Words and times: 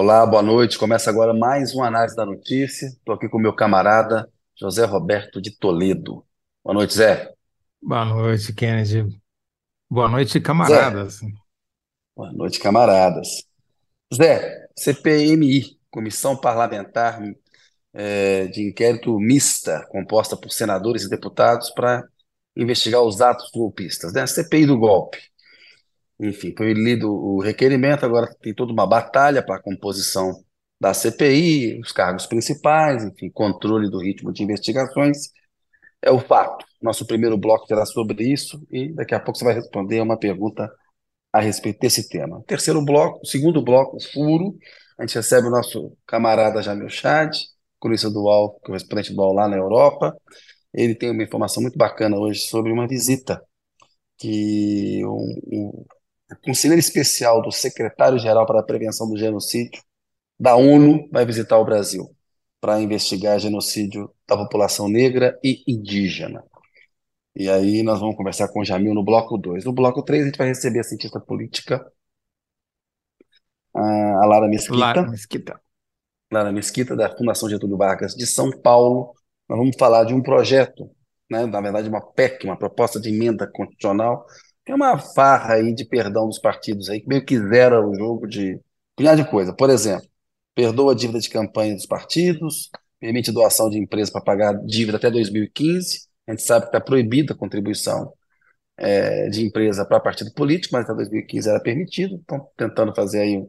Olá, 0.00 0.24
boa 0.24 0.44
noite. 0.44 0.78
Começa 0.78 1.10
agora 1.10 1.34
mais 1.34 1.74
uma 1.74 1.88
análise 1.88 2.14
da 2.14 2.24
notícia. 2.24 2.86
Estou 2.86 3.16
aqui 3.16 3.28
com 3.28 3.36
meu 3.36 3.52
camarada 3.52 4.30
José 4.54 4.84
Roberto 4.84 5.42
de 5.42 5.50
Toledo. 5.50 6.24
Boa 6.62 6.72
noite, 6.72 6.94
Zé. 6.94 7.34
Boa 7.82 8.04
noite, 8.04 8.52
Kennedy. 8.52 9.20
Boa 9.90 10.08
noite, 10.08 10.34
Zé, 10.34 10.40
camaradas. 10.40 11.18
boa 12.14 12.32
noite, 12.32 12.60
camaradas. 12.60 13.42
Zé, 14.14 14.68
CPMI, 14.76 15.76
Comissão 15.90 16.36
Parlamentar 16.36 17.20
eh, 17.92 18.46
de 18.46 18.68
Inquérito 18.68 19.18
Mista, 19.18 19.84
composta 19.90 20.36
por 20.36 20.52
senadores 20.52 21.02
e 21.02 21.10
deputados 21.10 21.70
para 21.70 22.06
investigar 22.56 23.02
os 23.02 23.20
atos 23.20 23.50
golpistas, 23.50 24.12
né? 24.12 24.24
CPI 24.28 24.64
do 24.64 24.78
golpe. 24.78 25.18
Enfim, 26.20 26.52
foi 26.56 26.72
lido 26.72 27.10
o 27.12 27.40
requerimento, 27.40 28.04
agora 28.04 28.28
tem 28.40 28.52
toda 28.54 28.72
uma 28.72 28.86
batalha 28.86 29.44
para 29.44 29.56
a 29.56 29.62
composição 29.62 30.32
da 30.80 30.92
CPI, 30.94 31.80
os 31.80 31.92
cargos 31.92 32.26
principais, 32.26 33.04
enfim, 33.04 33.30
controle 33.30 33.90
do 33.90 33.98
ritmo 34.00 34.32
de 34.32 34.42
investigações. 34.42 35.30
É 36.02 36.10
o 36.10 36.18
fato. 36.20 36.64
Nosso 36.82 37.06
primeiro 37.06 37.36
bloco 37.36 37.66
será 37.66 37.84
sobre 37.86 38.24
isso 38.24 38.64
e 38.70 38.92
daqui 38.94 39.14
a 39.14 39.20
pouco 39.20 39.38
você 39.38 39.44
vai 39.44 39.54
responder 39.54 40.00
uma 40.00 40.18
pergunta 40.18 40.70
a 41.32 41.40
respeito 41.40 41.80
desse 41.80 42.08
tema. 42.08 42.42
Terceiro 42.46 42.84
bloco, 42.84 43.24
segundo 43.26 43.62
bloco, 43.62 43.98
furo. 44.12 44.56
A 44.98 45.02
gente 45.06 45.16
recebe 45.16 45.48
o 45.48 45.50
nosso 45.50 45.96
camarada 46.06 46.62
Jamil 46.62 46.88
Chad, 46.88 47.36
cronista 47.80 48.10
do 48.10 48.22
UOL, 48.22 48.60
correspondente 48.64 49.12
do 49.14 49.20
UOL 49.20 49.34
lá 49.34 49.48
na 49.48 49.56
Europa. 49.56 50.16
Ele 50.72 50.94
tem 50.94 51.10
uma 51.10 51.22
informação 51.22 51.62
muito 51.62 51.78
bacana 51.78 52.16
hoje 52.18 52.40
sobre 52.40 52.72
uma 52.72 52.86
visita 52.86 53.42
que 54.18 55.02
um 55.04 55.84
conselheiro 56.36 56.80
especial 56.80 57.42
do 57.42 57.50
secretário-geral 57.50 58.46
para 58.46 58.60
a 58.60 58.64
prevenção 58.64 59.08
do 59.08 59.16
genocídio 59.16 59.82
da 60.38 60.54
ONU 60.54 61.08
vai 61.10 61.26
visitar 61.26 61.58
o 61.58 61.64
Brasil 61.64 62.14
para 62.60 62.80
investigar 62.80 63.38
genocídio 63.38 64.12
da 64.26 64.36
população 64.36 64.88
negra 64.88 65.38
e 65.42 65.62
indígena. 65.66 66.42
E 67.34 67.48
aí 67.48 67.82
nós 67.82 68.00
vamos 68.00 68.16
conversar 68.16 68.48
com 68.48 68.60
o 68.60 68.64
Jamil 68.64 68.94
no 68.94 69.04
bloco 69.04 69.38
2. 69.38 69.64
No 69.64 69.72
bloco 69.72 70.02
3 70.02 70.22
a 70.22 70.26
gente 70.26 70.38
vai 70.38 70.48
receber 70.48 70.80
a 70.80 70.84
cientista 70.84 71.20
política, 71.20 71.86
a 73.74 73.80
Lara 73.80 74.26
Lara 74.26 74.48
Mesquita, 74.48 75.02
Mesquita. 75.06 75.60
Lara 76.32 76.52
Mesquita, 76.52 76.96
da 76.96 77.16
Fundação 77.16 77.48
Getúlio 77.48 77.76
Vargas 77.76 78.14
de 78.14 78.26
São 78.26 78.50
Paulo. 78.50 79.14
Nós 79.48 79.58
vamos 79.58 79.76
falar 79.78 80.04
de 80.04 80.12
um 80.12 80.22
projeto, 80.22 80.90
né, 81.30 81.46
na 81.46 81.60
verdade 81.60 81.88
uma 81.88 82.00
PEC, 82.00 82.44
uma 82.44 82.58
proposta 82.58 83.00
de 83.00 83.08
emenda 83.08 83.46
constitucional, 83.46 84.26
que 84.68 84.72
é 84.72 84.74
uma 84.74 84.98
farra 84.98 85.54
aí 85.54 85.72
de 85.74 85.82
perdão 85.82 86.26
dos 86.26 86.38
partidos 86.38 86.90
aí, 86.90 87.00
que 87.00 87.08
meio 87.08 87.24
que 87.24 87.38
zera 87.38 87.80
o 87.80 87.94
jogo 87.94 88.26
de 88.26 88.60
milhar 88.98 89.16
de 89.16 89.24
coisa. 89.24 89.50
Por 89.50 89.70
exemplo, 89.70 90.06
perdoa 90.54 90.92
a 90.92 90.94
dívida 90.94 91.18
de 91.18 91.30
campanha 91.30 91.74
dos 91.74 91.86
partidos, 91.86 92.68
permite 93.00 93.32
doação 93.32 93.70
de 93.70 93.78
empresa 93.78 94.12
para 94.12 94.20
pagar 94.20 94.52
dívida 94.66 94.98
até 94.98 95.10
2015. 95.10 96.08
A 96.26 96.32
gente 96.32 96.42
sabe 96.42 96.66
que 96.66 96.68
está 96.68 96.82
proibida 96.82 97.32
a 97.32 97.36
contribuição 97.36 98.12
eh, 98.76 99.30
de 99.30 99.42
empresa 99.46 99.86
para 99.86 100.00
partido 100.00 100.34
político, 100.34 100.74
mas 100.74 100.84
até 100.84 100.94
2015 100.94 101.48
era 101.48 101.60
permitido. 101.60 102.16
Estão 102.16 102.46
tentando 102.54 102.94
fazer 102.94 103.20
aí, 103.20 103.42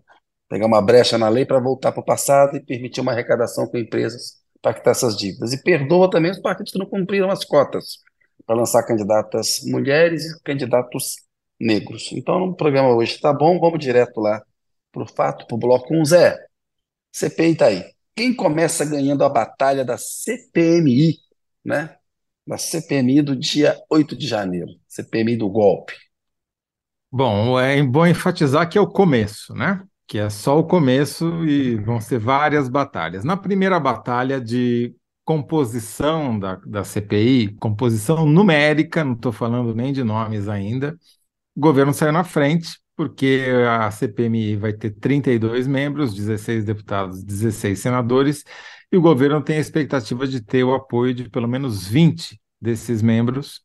pegar 0.48 0.68
uma 0.68 0.82
brecha 0.82 1.18
na 1.18 1.28
lei 1.28 1.46
para 1.46 1.60
voltar 1.60 1.92
para 1.92 2.00
o 2.02 2.06
passado 2.06 2.56
e 2.56 2.62
permitir 2.62 3.02
uma 3.02 3.12
arrecadação 3.12 3.68
com 3.68 3.78
empresas 3.78 4.38
para 4.62 4.74
quitar 4.74 4.92
essas 4.92 5.18
dívidas. 5.18 5.52
E 5.52 5.62
perdoa 5.62 6.10
também 6.10 6.32
os 6.32 6.40
partidos 6.40 6.72
que 6.72 6.80
não 6.80 6.86
cumpriram 6.86 7.30
as 7.30 7.44
cotas 7.44 7.98
para 8.50 8.58
lançar 8.58 8.82
candidatas 8.82 9.60
mulheres 9.64 10.26
e 10.26 10.42
candidatos 10.42 11.18
negros. 11.60 12.10
Então, 12.12 12.46
o 12.46 12.56
programa 12.56 12.90
hoje 12.96 13.14
está 13.14 13.32
bom, 13.32 13.60
vamos 13.60 13.78
direto 13.78 14.20
lá 14.20 14.42
para 14.92 15.04
o 15.04 15.06
fato, 15.08 15.46
para 15.46 15.56
o 15.56 15.60
bloco 15.60 15.94
1. 15.94 16.06
Zé, 16.06 16.48
CPI 17.12 17.52
está 17.52 17.68
aí. 17.68 17.86
Quem 18.16 18.36
começa 18.36 18.84
ganhando 18.84 19.24
a 19.24 19.30
batalha 19.30 19.86
da 19.86 20.00
CPMI, 20.00 21.20
né? 21.64 21.96
Da 22.48 22.58
CPMI 22.58 23.22
do 23.22 23.36
dia 23.36 23.80
8 23.88 24.18
de 24.18 24.26
janeiro, 24.26 24.72
CPMI 24.88 25.38
do 25.38 25.48
golpe. 25.48 25.94
Bom, 27.12 27.60
é 27.60 27.84
bom 27.84 28.08
enfatizar 28.08 28.68
que 28.68 28.80
é 28.80 28.82
o 28.82 28.88
começo, 28.88 29.54
né? 29.54 29.84
Que 30.08 30.18
é 30.18 30.28
só 30.28 30.58
o 30.58 30.64
começo 30.66 31.46
e 31.46 31.76
vão 31.76 32.02
ser 32.02 32.18
várias 32.18 32.68
batalhas. 32.68 33.24
Na 33.24 33.38
primeira 33.38 33.80
batalha 33.80 34.42
de 34.42 34.96
composição 35.30 36.40
da, 36.40 36.56
da 36.56 36.84
CPI, 36.84 37.56
composição 37.60 38.26
numérica, 38.26 39.04
não 39.04 39.14
estou 39.14 39.32
falando 39.32 39.76
nem 39.76 39.94
de 39.94 40.04
nomes 40.04 40.50
ainda, 40.50 40.98
o 41.56 41.60
governo 41.60 41.94
saiu 41.94 42.12
na 42.12 42.24
frente, 42.24 42.80
porque 42.96 43.46
a 43.70 43.92
CPMI 43.92 44.56
vai 44.56 44.74
ter 44.74 44.90
32 44.90 45.68
membros, 45.68 46.16
16 46.16 46.66
deputados, 46.66 47.24
16 47.24 47.78
senadores, 47.78 48.44
e 48.92 48.98
o 48.98 49.02
governo 49.02 49.40
tem 49.40 49.58
a 49.58 49.60
expectativa 49.60 50.28
de 50.28 50.42
ter 50.42 50.64
o 50.64 50.74
apoio 50.74 51.14
de 51.14 51.30
pelo 51.30 51.48
menos 51.48 51.88
20 51.88 52.42
desses 52.60 53.04
membros. 53.04 53.62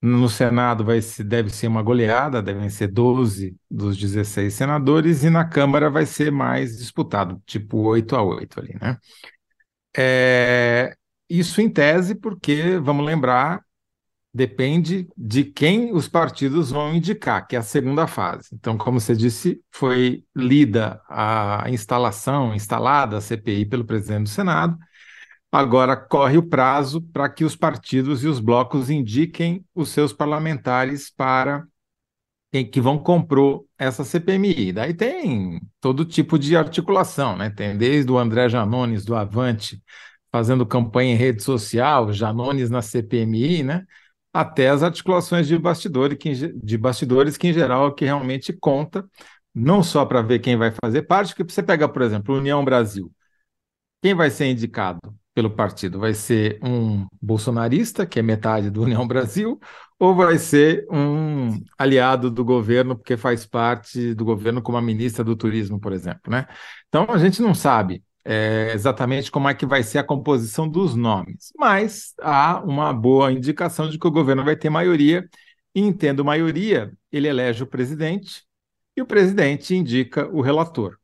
No 0.00 0.28
Senado 0.28 0.84
vai 0.84 1.02
se, 1.02 1.24
deve 1.24 1.50
ser 1.50 1.66
uma 1.66 1.82
goleada, 1.82 2.40
devem 2.40 2.70
ser 2.70 2.86
12 2.86 3.56
dos 3.68 3.96
16 3.96 4.54
senadores, 4.54 5.24
e 5.24 5.30
na 5.30 5.44
Câmara 5.44 5.90
vai 5.90 6.06
ser 6.06 6.30
mais 6.30 6.78
disputado, 6.78 7.42
tipo 7.44 7.78
8 7.78 8.14
a 8.14 8.22
8 8.22 8.60
ali, 8.60 8.76
né? 8.80 8.96
É, 9.96 10.94
isso 11.28 11.60
em 11.60 11.68
tese, 11.68 12.14
porque, 12.14 12.78
vamos 12.78 13.04
lembrar, 13.04 13.62
depende 14.32 15.08
de 15.16 15.44
quem 15.44 15.94
os 15.94 16.08
partidos 16.08 16.70
vão 16.70 16.94
indicar, 16.94 17.46
que 17.46 17.56
é 17.56 17.58
a 17.58 17.62
segunda 17.62 18.06
fase. 18.06 18.48
Então, 18.52 18.76
como 18.76 19.00
você 19.00 19.16
disse, 19.16 19.60
foi 19.70 20.24
lida 20.34 21.00
a 21.08 21.64
instalação, 21.68 22.54
instalada 22.54 23.16
a 23.16 23.20
CPI 23.20 23.64
pelo 23.64 23.84
presidente 23.84 24.24
do 24.24 24.28
Senado. 24.28 24.76
Agora 25.50 25.96
corre 25.96 26.36
o 26.36 26.46
prazo 26.46 27.00
para 27.00 27.30
que 27.30 27.44
os 27.44 27.56
partidos 27.56 28.22
e 28.22 28.28
os 28.28 28.38
blocos 28.38 28.90
indiquem 28.90 29.64
os 29.74 29.88
seus 29.88 30.12
parlamentares 30.12 31.10
para 31.10 31.66
que 32.50 32.80
vão 32.80 32.98
comprou 32.98 33.66
essa 33.78 34.04
CPMI. 34.04 34.72
Daí 34.72 34.94
tem 34.94 35.60
todo 35.80 36.04
tipo 36.04 36.38
de 36.38 36.56
articulação, 36.56 37.36
né? 37.36 37.50
Tem 37.50 37.76
desde 37.76 38.10
o 38.10 38.18
André 38.18 38.48
Janones 38.48 39.04
do 39.04 39.14
Avante 39.14 39.82
fazendo 40.32 40.66
campanha 40.66 41.12
em 41.12 41.16
rede 41.16 41.42
social, 41.42 42.12
Janones 42.12 42.70
na 42.70 42.82
CPMI, 42.82 43.62
né? 43.62 43.84
Até 44.32 44.68
as 44.68 44.82
articulações 44.82 45.46
de 45.46 45.58
bastidores, 45.58 46.18
que, 46.18 46.32
de 46.34 46.78
bastidores 46.78 47.36
que 47.36 47.48
em 47.48 47.52
geral 47.52 47.86
é 47.86 47.88
o 47.88 47.94
que 47.94 48.04
realmente 48.04 48.52
conta, 48.52 49.04
não 49.54 49.82
só 49.82 50.04
para 50.04 50.22
ver 50.22 50.40
quem 50.40 50.56
vai 50.56 50.72
fazer 50.82 51.02
parte, 51.02 51.34
porque 51.34 51.52
você 51.52 51.62
pega, 51.62 51.88
por 51.88 52.02
exemplo, 52.02 52.36
União 52.36 52.64
Brasil. 52.64 53.10
Quem 54.02 54.14
vai 54.14 54.30
ser 54.30 54.46
indicado 54.46 55.00
pelo 55.36 55.50
partido? 55.50 56.00
Vai 56.00 56.14
ser 56.14 56.58
um 56.62 57.06
bolsonarista, 57.20 58.06
que 58.06 58.18
é 58.18 58.22
metade 58.22 58.70
do 58.70 58.82
União 58.82 59.06
Brasil, 59.06 59.60
ou 59.98 60.14
vai 60.14 60.38
ser 60.38 60.86
um 60.90 61.62
aliado 61.76 62.30
do 62.30 62.42
governo, 62.42 62.96
porque 62.96 63.18
faz 63.18 63.44
parte 63.44 64.14
do 64.14 64.24
governo 64.24 64.62
como 64.62 64.78
a 64.78 64.82
ministra 64.82 65.22
do 65.22 65.36
Turismo, 65.36 65.78
por 65.78 65.92
exemplo, 65.92 66.30
né? 66.30 66.46
Então 66.88 67.04
a 67.10 67.18
gente 67.18 67.42
não 67.42 67.54
sabe 67.54 68.02
é, 68.24 68.72
exatamente 68.74 69.30
como 69.30 69.46
é 69.46 69.54
que 69.54 69.66
vai 69.66 69.82
ser 69.82 69.98
a 69.98 70.04
composição 70.04 70.66
dos 70.66 70.94
nomes, 70.94 71.52
mas 71.58 72.14
há 72.22 72.62
uma 72.64 72.90
boa 72.94 73.30
indicação 73.30 73.90
de 73.90 73.98
que 73.98 74.06
o 74.06 74.10
governo 74.10 74.42
vai 74.42 74.56
ter 74.56 74.70
maioria, 74.70 75.28
e 75.74 75.82
entendo 75.82 76.24
maioria, 76.24 76.90
ele 77.12 77.28
elege 77.28 77.62
o 77.62 77.66
presidente 77.66 78.42
e 78.96 79.02
o 79.02 79.06
presidente 79.06 79.76
indica 79.76 80.26
o 80.28 80.40
relator. 80.40 80.96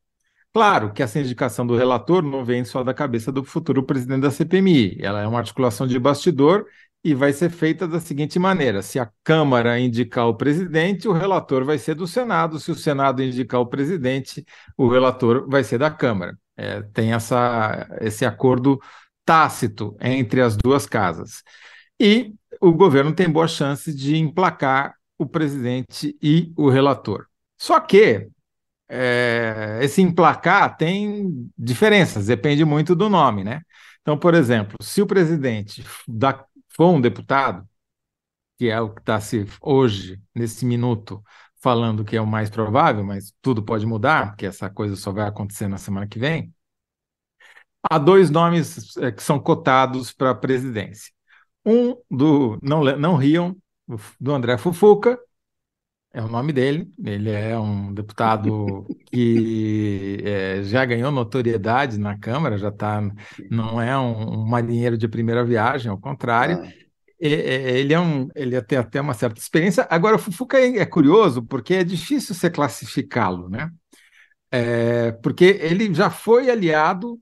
Claro 0.55 0.93
que 0.93 1.03
essa 1.03 1.19
indicação 1.19 1.67
do 1.67 1.77
relator 1.77 2.23
não 2.23 2.45
vem 2.45 2.65
só 2.65 2.85
da 2.85 2.93
cabeça 2.93 3.33
do 3.33 3.43
futuro 3.43 3.83
presidente 3.83 4.21
da 4.21 4.31
CPMI, 4.31 4.99
ela 5.01 5.23
é 5.23 5.27
uma 5.27 5.39
articulação 5.39 5.87
de 5.87 5.99
bastidor 5.99 6.67
e 7.05 7.15
vai 7.15 7.33
ser 7.33 7.51
feita 7.51 7.89
da 7.89 7.99
seguinte 7.99 8.39
maneira: 8.39 8.83
se 8.83 8.99
a 8.99 9.11
Câmara 9.25 9.79
indicar 9.79 10.29
o 10.29 10.35
presidente, 10.35 11.09
o 11.09 11.13
relator 11.13 11.65
vai 11.65 11.79
ser 11.79 11.95
do 11.95 12.07
Senado, 12.07 12.61
se 12.61 12.71
o 12.71 12.75
Senado 12.75 13.23
indicar 13.23 13.61
o 13.61 13.67
presidente, 13.67 14.45
o 14.77 14.89
relator 14.89 15.49
vai 15.49 15.65
ser 15.65 15.79
da 15.79 15.91
Câmara. 15.91 16.39
É, 16.57 16.83
tem 16.83 17.13
essa, 17.15 17.89
esse 18.01 18.25
acordo 18.27 18.79
tácito 19.25 19.97
entre 20.01 20.43
as 20.43 20.57
duas 20.57 20.87
casas. 20.87 21.43
E 21.99 22.35
o 22.61 22.73
governo 22.73 23.15
tem 23.15 23.29
boa 23.29 23.49
chance 23.49 23.93
de 23.95 24.17
emplacar 24.17 24.95
o 25.19 25.27
presidente 25.27 26.17
e 26.23 26.53
o 26.57 26.69
relator. 26.69 27.27
Só 27.59 27.81
que 27.81 28.29
é, 28.95 29.79
esse 29.81 30.03
emplacar 30.03 30.77
tem 30.77 31.51
diferenças, 31.57 32.27
depende 32.27 32.63
muito 32.63 32.95
do 32.95 33.09
nome, 33.09 33.43
né? 33.43 33.63
Então, 34.03 34.19
por 34.19 34.35
exemplo, 34.35 34.77
se 34.83 35.01
o 35.01 35.07
presidente 35.07 35.83
da, 36.07 36.45
for 36.77 36.91
um 36.91 37.01
deputado, 37.01 37.67
que 38.59 38.69
é 38.69 38.79
o 38.81 38.91
que 38.93 39.01
está 39.01 39.19
se 39.21 39.47
hoje, 39.63 40.21
nesse 40.35 40.67
minuto, 40.67 41.23
falando 41.63 42.05
que 42.05 42.17
é 42.17 42.21
o 42.21 42.27
mais 42.27 42.51
provável, 42.51 43.03
mas 43.03 43.33
tudo 43.41 43.63
pode 43.63 43.87
mudar, 43.87 44.29
porque 44.29 44.47
essa 44.47 44.69
coisa 44.69 44.95
só 44.95 45.11
vai 45.11 45.27
acontecer 45.27 45.69
na 45.69 45.79
semana 45.79 46.07
que 46.07 46.19
vem, 46.19 46.53
há 47.83 47.99
dois 47.99 48.31
nomes 48.31 48.95
é, 48.99 49.11
que 49.11 49.23
são 49.23 49.39
cotados 49.41 50.13
para 50.13 50.31
a 50.31 50.35
presidência. 50.35 51.11
Um 51.65 51.97
do, 52.11 52.59
não, 52.63 52.85
não 52.99 53.17
riam, 53.17 53.57
do 54.21 54.33
André 54.35 54.59
Fufuca, 54.59 55.19
É 56.15 56.23
o 56.23 56.29
nome 56.29 56.53
dele. 56.53 56.93
Ele 57.03 57.31
é 57.31 57.59
um 57.59 57.93
deputado 57.93 58.87
que 59.07 60.19
é, 60.23 60.63
já 60.63 60.85
ganhou 60.85 61.11
notoriedade 61.11 61.99
na 61.99 62.19
Câmara, 62.19 62.59
já 62.59 62.71
tá, 62.71 63.01
não 63.51 63.81
é 63.81 63.99
um, 63.99 64.41
um 64.41 64.47
marinheiro 64.47 64.99
de 64.99 65.09
primeira 65.09 65.43
viagem, 65.45 65.91
ao 65.91 65.99
contrário. 65.99 66.63
Ah. 66.63 66.73
Ele 67.19 67.95
é 67.95 68.01
um, 68.01 68.29
ele 68.35 68.61
tem 68.63 68.79
até 68.79 69.01
uma 69.01 69.15
certa 69.15 69.41
experiência. 69.41 69.87
Agora, 69.89 70.17
o 70.17 70.19
Fufuca 70.19 70.59
é, 70.59 70.79
é 70.79 70.85
curioso 70.85 71.41
porque 71.43 71.75
é 71.75 71.85
difícil 71.85 72.35
você 72.35 72.51
classificá-lo, 72.51 73.49
né? 73.49 73.71
É, 74.51 75.13
porque 75.13 75.45
ele 75.61 75.95
já 75.95 76.11
foi 76.11 76.51
aliado 76.51 77.19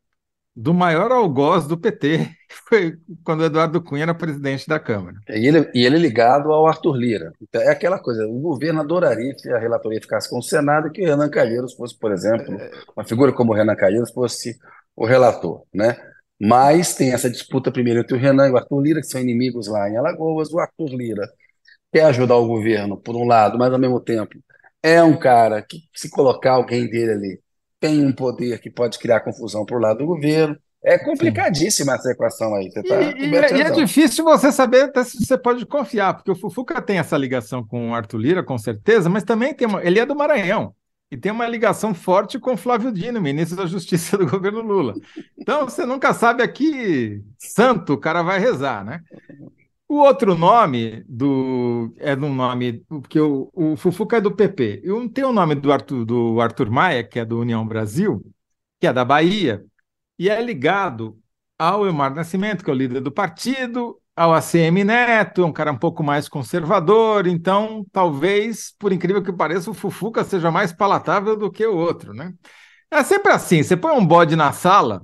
do 0.61 0.75
maior 0.75 1.11
algoz 1.11 1.67
do 1.67 1.79
PT, 1.79 2.19
que 2.47 2.55
foi 2.69 2.99
quando 3.25 3.45
Eduardo 3.45 3.83
Cunha 3.83 4.03
era 4.03 4.15
presidente 4.15 4.69
da 4.69 4.79
Câmara. 4.79 5.17
E 5.31 5.47
ele, 5.47 5.71
e 5.73 5.87
ele 5.87 5.97
ligado 5.97 6.53
ao 6.53 6.67
Arthur 6.67 6.97
Lira. 6.97 7.33
Então, 7.41 7.63
é 7.63 7.69
aquela 7.69 7.99
coisa, 7.99 8.27
o 8.27 8.39
governo 8.41 8.81
adoraria 8.81 9.35
que 9.35 9.49
a 9.49 9.59
relatoria 9.59 10.01
ficasse 10.01 10.29
com 10.29 10.39
o 10.39 10.43
Senado 10.43 10.89
e 10.89 10.91
que 10.91 11.03
o 11.03 11.07
Renan 11.07 11.31
Calheiros 11.31 11.73
fosse, 11.73 11.99
por 11.99 12.13
exemplo, 12.13 12.59
uma 12.95 13.07
figura 13.07 13.33
como 13.33 13.53
o 13.53 13.57
Renan 13.57 13.75
Calheiros 13.75 14.13
fosse 14.13 14.59
o 14.95 15.07
relator, 15.07 15.63
né? 15.73 15.97
Mas 16.39 16.95
tem 16.95 17.13
essa 17.13 17.31
disputa 17.31 17.73
primeiro 17.73 18.01
entre 18.01 18.15
o 18.15 18.21
Renan 18.21 18.49
e 18.49 18.51
o 18.51 18.57
Arthur 18.59 18.83
Lira, 18.83 19.01
que 19.01 19.07
são 19.07 19.21
inimigos 19.21 19.67
lá 19.67 19.89
em 19.89 19.97
Alagoas. 19.97 20.53
O 20.53 20.59
Arthur 20.59 20.89
Lira 20.91 21.27
quer 21.91 22.05
ajudar 22.05 22.37
o 22.37 22.47
governo, 22.47 22.99
por 22.99 23.17
um 23.17 23.25
lado, 23.25 23.59
mas 23.59 23.73
ao 23.73 23.79
mesmo 23.79 23.99
tempo 23.99 24.39
é 24.83 25.03
um 25.03 25.19
cara 25.19 25.63
que, 25.63 25.79
se 25.95 26.11
colocar 26.11 26.53
alguém 26.53 26.87
dele 26.89 27.13
ali, 27.13 27.41
tem 27.81 28.05
um 28.05 28.13
poder 28.13 28.61
que 28.61 28.71
pode 28.71 28.99
criar 28.99 29.21
confusão 29.21 29.65
por 29.65 29.81
lado 29.81 29.99
do 29.99 30.07
governo. 30.07 30.57
É 30.83 30.99
complicadíssima 30.99 31.93
Sim. 31.93 31.99
essa 31.99 32.11
equação 32.13 32.55
aí. 32.55 32.71
Você 32.71 32.83
tá 32.83 33.03
e, 33.03 33.25
e, 33.25 33.31
e 33.31 33.63
é 33.63 33.71
difícil 33.71 34.25
você 34.25 34.53
saber 34.53 34.85
até 34.85 35.03
se 35.05 35.19
você 35.19 35.37
pode 35.37 35.67
confiar, 35.67 36.15
porque 36.15 36.31
o 36.31 36.37
Fufuca 36.37 36.81
tem 36.81 36.99
essa 36.99 37.19
ligação 37.19 37.67
com 37.67 37.91
o 37.91 37.95
Arthur 37.95 38.19
Lira, 38.19 38.43
com 38.43 38.57
certeza, 38.57 39.09
mas 39.09 39.25
também 39.25 39.53
tem 39.53 39.67
uma, 39.67 39.85
ele 39.85 39.99
é 39.99 40.07
do 40.07 40.17
Maranhão 40.17 40.75
e 41.11 41.17
tem 41.17 41.33
uma 41.33 41.47
ligação 41.47 41.93
forte 41.93 42.39
com 42.39 42.57
Flávio 42.57 42.93
Dino, 42.93 43.21
ministro 43.21 43.57
da 43.57 43.67
Justiça 43.67 44.17
do 44.19 44.27
governo 44.27 44.61
Lula. 44.61 44.95
Então 45.37 45.65
você 45.65 45.85
nunca 45.85 46.15
sabe 46.15 46.43
aqui, 46.43 47.23
santo, 47.37 47.95
o 47.95 47.99
cara 47.99 48.23
vai 48.23 48.39
rezar, 48.39 48.85
né? 48.85 49.01
O 49.91 49.97
outro 50.03 50.37
nome 50.37 51.03
do 51.09 51.93
é 51.99 52.15
do 52.15 52.29
nome 52.29 52.85
porque 52.89 53.19
o, 53.19 53.51
o 53.53 53.75
Fufuca 53.77 54.19
é 54.19 54.21
do 54.21 54.31
PP. 54.31 54.83
E 54.85 54.93
um, 54.93 55.09
tem 55.09 55.25
o 55.25 55.33
nome 55.33 55.57
do 55.57 55.73
Arthur, 55.73 56.05
do 56.05 56.41
Arthur 56.41 56.71
Maia, 56.71 57.03
que 57.03 57.19
é 57.19 57.25
do 57.25 57.41
União 57.41 57.67
Brasil, 57.67 58.23
que 58.79 58.87
é 58.87 58.93
da 58.93 59.05
Bahia, 59.05 59.65
e 60.17 60.31
é 60.31 60.41
ligado 60.41 61.19
ao 61.59 61.85
Elmar 61.85 62.15
Nascimento, 62.15 62.63
que 62.63 62.71
é 62.71 62.73
o 62.73 62.77
líder 62.77 63.01
do 63.01 63.11
partido, 63.11 64.01
ao 64.15 64.33
ACM 64.33 64.85
Neto, 64.85 65.45
um 65.45 65.53
cara 65.53 65.73
um 65.73 65.79
pouco 65.79 66.05
mais 66.05 66.29
conservador, 66.29 67.27
então 67.27 67.85
talvez, 67.91 68.73
por 68.79 68.93
incrível 68.93 69.25
que 69.25 69.33
pareça, 69.33 69.73
o 69.73 69.75
Fufuca 69.75 70.23
seja 70.23 70.53
mais 70.53 70.73
palatável 70.73 71.37
do 71.37 71.51
que 71.51 71.67
o 71.67 71.77
outro, 71.77 72.15
né? 72.15 72.33
É 72.93 73.03
sempre 73.03 73.33
assim, 73.33 73.61
você 73.61 73.77
põe 73.77 73.93
um 73.93 74.07
bode 74.07 74.37
na 74.37 74.53
sala, 74.53 75.03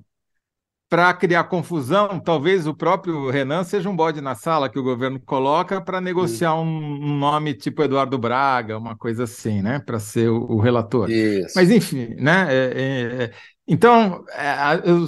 para 0.88 1.12
criar 1.14 1.44
confusão, 1.44 2.20
talvez 2.20 2.66
o 2.66 2.74
próprio 2.74 3.28
Renan 3.28 3.64
seja 3.64 3.90
um 3.90 3.96
bode 3.96 4.20
na 4.20 4.34
sala 4.34 4.68
que 4.68 4.78
o 4.78 4.82
governo 4.82 5.20
coloca 5.20 5.80
para 5.80 6.00
negociar 6.00 6.54
um, 6.54 6.66
um, 6.66 7.18
nome 7.18 7.54
tipo 7.54 7.82
Eduardo 7.82 8.16
Braga, 8.16 8.78
uma 8.78 8.96
coisa 8.96 9.24
assim, 9.24 9.62
né, 9.62 9.80
para 9.80 9.98
ser 9.98 10.28
o, 10.28 10.42
o, 10.44 10.60
relator. 10.60 11.10
Isso. 11.10 11.54
Mas 11.56 11.70
enfim, 11.70 12.14
né? 12.14 12.46
É, 12.48 12.72
é, 12.74 13.24
é 13.24 13.32
então 13.66 14.24
é, 14.30 14.82
eu 14.84 15.06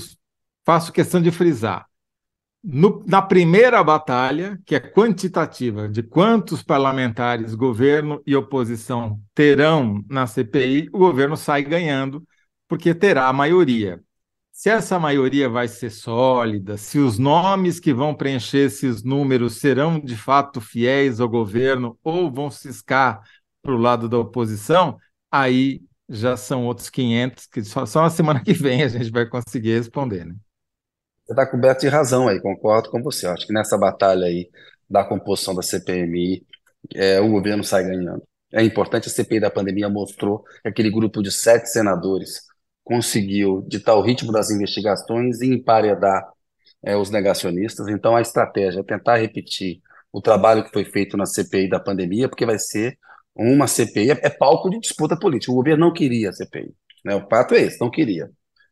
faço 0.66 0.92
questão 0.92 1.22
de 1.22 1.30
frisar. 1.30 1.86
No, 2.62 3.04
na 3.06 3.22
primeira 3.22 3.82
batalha, 3.84 4.58
que 4.66 4.74
é 4.74 4.80
quantitativa, 4.80 5.88
de 5.88 6.02
quantos 6.02 6.60
parlamentares, 6.60 7.54
governo 7.54 8.20
e 8.26 8.34
oposição 8.34 9.20
terão 9.32 10.04
na 10.10 10.26
CPI, 10.26 10.88
o 10.92 10.98
governo 10.98 11.36
sai 11.36 11.62
ganhando, 11.62 12.26
porque 12.66 12.92
terá 12.92 13.28
a 13.28 13.32
maioria 13.32 14.02
se 14.58 14.68
essa 14.70 14.98
maioria 14.98 15.48
vai 15.48 15.68
ser 15.68 15.88
sólida, 15.88 16.76
se 16.76 16.98
os 16.98 17.16
nomes 17.16 17.78
que 17.78 17.94
vão 17.94 18.12
preencher 18.12 18.66
esses 18.66 19.04
números 19.04 19.60
serão 19.60 20.00
de 20.00 20.16
fato 20.16 20.60
fiéis 20.60 21.20
ao 21.20 21.28
governo 21.28 21.96
ou 22.02 22.28
vão 22.28 22.50
ciscar 22.50 23.22
para 23.62 23.72
o 23.72 23.78
lado 23.78 24.08
da 24.08 24.18
oposição, 24.18 24.98
aí 25.30 25.80
já 26.08 26.36
são 26.36 26.66
outros 26.66 26.90
500 26.90 27.46
que 27.46 27.62
só, 27.62 27.86
só 27.86 28.02
na 28.02 28.10
semana 28.10 28.42
que 28.42 28.52
vem 28.52 28.82
a 28.82 28.88
gente 28.88 29.12
vai 29.12 29.28
conseguir 29.28 29.76
responder. 29.76 30.26
Né? 30.26 30.34
Você 31.24 31.34
está 31.34 31.46
coberto 31.46 31.82
de 31.82 31.88
razão 31.88 32.26
aí, 32.26 32.40
concordo 32.40 32.90
com 32.90 33.00
você. 33.00 33.28
Acho 33.28 33.46
que 33.46 33.52
nessa 33.52 33.78
batalha 33.78 34.26
aí 34.26 34.50
da 34.90 35.04
composição 35.04 35.54
da 35.54 35.62
CPMI, 35.62 36.44
é, 36.96 37.20
o 37.20 37.30
governo 37.30 37.62
sai 37.62 37.84
ganhando. 37.84 38.24
É 38.52 38.64
importante, 38.64 39.06
a 39.06 39.12
CPI 39.12 39.38
da 39.38 39.52
pandemia 39.52 39.88
mostrou 39.88 40.42
que 40.62 40.68
aquele 40.68 40.90
grupo 40.90 41.22
de 41.22 41.30
sete 41.30 41.68
senadores 41.68 42.47
conseguiu 42.88 43.62
ditar 43.68 43.94
o 43.96 44.00
ritmo 44.00 44.32
das 44.32 44.50
investigações 44.50 45.42
e 45.42 45.46
emparedar 45.52 46.26
é, 46.82 46.96
os 46.96 47.10
negacionistas. 47.10 47.86
Então, 47.86 48.16
a 48.16 48.22
estratégia 48.22 48.80
é 48.80 48.82
tentar 48.82 49.18
repetir 49.18 49.82
o 50.10 50.22
trabalho 50.22 50.64
que 50.64 50.72
foi 50.72 50.86
feito 50.86 51.14
na 51.14 51.26
CPI 51.26 51.68
da 51.68 51.78
pandemia, 51.78 52.30
porque 52.30 52.46
vai 52.46 52.58
ser 52.58 52.98
uma 53.36 53.66
CPI, 53.66 54.12
é, 54.12 54.20
é 54.22 54.30
palco 54.30 54.70
de 54.70 54.80
disputa 54.80 55.18
política. 55.18 55.52
O 55.52 55.56
governo 55.56 55.84
não 55.84 55.92
queria 55.92 56.30
a 56.30 56.32
CPI. 56.32 56.74
Né? 57.04 57.14
O 57.14 57.28
fato 57.28 57.54
é 57.54 57.60
esse, 57.60 57.78
não 57.78 57.90
queria. 57.90 58.30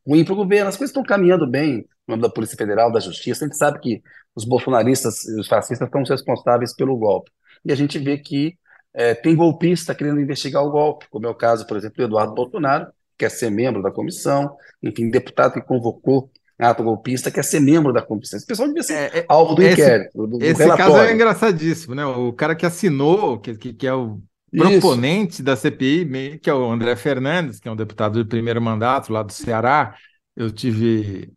Ruim 0.08 0.24
para 0.24 0.32
o 0.32 0.36
governo, 0.36 0.68
as 0.70 0.78
coisas 0.78 0.90
estão 0.90 1.02
caminhando 1.02 1.46
bem 1.46 1.84
no 2.08 2.12
nome 2.12 2.22
da 2.22 2.30
Polícia 2.30 2.56
Federal, 2.56 2.90
da 2.90 3.00
Justiça. 3.00 3.44
A 3.44 3.48
gente 3.48 3.58
sabe 3.58 3.80
que 3.80 4.02
os 4.34 4.46
bolsonaristas 4.46 5.24
e 5.26 5.38
os 5.38 5.46
fascistas 5.46 5.86
estão 5.86 6.02
responsáveis 6.02 6.74
pelo 6.74 6.96
golpe. 6.96 7.30
E 7.62 7.70
a 7.70 7.74
gente 7.74 7.98
vê 7.98 8.16
que 8.16 8.56
é, 8.94 9.14
tem 9.14 9.36
golpista 9.36 9.94
querendo 9.94 10.20
investigar 10.20 10.64
o 10.64 10.70
golpe, 10.70 11.06
como 11.10 11.26
é 11.26 11.28
o 11.28 11.34
caso, 11.34 11.66
por 11.66 11.76
exemplo, 11.76 11.98
do 11.98 12.04
Eduardo 12.04 12.32
Bolsonaro, 12.32 12.86
quer 13.18 13.30
ser 13.30 13.50
membro 13.50 13.82
da 13.82 13.90
comissão, 13.90 14.54
enfim, 14.82 15.10
deputado 15.10 15.54
que 15.54 15.62
convocou 15.62 16.30
ato 16.58 16.82
golpista 16.82 17.30
quer 17.30 17.44
ser 17.44 17.60
membro 17.60 17.92
da 17.92 18.00
comissão. 18.00 18.38
Esse 18.38 18.46
pessoal 18.46 18.68
devia 18.68 18.82
ser 18.82 18.94
é, 18.94 19.18
é 19.18 19.26
alvo 19.28 19.54
do 19.54 19.62
esse, 19.62 19.72
inquérito, 19.72 20.26
do, 20.26 20.42
Esse 20.42 20.62
relatório. 20.62 20.94
caso 20.94 21.04
é 21.04 21.12
engraçadíssimo, 21.12 21.94
né? 21.94 22.04
O 22.06 22.32
cara 22.32 22.54
que 22.54 22.64
assinou, 22.64 23.38
que, 23.38 23.54
que, 23.56 23.74
que 23.74 23.86
é 23.86 23.92
o 23.92 24.20
proponente 24.50 25.34
Isso. 25.34 25.42
da 25.42 25.54
CPI, 25.54 26.38
que 26.38 26.48
é 26.48 26.54
o 26.54 26.70
André 26.70 26.96
Fernandes, 26.96 27.60
que 27.60 27.68
é 27.68 27.70
um 27.70 27.76
deputado 27.76 28.22
de 28.22 28.28
primeiro 28.28 28.60
mandato 28.62 29.12
lá 29.12 29.22
do 29.22 29.32
Ceará, 29.32 29.94
eu 30.34 30.50
tive 30.50 31.30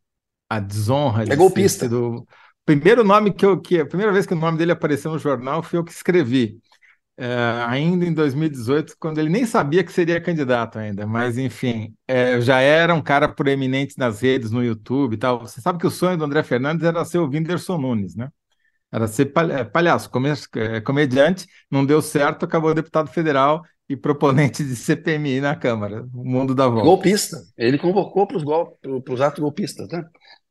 a 0.49 0.59
desonra 0.59 1.25
de 1.25 1.31
é 1.31 1.35
golpista. 1.35 1.87
do 1.87 2.25
primeiro 2.65 3.03
nome 3.03 3.33
que 3.33 3.45
eu 3.45 3.59
que 3.59 3.79
a 3.79 3.85
primeira 3.85 4.11
vez 4.11 4.25
que 4.25 4.33
o 4.33 4.37
nome 4.37 4.57
dele 4.57 4.71
apareceu 4.71 5.11
no 5.11 5.19
jornal 5.19 5.61
foi 5.61 5.79
eu 5.79 5.83
que 5.83 5.91
escrevi 5.91 6.59
é, 7.21 7.65
ainda 7.67 8.05
em 8.05 8.13
2018, 8.13 8.95
quando 8.97 9.17
ele 9.17 9.29
nem 9.29 9.45
sabia 9.45 9.83
que 9.83 9.91
seria 9.91 10.21
candidato 10.21 10.79
ainda, 10.79 11.05
mas 11.05 11.37
enfim, 11.37 11.93
é, 12.07 12.39
já 12.39 12.61
era 12.61 12.95
um 12.95 13.01
cara 13.01 13.27
proeminente 13.27 13.95
nas 13.97 14.21
redes, 14.21 14.51
no 14.51 14.63
YouTube 14.63 15.15
e 15.15 15.17
tal. 15.17 15.41
Você 15.41 15.59
sabe 15.59 15.79
que 15.79 15.85
o 15.85 15.91
sonho 15.91 16.17
do 16.17 16.23
André 16.23 16.41
Fernandes 16.43 16.85
era 16.85 17.03
ser 17.03 17.17
o 17.17 17.27
Whindersson 17.27 17.77
Nunes, 17.77 18.15
né? 18.15 18.29
Era 18.89 19.05
ser 19.05 19.33
é, 19.51 19.65
palhaço, 19.65 20.09
é, 20.55 20.79
comediante, 20.79 21.45
não 21.69 21.85
deu 21.85 22.01
certo, 22.01 22.45
acabou 22.45 22.73
deputado 22.73 23.09
federal 23.09 23.63
e 23.89 23.97
proponente 23.97 24.63
de 24.63 24.75
CPMI 24.77 25.41
na 25.41 25.57
Câmara, 25.57 26.07
o 26.13 26.23
mundo 26.23 26.55
da 26.55 26.69
volta. 26.69 26.85
Golpista, 26.85 27.37
ele 27.57 27.77
convocou 27.77 28.25
para 28.27 28.37
os 29.13 29.19
atos 29.19 29.39
golpistas, 29.39 29.89
né? 29.89 30.05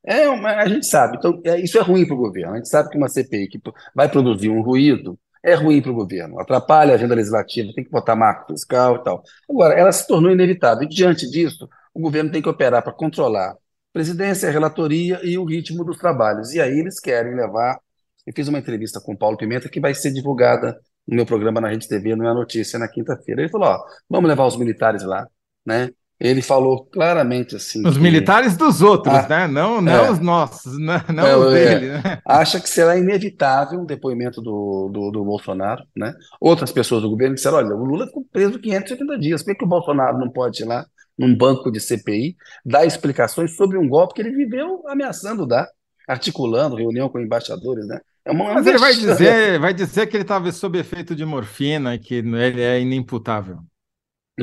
É, 0.05 0.25
a 0.27 0.67
gente 0.67 0.85
sabe, 0.85 1.17
então 1.17 1.41
é, 1.43 1.59
isso 1.59 1.79
é 1.79 1.81
ruim 1.81 2.05
para 2.05 2.15
o 2.15 2.19
governo. 2.19 2.53
A 2.53 2.57
gente 2.57 2.69
sabe 2.69 2.89
que 2.89 2.97
uma 2.97 3.09
CPI 3.09 3.47
que 3.47 3.59
vai 3.95 4.07
produzir 4.07 4.49
um 4.49 4.61
ruído 4.61 5.17
é 5.43 5.53
ruim 5.53 5.81
para 5.81 5.91
o 5.91 5.95
governo, 5.95 6.39
atrapalha 6.39 6.93
a 6.93 6.95
agenda 6.95 7.15
legislativa, 7.15 7.71
tem 7.73 7.83
que 7.83 7.89
botar 7.89 8.15
marco 8.15 8.51
fiscal 8.51 8.97
e 8.97 9.03
tal. 9.03 9.23
Agora, 9.49 9.73
ela 9.73 9.91
se 9.91 10.07
tornou 10.07 10.31
inevitável, 10.31 10.83
e 10.83 10.87
diante 10.87 11.29
disso, 11.29 11.69
o 11.93 11.99
governo 11.99 12.31
tem 12.31 12.41
que 12.41 12.49
operar 12.49 12.83
para 12.83 12.93
controlar 12.93 13.51
a 13.51 13.57
presidência, 13.93 14.49
a 14.49 14.51
relatoria 14.51 15.19
e 15.23 15.37
o 15.37 15.45
ritmo 15.45 15.83
dos 15.83 15.97
trabalhos. 15.97 16.53
E 16.53 16.61
aí 16.61 16.79
eles 16.79 16.99
querem 16.99 17.35
levar. 17.35 17.79
Eu 18.25 18.33
fiz 18.35 18.47
uma 18.47 18.59
entrevista 18.59 19.01
com 19.01 19.13
o 19.13 19.17
Paulo 19.17 19.37
Pimenta 19.37 19.69
que 19.69 19.79
vai 19.79 19.93
ser 19.93 20.11
divulgada 20.11 20.79
no 21.07 21.15
meu 21.15 21.25
programa 21.25 21.59
na 21.59 21.69
Rede 21.69 21.87
TV, 21.87 22.15
não 22.15 22.29
é 22.29 22.33
notícia, 22.33 22.77
na 22.77 22.87
quinta-feira. 22.87 23.41
Ele 23.41 23.49
falou: 23.49 23.69
ó, 23.69 23.85
vamos 24.09 24.29
levar 24.29 24.45
os 24.45 24.57
militares 24.57 25.03
lá, 25.03 25.27
né? 25.65 25.89
Ele 26.19 26.41
falou 26.41 26.85
claramente 26.85 27.55
assim. 27.55 27.87
Os 27.87 27.97
militares 27.97 28.57
dos 28.57 28.81
outros, 28.81 29.15
ah, 29.15 29.27
né? 29.29 29.47
Não, 29.47 29.79
não 29.79 30.05
é, 30.05 30.11
os 30.11 30.19
nossos, 30.19 30.77
não, 30.77 31.01
não 31.13 31.25
é, 31.25 31.37
os 31.37 31.53
dele. 31.53 31.85
É, 31.85 32.01
né? 32.01 32.21
Acha 32.25 32.59
que 32.59 32.69
será 32.69 32.97
inevitável 32.97 33.79
um 33.79 33.85
depoimento 33.85 34.41
do, 34.41 34.89
do, 34.91 35.11
do, 35.11 35.23
Bolsonaro, 35.23 35.81
né? 35.95 36.13
Outras 36.41 36.73
pessoas 36.73 37.03
do 37.03 37.09
governo 37.09 37.35
disseram: 37.35 37.57
olha, 37.57 37.73
o 37.73 37.85
Lula 37.85 38.05
ficou 38.05 38.25
preso 38.33 38.59
580 38.59 39.17
dias, 39.17 39.41
por 39.41 39.51
que, 39.51 39.59
que 39.59 39.65
o 39.65 39.69
Bolsonaro 39.69 40.17
não 40.17 40.29
pode 40.29 40.61
ir 40.61 40.65
lá 40.65 40.85
num 41.17 41.33
banco 41.35 41.71
de 41.71 41.79
CPI 41.79 42.35
dar 42.65 42.85
explicações 42.85 43.55
sobre 43.55 43.77
um 43.77 43.87
golpe 43.87 44.15
que 44.15 44.21
ele 44.21 44.35
viveu 44.35 44.83
ameaçando 44.87 45.45
dar, 45.45 45.69
articulando 46.05 46.75
reunião 46.75 47.07
com 47.07 47.19
embaixadores, 47.19 47.87
né? 47.87 47.97
É 48.25 48.31
uma, 48.31 48.55
Mas 48.55 48.67
ele 48.67 48.77
vai 48.77 48.93
dizer, 48.93 49.57
vai 49.57 49.73
dizer 49.73 50.07
que 50.07 50.17
ele 50.17 50.23
estava 50.23 50.51
sob 50.51 50.77
efeito 50.77 51.15
de 51.15 51.23
morfina 51.23 51.95
e 51.95 51.99
que 51.99 52.15
ele 52.15 52.61
é 52.61 52.81
inimputável 52.81 53.59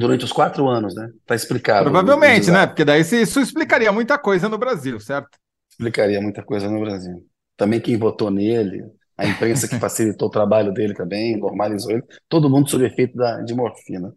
durante 0.00 0.24
os 0.24 0.32
quatro 0.32 0.68
anos, 0.68 0.94
né? 0.94 1.10
Está 1.20 1.34
explicado. 1.34 1.84
Provavelmente, 1.84 2.50
né? 2.50 2.66
Porque 2.66 2.84
daí 2.84 3.00
isso 3.00 3.40
explicaria 3.40 3.90
muita 3.90 4.18
coisa 4.18 4.48
no 4.48 4.58
Brasil, 4.58 5.00
certo? 5.00 5.38
Explicaria 5.70 6.20
muita 6.20 6.42
coisa 6.42 6.70
no 6.70 6.80
Brasil. 6.80 7.24
Também 7.56 7.80
quem 7.80 7.96
votou 7.96 8.30
nele, 8.30 8.84
a 9.16 9.26
imprensa 9.26 9.66
que 9.66 9.78
facilitou 9.80 10.28
o 10.28 10.30
trabalho 10.30 10.72
dele 10.72 10.94
também, 10.94 11.36
normalizou 11.36 11.92
ele, 11.92 12.02
todo 12.28 12.50
mundo 12.50 12.68
sob 12.70 12.84
efeito 12.84 13.16
da, 13.16 13.40
de 13.40 13.54
morfina. 13.54 14.12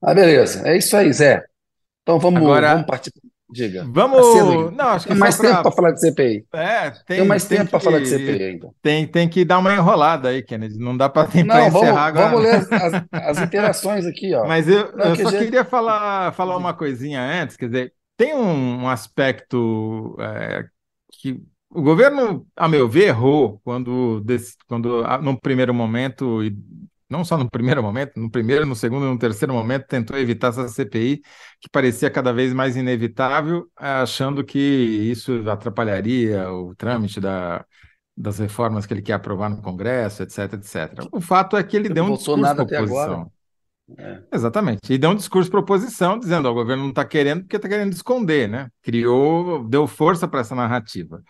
Ah, 0.00 0.14
beleza, 0.14 0.66
é 0.68 0.76
isso 0.76 0.96
aí, 0.96 1.12
Zé. 1.12 1.42
Então 2.02 2.18
vamos, 2.18 2.40
Agora, 2.40 2.74
vamos 2.74 2.86
partir. 2.86 3.10
Diga. 3.50 3.84
Vamos. 3.92 4.20
Tá 4.34 4.70
não, 4.72 4.88
acho 4.90 5.06
que 5.06 5.12
tem 5.12 5.18
mais 5.18 5.36
pra... 5.36 5.48
tempo 5.50 5.62
para 5.62 5.72
falar 5.72 5.90
de 5.92 6.00
CPI. 6.00 6.46
É, 6.54 6.90
tem, 6.90 7.02
tem 7.18 7.24
mais 7.26 7.44
tem 7.44 7.58
tempo 7.58 7.66
que... 7.66 7.70
para 7.70 7.80
falar 7.80 8.00
de 8.00 8.08
CPI 8.08 8.42
ainda. 8.42 8.70
Tem, 8.82 9.06
tem 9.06 9.28
que 9.28 9.44
dar 9.44 9.58
uma 9.58 9.72
enrolada 9.72 10.30
aí, 10.30 10.42
Kennedy. 10.42 10.78
Não 10.78 10.96
dá 10.96 11.08
para 11.08 11.28
Não, 11.44 11.66
encerrar 11.66 11.70
vamos, 11.70 11.88
agora. 11.90 12.28
vamos 12.28 12.42
ler 12.42 12.54
as, 12.54 13.04
as 13.12 13.38
interações 13.42 14.06
aqui, 14.06 14.34
ó. 14.34 14.46
Mas 14.46 14.68
eu, 14.68 14.92
Não, 14.96 15.06
eu 15.06 15.16
que 15.16 15.22
só 15.22 15.30
já- 15.30 15.38
queria 15.38 15.64
falar, 15.64 16.32
falar 16.32 16.56
uma 16.56 16.74
coisinha 16.74 17.20
antes, 17.20 17.56
quer 17.56 17.66
dizer, 17.66 17.92
tem 18.16 18.34
um, 18.34 18.82
um 18.84 18.88
aspecto 18.88 20.16
é, 20.20 20.64
que 21.20 21.40
o 21.70 21.82
governo, 21.82 22.46
a 22.56 22.68
meu 22.68 22.88
ver, 22.88 23.08
errou 23.08 23.60
quando, 23.64 24.24
quando 24.68 25.02
num 25.22 25.36
primeiro 25.36 25.74
momento, 25.74 26.42
e 26.42 26.56
não 27.14 27.24
só 27.24 27.38
no 27.38 27.48
primeiro 27.48 27.80
momento, 27.80 28.18
no 28.18 28.28
primeiro, 28.28 28.66
no 28.66 28.74
segundo 28.74 29.06
e 29.06 29.08
no 29.08 29.18
terceiro 29.18 29.54
momento, 29.54 29.86
tentou 29.86 30.18
evitar 30.18 30.48
essa 30.48 30.66
CPI, 30.66 31.22
que 31.60 31.68
parecia 31.70 32.10
cada 32.10 32.32
vez 32.32 32.52
mais 32.52 32.76
inevitável, 32.76 33.70
achando 33.76 34.44
que 34.44 34.58
isso 34.58 35.48
atrapalharia 35.48 36.50
o 36.50 36.74
trâmite 36.74 37.20
da, 37.20 37.64
das 38.16 38.40
reformas 38.40 38.84
que 38.84 38.92
ele 38.92 39.02
quer 39.02 39.12
aprovar 39.12 39.48
no 39.48 39.62
Congresso, 39.62 40.24
etc, 40.24 40.54
etc. 40.54 41.06
O 41.12 41.20
fato 41.20 41.56
é 41.56 41.62
que 41.62 41.76
ele 41.76 41.88
deu 41.88 42.04
um 42.04 42.14
discurso 42.14 42.36
nada 42.36 42.66
para 42.66 42.82
oposição. 42.82 43.32
É. 43.96 44.22
Exatamente. 44.32 44.92
E 44.92 44.98
deu 44.98 45.10
um 45.10 45.14
discurso 45.14 45.48
para 45.48 45.60
oposição, 45.60 46.18
dizendo: 46.18 46.48
ó, 46.48 46.50
o 46.50 46.54
governo 46.54 46.82
não 46.82 46.90
está 46.90 47.04
querendo 47.04 47.42
porque 47.42 47.56
está 47.56 47.68
querendo 47.68 47.92
esconder, 47.92 48.48
né? 48.48 48.68
Criou, 48.82 49.62
deu 49.68 49.86
força 49.86 50.26
para 50.26 50.40
essa 50.40 50.54
narrativa. 50.54 51.22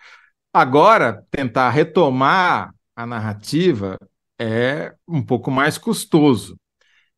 Agora, 0.52 1.22
tentar 1.30 1.68
retomar 1.70 2.72
a 2.96 3.04
narrativa 3.04 3.98
é 4.40 4.92
um 5.08 5.22
pouco 5.24 5.50
mais 5.50 5.78
custoso. 5.78 6.56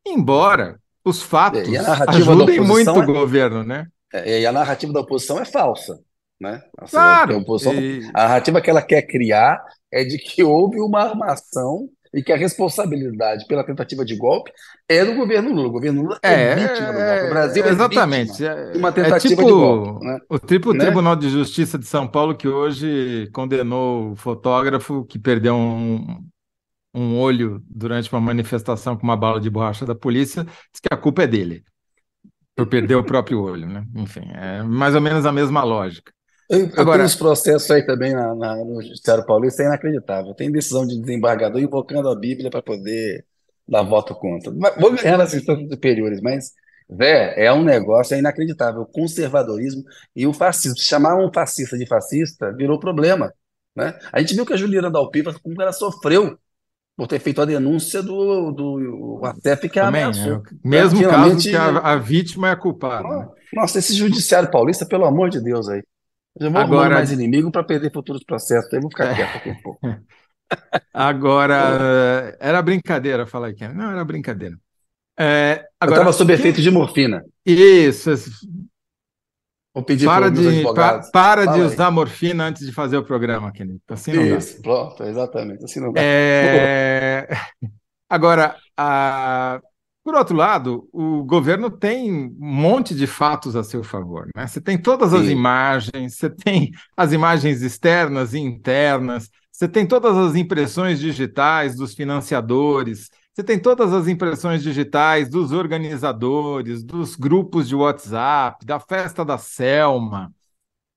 Embora 0.07 0.79
os 1.05 1.23
fatos 1.23 1.63
ajudem 2.09 2.61
muito 2.61 2.93
o 2.93 3.03
é- 3.03 3.07
governo, 3.07 3.63
né? 3.65 3.87
É, 4.13 4.41
E 4.41 4.47
a 4.47 4.53
narrativa 4.53 4.93
da 4.93 5.01
oposição 5.01 5.39
é 5.41 5.45
falsa, 5.45 5.99
né? 6.41 6.63
Assim, 6.79 6.93
Claro. 6.93 7.35
a, 7.35 7.39
oposição- 7.39 7.75
e- 7.75 8.05
a 8.15 8.23
narrativa 8.25 8.61
que 8.61 8.71
ela 8.71 8.83
quer 8.83 9.03
criar 9.03 9.63
é 9.93 10.05
de 10.05 10.19
que 10.19 10.43
houve 10.43 10.81
uma 10.81 11.01
armação 11.03 11.89
e 12.15 12.23
que 12.23 12.33
a 12.33 12.37
responsabilidade 12.37 13.47
pela 13.47 13.65
tentativa 13.65 14.05
de 14.05 14.17
golpe 14.17 14.51
é 14.89 15.05
do 15.05 15.15
governo 15.15 15.53
Lula. 15.53 15.69
O 15.69 15.73
governo 15.73 16.03
Lula 16.03 16.19
é, 16.23 16.33
É, 16.33 16.55
vítima 16.55 16.93
do 16.93 17.05
golpe. 17.05 17.25
O 17.27 17.29
Brasil 17.31 17.65
é 17.65 17.69
exatamente. 17.69 18.31
vítima 18.33 18.49
É, 18.49 18.71
de 18.73 18.79
uma 18.79 18.89
é 18.89 18.93
tentativa 18.93 19.35
tipo 19.37 19.45
de 19.45 19.53
golpe. 19.53 20.05
Né? 20.07 20.19
o 20.31 20.39
triplo 20.39 20.73
Né? 20.73 20.85
Tribunal 20.85 21.17
de 21.17 21.29
Justiça 21.29 21.79
de 21.79 21.85
São 21.87 22.07
Paulo 22.09 22.37
que 22.37 22.49
hoje 22.49 23.29
condenou 23.33 24.13
o 24.13 24.17
fotógrafo 24.17 25.05
que 25.05 25.19
perdeu 25.19 25.55
um, 25.57 26.25
um 26.97 27.19
olho 27.19 27.63
durante 27.69 28.13
uma 28.13 28.21
manifestação 28.21 28.97
com 28.97 29.05
uma 29.05 29.17
bala 29.17 29.41
de 29.41 29.51
borracha 29.51 29.87
da 29.87 29.95
polícia, 29.95 30.45
diz 30.45 30.81
que 30.83 30.89
a 30.93 30.97
culpa 30.97 31.23
é 31.25 31.27
dele 31.29 31.65
por 32.57 32.67
perder 32.69 32.97
o 32.97 33.05
próprio 33.05 33.41
olho, 33.43 33.67
né? 33.69 33.85
Enfim, 33.95 34.23
é 34.35 34.63
mais 34.63 34.95
ou 34.95 35.01
menos 35.01 35.27
a 35.27 35.33
mesma 35.33 35.63
lógica. 35.65 36.13
Eu, 36.49 36.71
Agora- 36.77 37.05
uns 37.05 37.17
processos 37.17 37.71
aí 37.71 37.85
também 37.85 38.15
na, 38.15 38.35
na- 38.35 38.57
no 38.57 38.81
Judiciário 38.81 39.27
Paulista, 39.27 39.63
é 39.63 39.67
inacreditável. 39.67 40.35
Tem 40.35 40.51
decisão 40.51 40.87
de 40.87 40.99
desembargador 41.01 41.61
invocando 41.61 42.09
a 42.09 42.15
Bíblia 42.17 42.51
para 42.51 42.63
poder 42.63 43.25
dar 43.69 43.83
voto 43.83 44.15
contra. 44.15 44.53
Mas 44.53 44.77
Vou 44.81 44.93
ganhar 44.93 45.19
nas 45.19 45.35
instâncias 45.35 45.69
superiores, 45.69 46.21
mas, 46.21 46.53
Vé, 46.89 47.35
é 47.37 47.53
um 47.53 47.65
negócio 47.65 48.15
é 48.15 48.19
inacreditável. 48.21 48.83
O 48.83 48.87
conservadorismo 48.87 49.83
e 50.15 50.25
o 50.27 50.33
fascismo. 50.33 50.79
Chamar 50.79 51.17
um 51.17 51.33
fascista 51.33 51.77
de 51.77 51.87
fascista 51.87 52.53
virou 52.53 52.79
problema. 52.79 53.33
Né? 53.75 53.99
A 54.13 54.21
gente 54.21 54.35
viu 54.35 54.47
que 54.47 54.53
a 54.53 54.57
Juliana 54.57 54.91
Dalpiva, 54.91 55.35
como 55.43 55.61
ela 55.61 55.73
sofreu 55.73 56.39
por 56.97 57.07
ter 57.07 57.19
feito 57.19 57.43
a 57.43 57.45
denúncia 57.45 58.03
do, 58.03 58.51
do 58.53 59.21
ACEF 59.25 59.69
que 59.69 59.79
a 59.79 59.85
Também, 59.87 60.03
ameaçou. 60.05 60.37
é 60.37 60.69
mesmo 60.69 61.01
caso 61.03 61.13
Finalmente- 61.13 61.51
que 61.51 61.57
a, 61.57 61.79
a 61.79 61.97
vítima 61.97 62.49
é 62.49 62.53
a 62.53 62.57
culpada. 62.57 63.07
né? 63.09 63.29
Nossa, 63.53 63.79
esse 63.79 63.95
judiciário 63.95 64.51
paulista, 64.51 64.87
pelo 64.87 65.05
amor 65.05 65.29
de 65.31 65.41
Deus 65.43 65.69
aí. 65.69 65.83
Eu 66.39 66.47
já 66.47 66.51
vou 66.51 66.61
Agora- 66.61 66.95
mais 66.95 67.13
inimigo 67.13 67.51
para 67.51 67.63
perder 67.65 67.93
futuros 67.93 68.25
processos. 68.25 68.73
Aí 68.73 68.79
eu 68.79 68.83
vou 68.83 68.91
ficar 68.91 69.07
É. 69.07 69.15
quieto 69.15 69.37
aqui 69.37 69.51
um 69.51 69.63
pouco. 69.63 69.81
Agora, 70.93 72.37
era 72.41 72.63
brincadeira, 72.63 73.27
fala 73.27 73.49
aí, 73.49 73.55
Ken. 73.55 73.69
Não, 73.75 73.91
era 73.91 74.05
brincadeira. 74.05 74.57
É, 75.19 75.61
Eu 75.61 75.67
agora, 75.81 76.01
estava 76.01 76.13
sob 76.13 76.33
efeito 76.33 76.61
de 76.61 76.71
morfina. 76.71 77.23
Isso, 77.45 78.11
Vou 79.77 79.85
pedir 79.85 80.07
para 80.07 80.31
de, 80.31 80.65
pa- 80.75 81.01
para 81.13 81.45
de 81.47 81.61
aí. 81.61 81.61
usar 81.61 81.91
morfina 81.91 82.45
antes 82.47 82.65
de 82.67 82.73
fazer 82.73 82.97
o 82.97 83.05
programa, 83.05 83.53
Kenny. 83.53 83.79
Assim 83.89 84.15
não 84.15 84.27
dá. 84.27 84.37
Isso, 84.39 84.63
pronto, 84.63 85.03
exatamente. 85.05 85.63
Assim 85.65 85.81
não 85.81 85.93
dá. 85.93 86.01
É, 86.01 87.29
Agora, 88.09 88.57
a- 88.77 89.61
por 90.05 90.15
outro 90.15 90.37
lado, 90.37 90.89
o 90.93 91.25
governo 91.25 91.71
tem 91.71 92.13
um 92.13 92.35
monte 92.39 92.95
de 92.95 93.07
fatos 93.07 93.57
a 93.57 93.65
seu 93.65 93.83
favor, 93.85 94.29
né? 94.37 94.47
Você 94.47 94.61
tem 94.61 94.79
todas 94.81 95.13
as 95.13 95.27
Sim. 95.27 95.33
imagens, 95.33 96.17
você 96.17 96.31
tem 96.31 96.71
as 96.97 97.13
imagens 97.13 97.61
externas 97.63 98.33
e 98.33 98.39
internas, 98.39 99.29
você 99.51 99.69
tem 99.69 99.87
todas 99.87 100.17
as 100.17 100.37
impressões 100.37 101.01
digitais 101.01 101.75
dos 101.77 101.95
financiadores, 101.95 103.11
você 103.37 103.45
tem 103.45 103.59
todas 103.59 103.93
as 103.93 104.09
impressões 104.09 104.63
digitais 104.63 105.29
dos 105.29 105.53
organizadores, 105.53 106.83
dos 106.83 107.15
grupos 107.15 107.69
de 107.69 107.77
WhatsApp, 107.77 108.65
da 108.65 108.81
festa 108.81 109.27
da 109.27 109.37
Selma. 109.37 110.33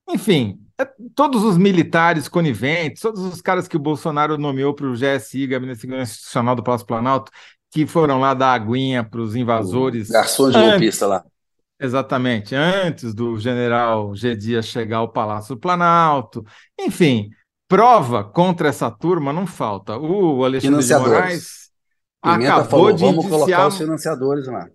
Enfim, 0.10 0.58
é- 0.80 0.88
todos 1.14 1.44
os 1.44 1.58
militares 1.58 2.30
coniventes, 2.30 3.02
todos 3.02 3.20
os 3.20 3.42
caras 3.42 3.68
que 3.68 3.76
o 3.76 3.80
Bolsonaro 3.80 4.38
nomeou 4.38 4.74
para 4.74 4.88
o 4.88 4.96
GSI, 4.96 5.48
Gabinete 5.48 5.76
de 5.76 5.82
Segurança 5.82 6.14
Institucional 6.14 6.56
do 6.56 6.64
Palácio 6.64 6.88
Planalto, 6.88 7.30
que 7.72 7.86
foram 7.86 8.22
lá 8.22 8.34
dar 8.34 8.54
aguinha 8.54 9.04
para 9.04 9.20
os 9.20 9.36
invasores. 9.36 10.08
Garçom 10.08 10.50
de 10.50 10.58
golpista 10.58 11.08
lá. 11.08 11.26
Exatamente, 11.78 12.56
antes 12.56 13.14
do 13.14 13.38
general 13.38 14.16
G. 14.16 14.34
Dias 14.34 14.66
chegar 14.66 15.00
ao 15.00 15.12
Palácio 15.12 15.56
do 15.56 15.60
Planalto. 15.60 16.46
Enfim, 16.80 17.32
prova 17.68 18.24
contra 18.24 18.70
essa 18.70 18.90
turma 18.90 19.34
não 19.34 19.46
falta. 19.46 19.98
O 19.98 20.46
Alexandre 20.46 20.86
de. 20.86 20.94
Moraes 20.94 21.69
Pimenta 22.22 22.62
acabou 22.62 22.70
falou, 22.70 22.94
de 22.94 23.04
vamos 23.06 23.26
colocar 23.28 23.36
indiciar 23.36 23.68
os 23.68 23.78
financiadores 23.78 24.48
lá. 24.48 24.68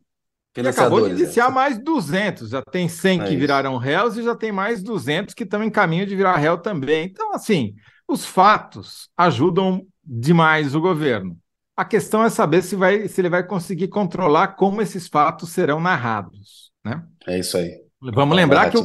e 0.56 0.66
acabou 0.68 1.00
de 1.00 1.10
Financiadores. 1.10 1.12
indiciar 1.12 1.50
é. 1.50 1.52
mais 1.52 1.78
200. 1.78 2.50
Já 2.50 2.62
tem 2.62 2.88
100 2.88 3.20
É 3.20 3.24
que 3.24 3.36
viraram 3.36 3.76
réus 3.76 4.16
e 4.16 4.22
já 4.22 4.34
tem 4.34 4.52
mais 4.52 4.82
200 4.82 5.34
que 5.34 5.44
estão 5.44 5.62
em 5.64 5.70
caminho 5.70 6.06
de 6.06 6.16
virar 6.16 6.36
réu 6.36 6.58
também. 6.58 7.06
Então, 7.06 7.34
assim, 7.34 7.74
os 8.08 8.24
fatos 8.24 9.08
ajudam 9.16 9.86
demais 10.04 10.74
o 10.74 10.80
governo. 10.80 11.36
A 11.76 11.84
questão 11.84 12.22
é 12.22 12.30
saber 12.30 12.62
se, 12.62 12.76
vai, 12.76 13.08
se 13.08 13.20
ele 13.20 13.28
vai 13.28 13.44
conseguir 13.44 13.88
controlar 13.88 14.48
como 14.48 14.80
esses 14.80 15.08
fatos 15.08 15.50
serão 15.50 15.80
narrados, 15.80 16.70
né? 16.84 17.02
É 17.26 17.38
isso 17.38 17.56
aí. 17.56 17.82
Vamos 18.00 18.34
A 18.34 18.36
lembrar 18.36 18.70
que 18.70 18.76
o- 18.78 18.84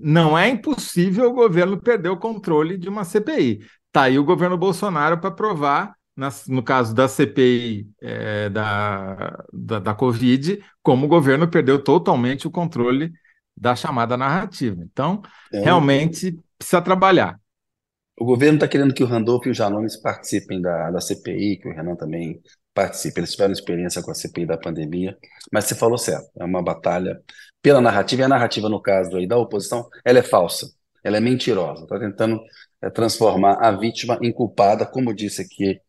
não 0.00 0.36
é 0.36 0.48
impossível 0.48 1.28
o 1.30 1.32
governo 1.34 1.80
perder 1.80 2.08
o 2.08 2.16
controle 2.16 2.76
de 2.78 2.88
uma 2.88 3.04
CPI. 3.04 3.60
Está 3.86 4.02
aí 4.04 4.18
o 4.18 4.24
governo 4.24 4.56
Bolsonaro 4.56 5.18
para 5.20 5.30
provar, 5.30 5.92
nas- 6.22 6.46
no 6.48 6.62
caso 6.62 6.94
da 6.94 7.08
CPI 7.08 7.90
eh, 8.02 8.48
da, 8.50 9.44
da, 9.52 9.78
da 9.80 9.94
Covid, 9.94 10.62
como 10.82 11.06
o 11.06 11.08
governo 11.08 11.48
perdeu 11.50 11.82
totalmente 11.82 12.46
o 12.46 12.50
controle 12.50 13.12
da 13.56 13.76
chamada 13.76 14.16
narrativa. 14.16 14.82
Então, 14.82 15.22
É 15.52 15.58
realmente 15.60 16.38
precisa 16.58 16.80
trabalhar. 16.82 17.38
O 18.18 18.24
governo 18.24 18.56
está 18.56 18.68
querendo 18.68 18.94
que 18.94 19.02
o 19.02 19.06
Randolph 19.06 19.46
e 19.46 19.50
o 19.50 19.54
Janones 19.54 19.96
participem 19.96 20.60
da, 20.60 20.90
da 20.90 21.00
CPI, 21.00 21.56
que 21.58 21.68
o 21.68 21.72
Renan 21.74 21.96
também 21.96 22.40
participe. 22.74 23.20
Eles 23.20 23.32
tiveram 23.32 23.52
experiência 23.52 24.02
com 24.02 24.10
a 24.10 24.14
CPI 24.14 24.46
da 24.46 24.56
pandemia, 24.58 25.16
mas 25.52 25.64
você 25.64 25.74
falou 25.74 25.98
certo, 25.98 26.30
é 26.38 26.44
uma 26.44 26.62
batalha 26.62 27.20
pela 27.60 27.80
narrativa, 27.80 28.22
e 28.22 28.24
a 28.24 28.28
narrativa, 28.28 28.68
no 28.68 28.80
caso 28.80 29.16
aí 29.16 29.26
da 29.26 29.36
oposição, 29.38 29.88
ela 30.04 30.18
é 30.18 30.22
falsa, 30.22 30.70
ela 31.02 31.16
é 31.16 31.20
mentirosa, 31.20 31.82
está 31.84 31.98
tentando 31.98 32.40
é, 32.82 32.90
transformar 32.90 33.54
a 33.64 33.70
vítima 33.72 34.18
em 34.22 34.32
culpada, 34.32 34.86
como 34.86 35.14
disse 35.14 35.42
aqui 35.42 35.80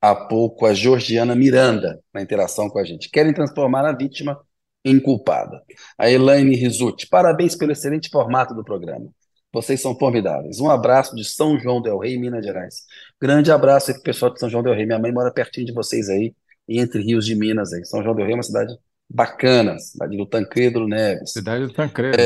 há 0.00 0.14
pouco 0.14 0.66
a 0.66 0.72
Georgiana 0.72 1.34
Miranda, 1.34 2.00
na 2.12 2.22
interação 2.22 2.68
com 2.68 2.78
a 2.78 2.84
gente. 2.84 3.10
Querem 3.10 3.34
transformar 3.34 3.84
a 3.84 3.92
vítima 3.92 4.40
em 4.84 4.98
culpada. 4.98 5.62
A 5.98 6.10
Elaine 6.10 6.56
Rizuti, 6.56 7.06
parabéns 7.06 7.54
pelo 7.54 7.72
excelente 7.72 8.08
formato 8.08 8.54
do 8.54 8.64
programa. 8.64 9.10
Vocês 9.52 9.80
são 9.80 9.98
formidáveis. 9.98 10.60
Um 10.60 10.70
abraço 10.70 11.14
de 11.14 11.24
São 11.24 11.58
João 11.58 11.82
del 11.82 11.98
Rei, 11.98 12.16
Minas 12.16 12.44
Gerais. 12.44 12.84
Grande 13.20 13.50
abraço 13.50 13.90
aí 13.90 13.94
pro 13.94 14.04
pessoal 14.04 14.32
de 14.32 14.38
São 14.38 14.48
João 14.48 14.62
del 14.62 14.74
Rei. 14.74 14.86
Minha 14.86 14.98
mãe 14.98 15.12
mora 15.12 15.32
pertinho 15.32 15.66
de 15.66 15.72
vocês 15.72 16.08
aí, 16.08 16.34
entre 16.68 17.02
rios 17.02 17.26
de 17.26 17.34
Minas 17.34 17.72
aí. 17.72 17.84
São 17.84 18.02
João 18.02 18.14
del 18.14 18.24
Rei 18.24 18.34
é 18.34 18.36
uma 18.36 18.42
cidade 18.44 18.72
bacana, 19.08 19.76
cidade 19.78 20.16
do 20.16 20.24
Tancredo 20.24 20.86
Neves. 20.86 21.32
Cidade 21.32 21.66
do 21.66 21.72
Tancredo. 21.72 22.16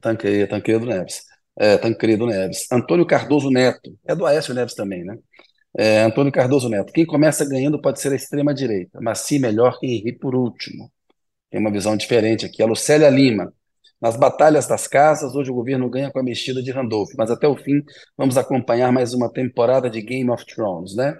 Tancredo, 0.00 0.48
Tancredo 0.48 0.86
Neves. 0.86 1.22
É, 1.56 1.76
Tancredo 1.76 2.26
Neves. 2.26 2.66
Antônio 2.70 3.04
Cardoso 3.04 3.50
Neto. 3.50 3.96
É 4.06 4.14
do 4.14 4.24
Aécio 4.24 4.54
Neves 4.54 4.74
também, 4.74 5.04
né? 5.04 5.18
É, 5.76 6.02
Antônio 6.02 6.32
Cardoso 6.32 6.68
Neto. 6.68 6.92
Quem 6.92 7.04
começa 7.04 7.44
ganhando 7.44 7.80
pode 7.80 8.00
ser 8.00 8.12
a 8.12 8.16
extrema-direita, 8.16 9.00
mas 9.02 9.20
sim 9.20 9.38
melhor 9.38 9.78
quem 9.80 10.02
ri 10.02 10.12
por 10.12 10.34
último. 10.34 10.90
Tem 11.50 11.60
uma 11.60 11.70
visão 11.70 11.96
diferente 11.96 12.46
aqui. 12.46 12.62
A 12.62 12.66
Lucélia 12.66 13.08
Lima. 13.10 13.52
Nas 14.00 14.16
batalhas 14.16 14.66
das 14.66 14.86
casas, 14.86 15.34
hoje 15.34 15.50
o 15.50 15.54
governo 15.54 15.88
ganha 15.88 16.10
com 16.10 16.18
a 16.18 16.22
mexida 16.22 16.62
de 16.62 16.70
Randolph, 16.70 17.10
mas 17.16 17.30
até 17.30 17.48
o 17.48 17.56
fim 17.56 17.82
vamos 18.18 18.36
acompanhar 18.36 18.92
mais 18.92 19.14
uma 19.14 19.32
temporada 19.32 19.88
de 19.88 20.02
Game 20.02 20.30
of 20.30 20.44
Thrones, 20.44 20.94
né? 20.94 21.18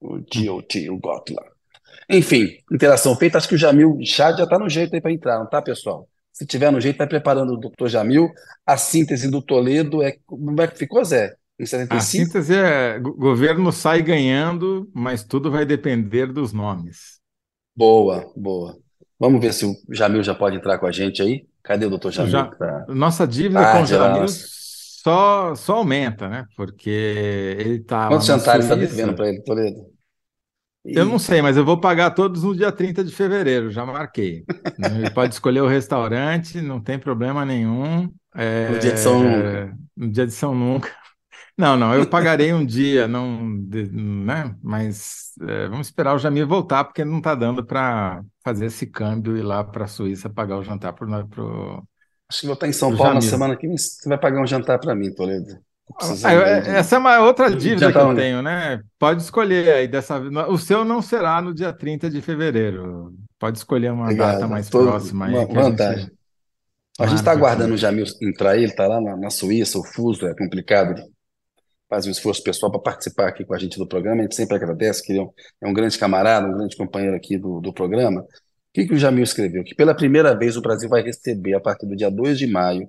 O 0.00 0.18
GOT, 0.18 0.90
o 0.90 0.98
GOT. 0.98 1.36
Enfim, 2.10 2.48
interação 2.72 3.16
feita. 3.16 3.38
Acho 3.38 3.48
que 3.48 3.54
o 3.54 3.58
Jamil 3.58 3.98
Chad 4.04 4.36
já 4.38 4.44
está 4.44 4.58
no 4.58 4.68
jeito 4.68 4.94
aí 4.94 5.00
para 5.00 5.12
entrar, 5.12 5.38
não 5.38 5.48
tá, 5.48 5.62
pessoal? 5.62 6.08
Se 6.32 6.46
tiver 6.46 6.70
no 6.72 6.80
jeito, 6.80 6.98
vai 6.98 7.06
preparando 7.06 7.54
o 7.54 7.56
doutor 7.56 7.88
Jamil. 7.88 8.28
A 8.66 8.76
síntese 8.76 9.30
do 9.30 9.42
Toledo 9.42 10.02
é. 10.02 10.16
Como 10.26 10.60
é 10.60 10.68
que 10.68 10.78
ficou, 10.78 11.04
Zé? 11.04 11.34
Em 11.58 11.66
75? 11.66 11.94
A 11.94 12.00
síntese 12.00 12.54
é: 12.54 12.98
governo 12.98 13.72
sai 13.72 14.02
ganhando, 14.02 14.88
mas 14.94 15.24
tudo 15.24 15.50
vai 15.50 15.66
depender 15.66 16.32
dos 16.32 16.52
nomes. 16.52 17.18
Boa, 17.76 18.30
boa. 18.36 18.76
Vamos 19.18 19.40
ver 19.40 19.52
se 19.52 19.64
o 19.64 19.74
Jamil 19.90 20.22
já 20.22 20.34
pode 20.34 20.56
entrar 20.56 20.78
com 20.78 20.86
a 20.86 20.92
gente 20.92 21.20
aí. 21.20 21.46
Cadê 21.62 21.86
o 21.86 21.90
doutor 21.90 22.12
Jamil? 22.12 22.30
Já, 22.30 22.44
tá... 22.44 22.86
Nossa 22.88 23.26
dívida 23.26 23.60
ah, 23.60 23.72
com 23.72 23.82
o 23.82 23.86
Jamil 23.86 24.26
só, 24.28 25.54
só 25.54 25.76
aumenta, 25.76 26.28
né? 26.28 26.44
Porque 26.56 26.90
ele 27.58 27.76
está. 27.76 28.08
Quantos 28.08 28.26
jantares 28.26 28.64
está 28.64 28.76
devendo 28.76 29.14
para 29.14 29.28
ele, 29.28 29.42
Toledo? 29.42 29.98
Eu 30.84 31.04
não 31.04 31.18
sei, 31.18 31.42
mas 31.42 31.56
eu 31.56 31.64
vou 31.64 31.78
pagar 31.78 32.12
todos 32.12 32.44
no 32.44 32.54
dia 32.54 32.72
30 32.72 33.04
de 33.04 33.12
fevereiro, 33.12 33.70
já 33.70 33.84
marquei. 33.84 34.44
Ele 34.78 35.10
pode 35.10 35.34
escolher 35.34 35.60
o 35.60 35.66
restaurante, 35.66 36.62
não 36.62 36.80
tem 36.80 36.98
problema 36.98 37.44
nenhum. 37.44 38.10
É... 38.34 38.70
No 38.70 38.78
dia 38.78 38.92
de 38.92 39.00
São 39.00 39.22
Nunca. 39.22 39.76
No 39.94 40.10
dia 40.10 40.26
de 40.26 40.32
São 40.32 40.54
Nunca. 40.54 40.90
Não, 41.58 41.76
não, 41.76 41.92
eu 41.92 42.06
pagarei 42.06 42.52
um 42.52 42.64
dia, 42.64 43.08
não, 43.08 43.44
né? 43.92 44.54
Mas 44.62 45.32
é, 45.42 45.66
vamos 45.66 45.88
esperar 45.88 46.14
o 46.14 46.18
Jamir 46.18 46.46
voltar, 46.46 46.84
porque 46.84 47.04
não 47.04 47.18
está 47.18 47.34
dando 47.34 47.66
para 47.66 48.22
fazer 48.44 48.66
esse 48.66 48.86
câmbio 48.86 49.36
e 49.36 49.40
ir 49.40 49.42
lá 49.42 49.64
para 49.64 49.84
a 49.84 49.88
Suíça 49.88 50.30
pagar 50.30 50.56
o 50.56 50.62
jantar 50.62 50.92
para 50.92 51.04
o. 51.04 51.82
Acho 52.30 52.40
que 52.40 52.46
vou 52.46 52.54
estar 52.54 52.68
em 52.68 52.72
São 52.72 52.90
Paulo 52.90 53.14
Jamir. 53.14 53.24
na 53.24 53.30
semana 53.30 53.56
que 53.56 53.66
vem. 53.66 53.76
Você 53.76 54.08
vai 54.08 54.16
pagar 54.16 54.40
um 54.40 54.46
jantar 54.46 54.78
para 54.78 54.94
mim, 54.94 55.12
Toledo. 55.12 55.58
Ah, 56.22 56.30
essa 56.76 56.94
é 56.94 56.98
uma 56.98 57.18
outra 57.20 57.50
dívida 57.50 57.90
que 57.90 57.98
eu 57.98 58.14
tenho, 58.14 58.40
né? 58.40 58.80
Pode 58.96 59.22
escolher 59.22 59.72
aí 59.72 59.88
dessa 59.88 60.18
O 60.48 60.58
seu 60.58 60.84
não 60.84 61.02
será 61.02 61.40
no 61.42 61.52
dia 61.52 61.72
30 61.72 62.08
de 62.08 62.20
fevereiro. 62.20 63.12
Pode 63.36 63.58
escolher 63.58 63.90
uma 63.90 64.04
Obrigado. 64.04 64.34
data 64.34 64.46
mais 64.46 64.68
Tô... 64.68 64.84
próxima 64.84 65.26
aí. 65.26 65.46
vantagem. 65.46 66.08
A 67.00 67.06
gente, 67.06 67.18
está 67.18 67.30
aguardando 67.30 67.74
o 67.74 67.76
Jamil 67.76 68.04
entrar 68.20 68.56
ele 68.56 68.66
está 68.66 68.86
lá 68.86 69.00
na, 69.00 69.16
na, 69.16 69.30
Suíça, 69.30 69.78
o 69.78 69.84
fuso 69.84 70.26
é 70.26 70.34
complicado. 70.34 71.00
Faz 71.88 72.06
um 72.06 72.10
esforço 72.10 72.42
pessoal 72.42 72.70
para 72.70 72.80
participar 72.80 73.28
aqui 73.28 73.44
com 73.44 73.54
a 73.54 73.58
gente 73.58 73.78
do 73.78 73.86
programa. 73.86 74.20
A 74.20 74.22
gente 74.22 74.34
sempre 74.36 74.56
agradece, 74.56 75.02
que 75.02 75.16
é 75.16 75.22
um, 75.22 75.30
é 75.62 75.68
um 75.68 75.72
grande 75.72 75.98
camarada, 75.98 76.46
um 76.46 76.56
grande 76.56 76.76
companheiro 76.76 77.16
aqui 77.16 77.38
do, 77.38 77.60
do 77.60 77.72
programa. 77.72 78.22
O 78.22 78.26
que, 78.72 78.86
que 78.86 78.94
o 78.94 78.98
Jamil 78.98 79.24
escreveu? 79.24 79.64
Que 79.64 79.74
pela 79.74 79.94
primeira 79.94 80.36
vez 80.36 80.56
o 80.56 80.60
Brasil 80.60 80.88
vai 80.88 81.02
receber, 81.02 81.54
a 81.54 81.60
partir 81.60 81.86
do 81.86 81.96
dia 81.96 82.10
2 82.10 82.38
de 82.38 82.46
maio, 82.46 82.88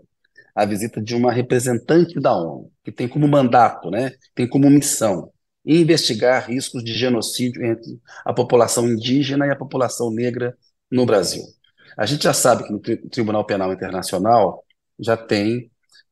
a 0.53 0.65
visita 0.65 1.01
de 1.01 1.15
uma 1.15 1.31
representante 1.31 2.19
da 2.19 2.35
ONU, 2.35 2.69
que 2.83 2.91
tem 2.91 3.07
como 3.07 3.27
mandato, 3.27 3.89
né, 3.89 4.11
tem 4.35 4.47
como 4.47 4.69
missão 4.69 5.31
investigar 5.65 6.49
riscos 6.49 6.83
de 6.83 6.93
genocídio 6.93 7.63
entre 7.63 7.99
a 8.25 8.33
população 8.33 8.87
indígena 8.87 9.45
e 9.45 9.51
a 9.51 9.55
população 9.55 10.09
negra 10.11 10.57
no 10.91 11.05
Brasil. 11.05 11.43
A 11.97 12.05
gente 12.05 12.23
já 12.23 12.33
sabe 12.33 12.63
que 12.63 12.71
no 12.71 12.79
Tribunal 13.09 13.45
Penal 13.45 13.71
Internacional 13.71 14.63
já 14.99 15.15
tem 15.15 15.69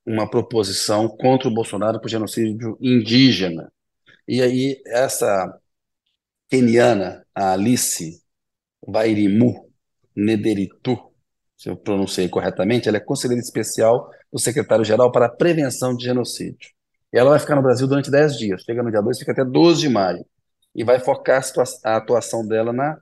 uma 0.07 0.29
proposição 0.29 1.09
contra 1.09 1.49
o 1.49 1.53
Bolsonaro 1.53 1.99
por 1.99 2.07
genocídio 2.07 2.77
indígena. 2.79 3.69
E 4.25 4.41
aí 4.41 4.81
essa 4.87 5.53
keniana, 6.49 7.25
a 7.35 7.51
Alice 7.51 8.21
Vairimu 8.87 9.69
Nederitu, 10.15 10.97
se 11.57 11.69
eu 11.69 11.75
pronunciei 11.75 12.29
corretamente, 12.29 12.87
ela 12.87 12.97
é 12.97 13.01
conselheira 13.01 13.41
especial 13.41 14.09
do 14.31 14.39
secretário-geral 14.39 15.11
para 15.11 15.25
a 15.25 15.29
prevenção 15.29 15.95
de 15.95 16.05
genocídio. 16.05 16.69
E 17.11 17.17
ela 17.17 17.31
vai 17.31 17.39
ficar 17.39 17.55
no 17.55 17.61
Brasil 17.61 17.85
durante 17.85 18.09
10 18.09 18.37
dias, 18.37 18.63
chega 18.63 18.81
no 18.81 18.89
dia 18.89 19.01
2, 19.01 19.19
fica 19.19 19.33
até 19.33 19.43
12 19.43 19.81
de 19.81 19.89
maio, 19.89 20.25
e 20.73 20.83
vai 20.83 20.99
focar 20.99 21.43
a 21.83 21.97
atuação 21.97 22.47
dela 22.47 22.71
na 22.71 22.97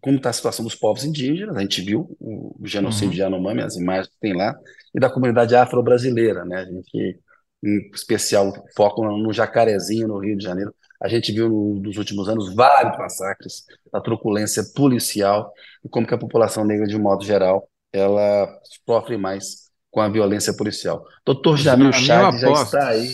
como 0.00 0.16
está 0.16 0.30
a 0.30 0.32
situação 0.32 0.64
dos 0.64 0.74
povos 0.74 1.04
indígenas, 1.04 1.56
a 1.56 1.60
gente 1.60 1.82
viu 1.82 2.16
o, 2.20 2.54
genocídio 2.64 3.08
uhum. 3.08 3.14
de 3.14 3.20
Yanomami, 3.20 3.62
as 3.62 3.76
imagens 3.76 4.08
que 4.08 4.18
tem 4.20 4.34
lá, 4.34 4.54
e 4.94 5.00
da 5.00 5.10
comunidade 5.10 5.54
afro-brasileira, 5.54 6.44
né? 6.44 6.58
A 6.58 6.64
gente, 6.64 7.20
em 7.62 7.90
especial, 7.94 8.52
foco 8.76 9.04
no 9.04 9.32
Jacarezinho, 9.32 10.08
no 10.08 10.18
Rio 10.18 10.36
de 10.36 10.44
Janeiro. 10.44 10.74
A 11.02 11.08
gente 11.08 11.32
viu 11.32 11.80
nos 11.82 11.96
últimos 11.96 12.28
anos 12.28 12.54
vários 12.54 12.96
massacres, 12.96 13.64
a 13.92 14.00
truculência 14.00 14.62
policial, 14.74 15.52
e 15.84 15.88
como 15.88 16.06
que 16.06 16.14
a 16.14 16.18
população 16.18 16.64
negra, 16.64 16.86
de 16.86 16.96
um 16.96 17.02
modo 17.02 17.24
geral, 17.24 17.68
ela 17.92 18.48
sofre 18.86 19.16
mais 19.16 19.70
com 19.90 20.00
a 20.00 20.08
violência 20.08 20.54
policial. 20.54 21.04
Doutor 21.24 21.56
Jamil 21.56 21.92
Chad 21.92 22.38
já 22.38 22.52
está 22.52 22.88
aí. 22.88 23.12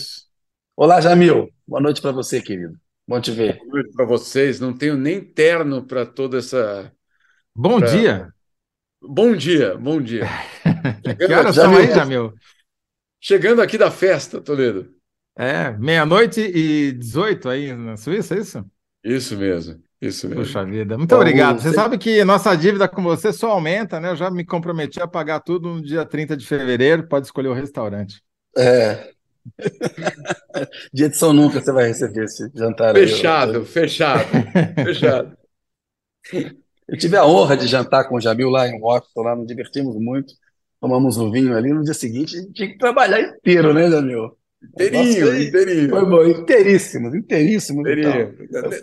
Olá, 0.75 0.99
Jamil. 0.99 1.49
Boa 1.67 1.81
noite 1.81 2.01
para 2.01 2.11
você, 2.11 2.41
querido. 2.41 2.75
Bom 3.11 3.19
te 3.19 3.31
ver. 3.31 3.57
Boa 3.57 3.73
noite 3.73 3.91
para 3.91 4.05
vocês. 4.05 4.61
Não 4.61 4.71
tenho 4.71 4.95
nem 4.95 5.19
terno 5.19 5.83
para 5.85 6.05
toda 6.05 6.37
essa. 6.37 6.89
Bom 7.53 7.77
pra... 7.77 7.89
dia. 7.89 8.33
Bom 9.01 9.35
dia, 9.35 9.77
bom 9.77 10.01
dia. 10.01 10.25
que 11.19 11.33
horas 11.33 11.55
são 11.55 11.75
aí, 11.75 11.91
Jamil? 11.93 12.33
Chegando 13.19 13.61
aqui 13.61 13.77
da 13.77 13.91
festa, 13.91 14.39
Toledo. 14.39 14.95
É, 15.37 15.71
meia-noite 15.71 16.39
e 16.39 16.93
18 16.93 17.49
aí 17.49 17.75
na 17.75 17.97
Suíça, 17.97 18.33
é 18.33 18.39
isso? 18.39 18.65
Isso 19.03 19.35
mesmo. 19.35 19.83
Isso 20.01 20.29
mesmo. 20.29 20.43
Puxa 20.43 20.63
vida, 20.63 20.97
muito 20.97 21.13
obrigado. 21.13 21.59
Você 21.59 21.73
sabe 21.73 21.97
que 21.97 22.23
nossa 22.23 22.55
dívida 22.55 22.87
com 22.87 23.03
você 23.03 23.33
só 23.33 23.51
aumenta, 23.51 23.99
né? 23.99 24.11
Eu 24.11 24.15
já 24.15 24.31
me 24.31 24.45
comprometi 24.45 25.01
a 25.01 25.07
pagar 25.07 25.41
tudo 25.41 25.67
no 25.67 25.81
dia 25.81 26.05
30 26.05 26.37
de 26.37 26.47
fevereiro, 26.47 27.09
pode 27.09 27.25
escolher 27.25 27.49
o 27.49 27.53
restaurante. 27.53 28.23
É. 28.55 29.11
dia 30.93 31.09
de 31.09 31.17
São 31.17 31.33
Nunca 31.33 31.61
você 31.61 31.71
vai 31.71 31.87
receber 31.87 32.25
esse 32.25 32.49
jantar. 32.53 32.93
Fechado, 32.93 33.59
aí, 33.59 33.65
fechado, 33.65 34.25
fechado. 34.83 35.37
Eu 36.87 36.97
tive 36.97 37.15
a 37.17 37.25
honra 37.25 37.55
de 37.55 37.67
jantar 37.67 38.07
com 38.07 38.15
o 38.15 38.21
Jamil 38.21 38.49
lá 38.49 38.67
em 38.67 38.79
Washington, 38.79 39.21
lá 39.21 39.35
nos 39.35 39.47
divertimos 39.47 39.95
muito. 39.95 40.33
Tomamos 40.79 41.17
um 41.17 41.31
vinho 41.31 41.55
ali. 41.55 41.71
No 41.71 41.83
dia 41.83 41.93
seguinte, 41.93 42.35
tinha 42.53 42.69
que 42.69 42.77
trabalhar 42.77 43.21
inteiro, 43.21 43.73
né, 43.73 43.89
Jamil? 43.89 44.35
Inteirinho, 44.63 45.41
inteirinho. 45.41 45.89
Foi 45.89 46.05
bom, 46.05 46.23
inteiríssimo, 46.23 47.15
inteiríssimo. 47.15 47.81
inteiríssimo. 47.81 48.35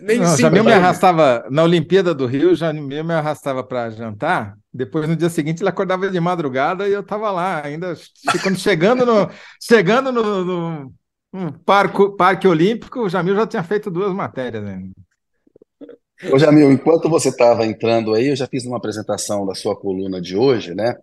Nem 0.03 0.19
não, 0.19 0.37
Jamil 0.37 0.65
me 0.65 0.73
arrastava, 0.73 1.47
na 1.51 1.63
Olimpíada 1.63 2.13
do 2.13 2.27
Rio, 2.27 2.55
Jamil 2.55 3.05
me 3.05 3.15
arrastava 3.15 3.63
para 3.63 3.89
jantar. 3.91 4.57
Depois, 4.75 5.09
no 5.09 5.15
dia 5.15 5.31
seguinte, 5.31 5.63
ele 5.63 5.69
acordava 5.69 6.11
de 6.11 6.21
madrugada 6.21 6.89
e 6.89 6.93
eu 6.93 7.01
estava 7.01 7.31
lá, 7.31 7.65
ainda 7.65 7.97
quando 8.43 8.59
chegando 8.59 9.07
no, 9.07 9.31
chegando 9.63 10.11
no, 10.11 10.45
no, 10.45 10.93
no 11.33 11.53
parque, 11.61 12.17
parque 12.17 12.49
Olímpico, 12.49 13.01
o 13.01 13.09
Jamil 13.09 13.37
já 13.37 13.47
tinha 13.47 13.63
feito 13.63 13.91
duas 13.91 14.13
matérias. 14.13 14.65
Né? 14.65 14.83
Ô, 16.33 16.39
Jamil, 16.39 16.73
enquanto 16.73 17.09
você 17.09 17.29
estava 17.29 17.65
entrando 17.65 18.15
aí, 18.15 18.29
eu 18.29 18.37
já 18.37 18.49
fiz 18.49 18.65
uma 18.67 18.79
apresentação 18.79 19.47
da 19.47 19.55
sua 19.55 19.77
coluna 19.77 20.21
de 20.21 20.37
hoje, 20.37 20.75
né? 20.75 20.97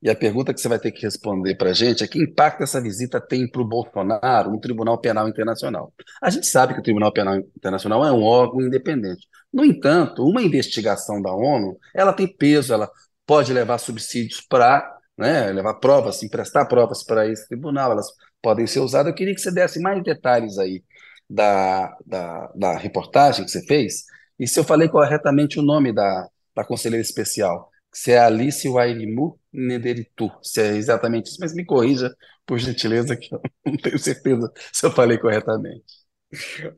E 0.00 0.08
a 0.08 0.14
pergunta 0.14 0.54
que 0.54 0.60
você 0.60 0.68
vai 0.68 0.78
ter 0.78 0.92
que 0.92 1.02
responder 1.02 1.56
para 1.56 1.70
a 1.70 1.72
gente 1.72 2.04
é 2.04 2.06
que 2.06 2.22
impacto 2.22 2.62
essa 2.62 2.80
visita 2.80 3.20
tem 3.20 3.50
para 3.50 3.60
o 3.60 3.64
Bolsonaro 3.64 4.50
no 4.50 4.60
Tribunal 4.60 4.96
Penal 4.98 5.28
Internacional. 5.28 5.92
A 6.22 6.30
gente 6.30 6.46
sabe 6.46 6.72
que 6.74 6.80
o 6.80 6.82
Tribunal 6.82 7.12
Penal 7.12 7.36
Internacional 7.36 8.04
é 8.04 8.12
um 8.12 8.22
órgão 8.22 8.60
independente. 8.60 9.26
No 9.52 9.64
entanto, 9.64 10.24
uma 10.24 10.42
investigação 10.42 11.20
da 11.20 11.32
ONU, 11.32 11.76
ela 11.92 12.12
tem 12.12 12.28
peso, 12.28 12.72
ela 12.72 12.88
pode 13.26 13.52
levar 13.52 13.78
subsídios 13.78 14.40
para 14.40 14.98
né, 15.18 15.50
levar 15.50 15.74
provas, 15.74 16.22
emprestar 16.22 16.68
provas 16.68 17.02
para 17.02 17.28
esse 17.28 17.48
tribunal, 17.48 17.90
elas 17.90 18.06
podem 18.40 18.68
ser 18.68 18.78
usadas. 18.78 19.10
Eu 19.10 19.16
queria 19.16 19.34
que 19.34 19.40
você 19.40 19.50
desse 19.50 19.80
mais 19.80 20.00
detalhes 20.02 20.58
aí 20.58 20.84
da, 21.28 21.96
da, 22.06 22.52
da 22.54 22.78
reportagem 22.78 23.44
que 23.44 23.50
você 23.50 23.62
fez, 23.66 24.04
e 24.38 24.46
se 24.46 24.58
eu 24.60 24.64
falei 24.64 24.88
corretamente 24.88 25.58
o 25.58 25.62
nome 25.62 25.92
da, 25.92 26.28
da 26.54 26.64
conselheira 26.64 27.02
especial 27.02 27.68
se 27.98 28.12
é 28.12 28.18
Alice 28.20 28.68
Wairimu 28.68 29.40
Nederitu, 29.52 30.30
se 30.40 30.60
é 30.62 30.76
exatamente 30.76 31.26
isso, 31.26 31.38
mas 31.40 31.52
me 31.52 31.64
corrija, 31.64 32.16
por 32.46 32.56
gentileza, 32.56 33.16
que 33.16 33.34
eu 33.34 33.42
não 33.66 33.76
tenho 33.76 33.98
certeza 33.98 34.52
se 34.72 34.86
eu 34.86 34.92
falei 34.92 35.18
corretamente. 35.18 35.84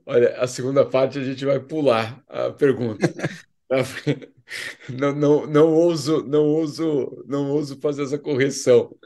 Olha, 0.06 0.40
a 0.40 0.46
segunda 0.46 0.82
parte 0.88 1.18
a 1.18 1.22
gente 1.22 1.44
vai 1.44 1.60
pular 1.60 2.24
a 2.26 2.50
pergunta. 2.52 3.12
não, 4.88 5.14
não, 5.14 5.46
não 5.46 5.74
ouso, 5.74 6.24
não 6.26 6.44
ouso, 6.46 7.24
não 7.28 7.50
ouso 7.50 7.78
fazer 7.82 8.04
essa 8.04 8.18
correção. 8.18 8.96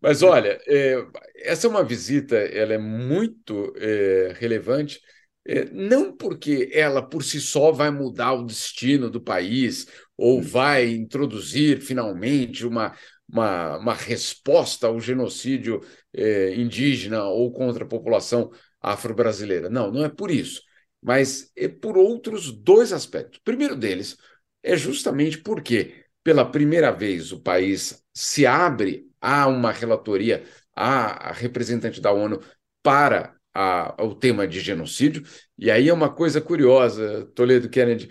Mas 0.00 0.22
olha, 0.22 0.58
é, 0.66 0.96
essa 1.36 1.66
é 1.66 1.70
uma 1.70 1.84
visita, 1.84 2.36
ela 2.36 2.72
é 2.72 2.78
muito 2.78 3.70
é, 3.76 4.34
relevante, 4.38 4.98
é, 5.46 5.66
não 5.66 6.16
porque 6.16 6.70
ela 6.72 7.02
por 7.02 7.22
si 7.22 7.38
só 7.40 7.70
vai 7.70 7.90
mudar 7.90 8.32
o 8.32 8.46
destino 8.46 9.10
do 9.10 9.20
país 9.20 9.86
ou 10.16 10.40
vai 10.40 10.92
introduzir 10.92 11.80
finalmente 11.80 12.66
uma, 12.66 12.94
uma, 13.28 13.78
uma 13.78 13.94
resposta 13.94 14.86
ao 14.86 15.00
genocídio 15.00 15.80
eh, 16.12 16.54
indígena 16.56 17.24
ou 17.24 17.52
contra 17.52 17.84
a 17.84 17.88
população 17.88 18.50
afro-brasileira. 18.80 19.68
Não, 19.70 19.90
não 19.90 20.04
é 20.04 20.08
por 20.08 20.30
isso, 20.30 20.62
mas 21.02 21.50
é 21.56 21.68
por 21.68 21.96
outros 21.96 22.52
dois 22.52 22.92
aspectos. 22.92 23.38
O 23.38 23.42
primeiro 23.42 23.76
deles 23.76 24.16
é 24.62 24.76
justamente 24.76 25.38
porque, 25.38 26.04
pela 26.22 26.50
primeira 26.50 26.90
vez, 26.90 27.32
o 27.32 27.40
país 27.40 28.02
se 28.14 28.46
abre 28.46 29.06
a 29.20 29.46
uma 29.46 29.72
relatoria, 29.72 30.44
a 30.74 31.32
representante 31.32 32.00
da 32.00 32.12
ONU, 32.12 32.40
para 32.82 33.34
a, 33.54 34.00
ao 34.00 34.14
tema 34.14 34.46
de 34.46 34.60
genocídio, 34.60 35.22
e 35.56 35.70
aí 35.70 35.88
é 35.88 35.92
uma 35.92 36.12
coisa 36.12 36.40
curiosa, 36.40 37.26
Toledo 37.34 37.68
Kennedy, 37.70 38.10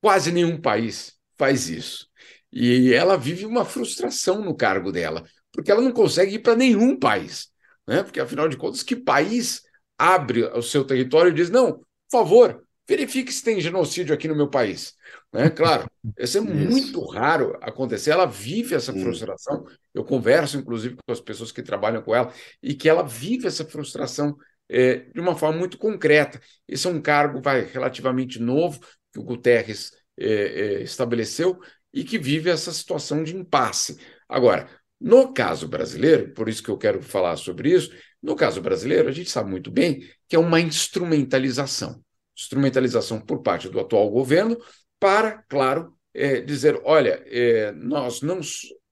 quase 0.00 0.32
nenhum 0.32 0.60
país 0.60 1.16
faz 1.38 1.68
isso. 1.68 2.08
E 2.52 2.92
ela 2.92 3.16
vive 3.16 3.46
uma 3.46 3.64
frustração 3.64 4.42
no 4.42 4.54
cargo 4.54 4.92
dela, 4.92 5.24
porque 5.52 5.70
ela 5.70 5.80
não 5.80 5.92
consegue 5.92 6.36
ir 6.36 6.40
para 6.40 6.56
nenhum 6.56 6.98
país. 6.98 7.50
Né? 7.86 8.02
Porque, 8.02 8.20
afinal 8.20 8.48
de 8.48 8.56
contas, 8.56 8.82
que 8.82 8.94
país 8.94 9.62
abre 9.98 10.44
o 10.44 10.62
seu 10.62 10.84
território 10.84 11.30
e 11.30 11.34
diz: 11.34 11.50
não, 11.50 11.78
por 11.78 11.84
favor, 12.10 12.62
verifique 12.88 13.32
se 13.32 13.42
tem 13.42 13.60
genocídio 13.60 14.14
aqui 14.14 14.28
no 14.28 14.36
meu 14.36 14.48
país. 14.48 14.94
Né? 15.32 15.48
Claro, 15.48 15.90
isso 16.18 16.38
é 16.38 16.40
isso. 16.42 16.50
muito 16.52 17.04
raro 17.06 17.58
acontecer. 17.62 18.10
Ela 18.10 18.26
vive 18.26 18.74
essa 18.74 18.92
frustração. 18.92 19.64
Eu 19.94 20.04
converso, 20.04 20.58
inclusive, 20.58 20.96
com 20.96 21.12
as 21.12 21.20
pessoas 21.20 21.52
que 21.52 21.62
trabalham 21.62 22.02
com 22.02 22.14
ela 22.14 22.32
e 22.62 22.74
que 22.74 22.88
ela 22.88 23.02
vive 23.02 23.46
essa 23.46 23.64
frustração 23.64 24.36
é, 24.68 24.96
de 24.96 25.20
uma 25.20 25.36
forma 25.36 25.58
muito 25.58 25.78
concreta. 25.78 26.40
Esse 26.68 26.86
é 26.86 26.90
um 26.90 27.00
cargo 27.00 27.40
vai, 27.40 27.64
relativamente 27.64 28.38
novo 28.38 28.80
que 29.12 29.18
o 29.18 29.24
Guterres 29.24 29.92
é, 30.18 30.26
é, 30.26 30.82
estabeleceu 30.82 31.58
e 31.92 32.04
que 32.04 32.18
vive 32.18 32.50
essa 32.50 32.72
situação 32.72 33.22
de 33.22 33.36
impasse. 33.36 33.98
Agora, 34.28 34.68
no 35.00 35.32
caso 35.32 35.68
brasileiro, 35.68 36.32
por 36.32 36.48
isso 36.48 36.62
que 36.62 36.70
eu 36.70 36.78
quero 36.78 37.02
falar 37.02 37.36
sobre 37.36 37.70
isso, 37.70 37.92
no 38.22 38.36
caso 38.36 38.60
brasileiro, 38.60 39.08
a 39.08 39.12
gente 39.12 39.30
sabe 39.30 39.50
muito 39.50 39.70
bem 39.70 40.08
que 40.28 40.36
é 40.36 40.38
uma 40.38 40.60
instrumentalização. 40.60 42.02
Instrumentalização 42.36 43.20
por 43.20 43.42
parte 43.42 43.68
do 43.68 43.80
atual 43.80 44.08
governo 44.10 44.56
para, 44.98 45.42
claro, 45.48 45.92
é, 46.14 46.40
dizer: 46.40 46.80
olha, 46.84 47.22
é, 47.26 47.72
nós 47.72 48.22
não 48.22 48.40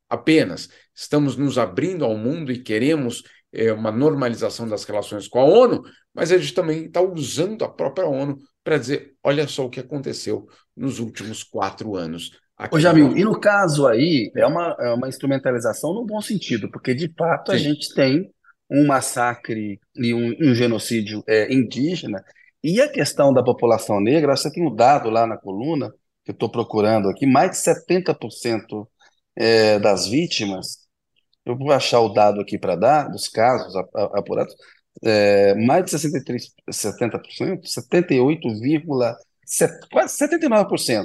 apenas 0.09 0.69
estamos 0.95 1.37
nos 1.37 1.57
abrindo 1.57 2.05
ao 2.05 2.17
mundo 2.17 2.51
e 2.51 2.63
queremos 2.63 3.23
é, 3.53 3.73
uma 3.73 3.93
normalização 3.93 4.69
das 4.69 4.85
relações 4.85 5.29
com 5.29 5.39
a 5.39 5.45
ONU, 5.45 5.83
mas 6.13 6.33
a 6.33 6.39
gente 6.39 6.53
também 6.53 6.87
está 6.87 7.01
usando 7.01 7.65
a 7.65 7.69
própria 7.69 8.07
ONU 8.07 8.37
para 8.65 8.79
dizer: 8.79 9.15
olha 9.23 9.47
só 9.49 9.67
o 9.67 9.71
que 9.71 9.81
aconteceu 9.81 10.47
nos 10.77 10.99
últimos 10.99 11.43
quatro 11.43 11.97
anos. 11.97 12.31
Ô, 12.71 12.79
Jamil, 12.79 13.17
e 13.17 13.25
no 13.25 13.41
caso 13.41 13.87
aí, 13.87 14.31
é 14.37 14.47
uma, 14.47 14.77
é 14.79 14.93
uma 14.93 15.09
instrumentalização 15.09 15.95
no 15.95 16.05
bom 16.05 16.21
sentido, 16.21 16.71
porque 16.71 16.95
de 16.95 17.11
fato 17.17 17.51
Sim. 17.53 17.57
a 17.57 17.59
gente 17.59 17.95
tem 17.95 18.31
um 18.71 18.87
massacre 18.87 19.81
e 19.97 20.15
um, 20.15 20.35
um 20.41 20.55
genocídio 20.55 21.25
é, 21.27 21.53
indígena, 21.53 22.23
e 22.63 22.81
a 22.81 22.89
questão 22.91 23.33
da 23.33 23.43
população 23.43 24.01
negra, 24.01 24.37
você 24.37 24.53
tem 24.53 24.67
um 24.67 24.75
dado 24.75 25.09
lá 25.09 25.27
na 25.27 25.39
coluna, 25.39 25.91
que 26.23 26.31
eu 26.31 26.35
estou 26.35 26.51
procurando 26.51 27.09
aqui, 27.09 27.27
mais 27.27 27.53
de 27.53 27.57
70% 27.57 28.87
é, 29.35 29.79
das 29.79 30.07
vítimas, 30.07 30.81
eu 31.47 31.57
vou 31.57 31.73
achar 31.73 32.01
o 32.01 32.11
dado 32.11 32.41
aqui 32.41 32.59
para 32.59 32.77
dar, 32.77 33.09
dos 33.09 33.29
casos 33.29 33.75
apurados, 33.95 34.55
é, 35.03 35.55
mais 35.55 35.85
de 35.85 35.91
63, 35.93 36.51
70%, 36.71 37.65
78, 37.65 38.49
quase 39.91 40.17
79%, 40.19 41.05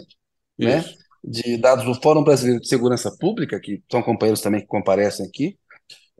né? 0.58 0.84
de 1.24 1.58
dados 1.58 1.86
do 1.86 1.96
Fórum 1.96 2.24
Brasileiro 2.24 2.62
de 2.62 2.68
Segurança 2.68 3.12
Pública, 3.20 3.60
que 3.60 3.82
são 3.92 4.04
companheiros 4.04 4.42
também 4.42 4.62
que 4.62 4.68
comparecem 4.68 5.26
aqui, 5.26 5.58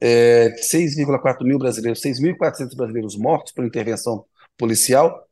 é, 0.02 0.50
6,4 0.60 1.44
mil 1.44 1.60
brasileiros, 1.60 2.02
6.400 2.02 2.76
brasileiros 2.76 3.16
mortos 3.16 3.54
por 3.54 3.64
intervenção 3.64 4.26
policial, 4.58 5.26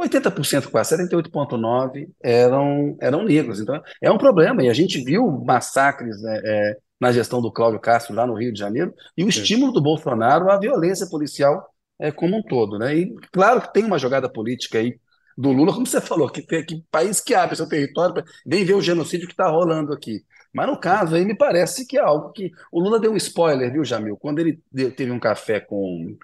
80% 0.00 0.70
quase, 0.70 0.96
78,9% 0.96 2.08
eram, 2.20 2.96
eram 3.00 3.24
negros. 3.24 3.60
Então, 3.60 3.80
é 4.02 4.10
um 4.10 4.18
problema. 4.18 4.62
E 4.62 4.68
a 4.68 4.74
gente 4.74 5.02
viu 5.04 5.30
massacres 5.44 6.20
né, 6.20 6.40
é, 6.44 6.76
na 7.04 7.12
gestão 7.12 7.40
do 7.42 7.52
Cláudio 7.52 7.78
Castro 7.78 8.14
lá 8.14 8.26
no 8.26 8.34
Rio 8.34 8.52
de 8.52 8.58
Janeiro 8.58 8.94
e 9.16 9.22
o 9.22 9.28
estímulo 9.28 9.72
do 9.72 9.80
Bolsonaro 9.82 10.50
à 10.50 10.58
violência 10.58 11.06
policial 11.06 11.68
é, 11.98 12.10
como 12.10 12.38
um 12.38 12.42
todo. 12.42 12.78
Né? 12.78 12.96
E 12.96 13.14
claro 13.30 13.60
que 13.60 13.72
tem 13.72 13.84
uma 13.84 13.98
jogada 13.98 14.28
política 14.28 14.78
aí 14.78 14.98
do 15.36 15.52
Lula, 15.52 15.72
como 15.72 15.86
você 15.86 16.00
falou, 16.00 16.30
que, 16.30 16.42
que 16.42 16.82
país 16.90 17.20
que 17.20 17.34
abre 17.34 17.56
seu 17.56 17.68
território, 17.68 18.24
vem 18.46 18.64
ver 18.64 18.74
o 18.74 18.80
genocídio 18.80 19.26
que 19.26 19.32
está 19.34 19.48
rolando 19.48 19.92
aqui. 19.92 20.24
Mas 20.52 20.66
no 20.68 20.78
caso 20.78 21.16
aí 21.16 21.24
me 21.24 21.36
parece 21.36 21.86
que 21.86 21.98
é 21.98 22.00
algo 22.00 22.30
que. 22.32 22.50
O 22.72 22.80
Lula 22.80 23.00
deu 23.00 23.12
um 23.12 23.16
spoiler, 23.16 23.72
viu, 23.72 23.84
Jamil? 23.84 24.16
Quando 24.16 24.38
ele 24.38 24.62
deu, 24.70 24.94
teve 24.94 25.10
um 25.10 25.18
café 25.18 25.58
com, 25.60 26.16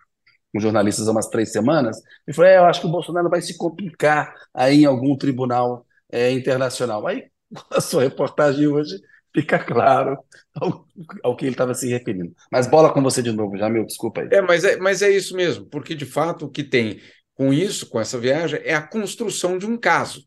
com 0.53 0.61
jornalistas 0.61 1.09
há 1.09 1.11
umas 1.11 1.29
três 1.29 1.51
semanas, 1.51 2.01
ele 2.27 2.35
falou: 2.35 2.51
é, 2.51 2.59
eu 2.59 2.65
acho 2.65 2.81
que 2.81 2.87
o 2.87 2.91
Bolsonaro 2.91 3.29
vai 3.29 3.43
se 3.43 3.59
complicar 3.59 4.33
aí 4.55 4.83
em 4.83 4.87
algum 4.87 5.17
tribunal 5.17 5.85
é, 6.11 6.31
internacional. 6.31 7.07
Aí 7.07 7.25
a 7.73 7.81
sua 7.81 8.03
reportagem 8.03 8.69
hoje 8.69 8.95
fica 9.35 9.59
claro 9.59 10.19
ao, 10.55 10.87
ao 11.23 11.37
que 11.37 11.45
ele 11.45 11.53
estava 11.53 11.75
se 11.75 11.89
referindo. 11.89 12.35
Mas 12.51 12.67
bola 12.67 12.93
com 12.93 13.03
você 13.03 13.23
de 13.23 13.33
novo, 13.33 13.57
Jamil, 13.57 13.87
desculpa 13.87 14.23
aí. 14.23 14.29
É, 14.31 14.41
mas 14.41 14.65
é, 14.65 14.77
mas 14.77 15.03
é 15.03 15.11
isso 15.11 15.35
mesmo, 15.37 15.67
porque 15.67 15.95
de 15.95 16.07
fato 16.07 16.47
o 16.47 16.51
que 16.51 16.65
tem 16.65 17.01
com 17.35 17.53
isso, 17.53 17.89
com 17.89 17.99
essa 17.99 18.19
viagem, 18.19 18.61
é 18.65 18.75
a 18.75 18.83
construção 18.83 19.57
de 19.57 19.65
um 19.67 19.77
caso. 19.77 20.25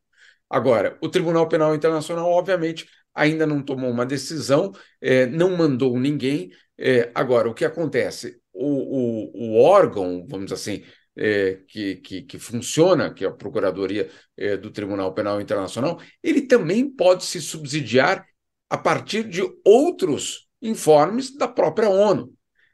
Agora, 0.50 0.98
o 1.02 1.10
Tribunal 1.10 1.48
Penal 1.48 1.76
Internacional, 1.76 2.30
obviamente, 2.30 2.88
ainda 3.14 3.46
não 3.46 3.62
tomou 3.62 3.90
uma 3.92 4.06
decisão, 4.06 4.72
é, 5.00 5.26
não 5.28 5.56
mandou 5.56 6.00
ninguém. 6.00 6.50
É, 6.78 7.12
agora, 7.14 7.50
o 7.50 7.54
que 7.54 7.66
acontece? 7.66 8.40
O, 8.52 8.68
o, 8.68 9.54
o 9.54 9.64
órgão, 9.64 10.26
vamos 10.28 10.46
dizer 10.48 10.56
assim, 10.56 10.84
é, 11.16 11.60
que, 11.68 11.98
que, 11.98 12.22
que, 12.24 12.40
funciona, 12.40 13.14
que 13.14 13.24
é 13.24 13.28
a 13.28 13.32
Procuradoria 13.32 14.10
é, 14.36 14.58
do 14.58 14.72
Tribunal 14.72 15.14
Penal 15.14 15.40
Internacional, 15.40 16.00
ele 16.22 16.42
também 16.42 16.90
pode 16.90 17.26
se 17.26 17.40
subsidiar 17.42 18.26
a 18.74 18.78
partir 18.78 19.24
de 19.30 19.44
outros 19.64 20.48
informes 20.60 21.38
da 21.38 21.48
própria 21.48 21.88
ONU. 21.90 22.34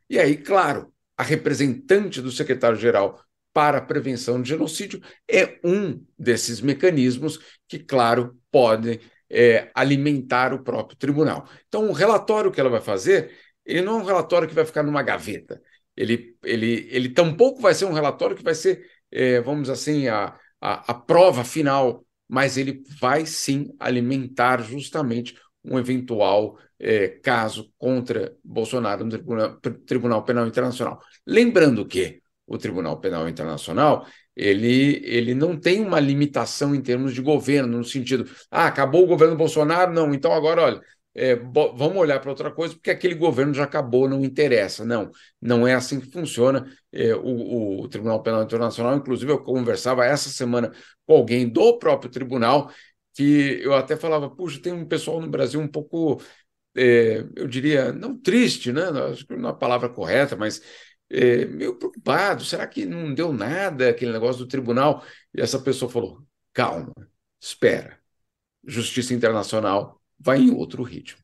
E 0.10 0.18
aí, 0.18 0.38
claro, 0.38 0.94
a 1.18 1.24
representante 1.24 2.22
do 2.22 2.32
secretário-geral 2.32 3.22
para 3.52 3.80
a 3.80 3.82
prevenção 3.82 4.42
de 4.42 4.48
genocídio 4.48 5.02
é 5.30 5.60
um 5.62 6.02
desses 6.18 6.62
mecanismos 6.62 7.38
que, 7.68 7.78
claro, 7.78 8.40
podem 8.50 9.02
é, 9.30 9.70
alimentar 9.76 10.54
o 10.54 10.64
próprio 10.64 10.98
tribunal. 10.98 11.46
Então, 11.68 11.90
o 11.90 11.92
relatório 11.92 12.50
que 12.50 12.62
ela 12.62 12.70
vai 12.70 12.80
fazer, 12.80 13.38
ele 13.66 13.82
não 13.82 14.00
é 14.00 14.02
um 14.02 14.06
relatório 14.06 14.48
que 14.48 14.56
vai 14.56 14.64
ficar 14.64 14.84
numa 14.84 15.04
gaveta. 15.04 15.62
Ele, 15.98 16.34
ele, 16.46 16.88
ele 16.90 17.10
tampouco 17.10 17.60
vai 17.60 17.74
ser 17.74 17.84
um 17.84 17.92
relatório 17.92 18.38
que 18.38 18.44
vai 18.44 18.56
ser, 18.56 18.90
é, 19.12 19.42
vamos 19.42 19.70
assim, 19.70 20.08
a, 20.08 20.34
a, 20.62 20.92
a 20.92 20.94
prova 20.94 21.44
final, 21.44 22.06
mas 22.26 22.56
ele 22.56 22.84
vai 23.02 23.26
sim 23.26 23.76
alimentar 23.78 24.62
justamente 24.62 25.36
um 25.64 25.78
eventual 25.78 26.58
é, 26.80 27.08
caso 27.08 27.72
contra 27.78 28.36
Bolsonaro 28.44 29.04
no 29.04 29.12
Tribunal, 29.12 29.60
Tribunal 29.86 30.24
Penal 30.24 30.48
Internacional. 30.48 31.00
Lembrando 31.26 31.86
que 31.86 32.22
o 32.48 32.58
Tribunal 32.58 33.00
Penal 33.00 33.28
Internacional, 33.30 34.06
ele, 34.36 35.02
ele 35.06 35.36
não 35.36 35.58
tem 35.60 35.82
uma 35.82 36.00
limitação 36.00 36.74
em 36.74 36.82
termos 36.82 37.14
de 37.14 37.22
governo, 37.22 37.78
no 37.78 37.84
sentido, 37.84 38.30
ah, 38.50 38.68
acabou 38.68 39.04
o 39.04 39.08
governo 39.08 39.36
Bolsonaro, 39.36 39.94
não, 39.94 40.14
então 40.14 40.34
agora, 40.34 40.62
olha, 40.62 40.82
é, 41.16 41.36
vamos 41.36 41.98
olhar 41.98 42.20
para 42.20 42.30
outra 42.30 42.52
coisa, 42.52 42.76
porque 42.76 42.92
aquele 42.92 43.16
governo 43.16 43.54
já 43.54 43.64
acabou, 43.64 44.08
não 44.08 44.24
interessa. 44.24 44.86
Não, 44.86 45.12
não 45.42 45.68
é 45.68 45.74
assim 45.74 46.00
que 46.00 46.12
funciona. 46.12 46.66
É, 46.92 47.14
o, 47.16 47.82
o, 47.82 47.90
Tribunal 47.90 48.22
Penal 48.24 48.44
Internacional, 48.44 48.96
inclusive, 48.96 49.32
eu 49.32 49.44
conversava 49.44 50.06
essa 50.06 50.30
semana 50.30 50.72
com 51.06 51.16
alguém 51.16 51.48
do 51.50 51.78
próprio 51.78 52.10
tribunal, 52.12 52.72
que 53.14 53.60
eu 53.64 53.74
até 53.74 53.98
falava, 53.98 54.30
puxa, 54.30 54.62
tem 54.62 54.74
um 54.74 54.88
pessoal 54.88 55.20
no 55.22 55.30
Brasil 55.30 55.60
um 55.60 55.68
pouco, 55.68 56.22
é, 56.76 57.26
eu 57.36 57.48
diria, 57.48 57.92
não 57.92 58.18
triste, 58.18 58.72
né? 58.72 58.84
Acho 59.12 59.26
que 59.26 59.36
não 59.36 59.50
é 59.50 59.52
a 59.52 59.56
palavra 59.56 59.90
correta, 59.90 60.36
mas 60.36 60.62
é, 61.10 61.46
meio 61.46 61.78
preocupado, 61.78 62.44
será 62.46 62.68
que 62.68 62.86
não 62.86 63.14
deu 63.14 63.34
nada 63.34 63.90
aquele 63.90 64.12
negócio 64.12 64.44
do 64.44 64.48
tribunal? 64.48 65.04
E 65.34 65.42
essa 65.42 65.60
pessoa 65.60 65.92
falou: 65.92 66.24
calma, 66.54 66.94
espera. 67.42 68.00
Justiça 68.66 69.14
internacional 69.14 70.02
vai 70.20 70.40
em 70.40 70.52
outro 70.52 70.84
ritmo. 70.84 71.20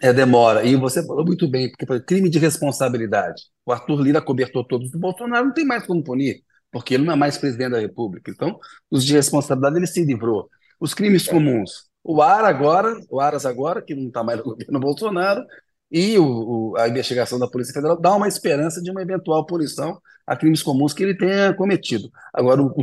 É, 0.00 0.12
demora. 0.12 0.64
E 0.64 0.76
você 0.76 1.04
falou 1.06 1.24
muito 1.24 1.48
bem, 1.48 1.72
porque 1.72 2.00
crime 2.00 2.28
de 2.28 2.38
responsabilidade. 2.38 3.42
O 3.64 3.72
Arthur 3.72 4.00
Lira 4.00 4.20
cobertou 4.20 4.64
todos 4.64 4.90
do 4.90 4.98
Bolsonaro, 4.98 5.46
não 5.46 5.54
tem 5.54 5.64
mais 5.64 5.86
como 5.86 6.04
punir, 6.04 6.42
porque 6.70 6.94
ele 6.94 7.04
não 7.04 7.14
é 7.14 7.16
mais 7.16 7.38
presidente 7.38 7.70
da 7.72 7.80
República. 7.80 8.30
Então, 8.30 8.58
os 8.90 9.04
de 9.04 9.14
responsabilidade 9.14 9.76
ele 9.76 9.86
se 9.86 10.04
livrou. 10.04 10.50
Os 10.80 10.94
crimes 10.94 11.26
é. 11.26 11.30
comuns. 11.30 11.86
O 12.02 12.22
Ar 12.22 12.44
agora, 12.44 12.94
o 13.10 13.20
Aras 13.20 13.44
agora, 13.44 13.82
que 13.82 13.94
não 13.94 14.08
está 14.08 14.22
mais 14.22 14.38
no 14.38 14.44
governo 14.54 14.80
Bolsonaro, 14.80 15.44
e 15.90 16.18
o, 16.18 16.24
o, 16.24 16.76
a 16.76 16.88
investigação 16.88 17.38
da 17.38 17.48
Polícia 17.48 17.74
Federal 17.74 18.00
dá 18.00 18.14
uma 18.14 18.28
esperança 18.28 18.82
de 18.82 18.90
uma 18.90 19.02
eventual 19.02 19.46
punição 19.46 20.00
a 20.26 20.36
crimes 20.36 20.62
comuns 20.62 20.92
que 20.92 21.02
ele 21.02 21.16
tenha 21.16 21.54
cometido. 21.54 22.10
Agora, 22.34 22.60
o, 22.60 22.74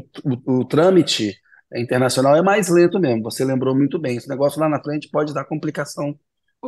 o 0.46 0.66
trâmite 0.66 1.36
internacional 1.76 2.36
é 2.36 2.42
mais 2.42 2.70
lento 2.70 3.00
mesmo, 3.00 3.24
você 3.24 3.44
lembrou 3.44 3.76
muito 3.76 4.00
bem. 4.00 4.18
Esse 4.18 4.30
negócio 4.30 4.60
lá 4.60 4.70
na 4.70 4.82
frente 4.82 5.10
pode 5.10 5.34
dar 5.34 5.44
complicação 5.44 6.18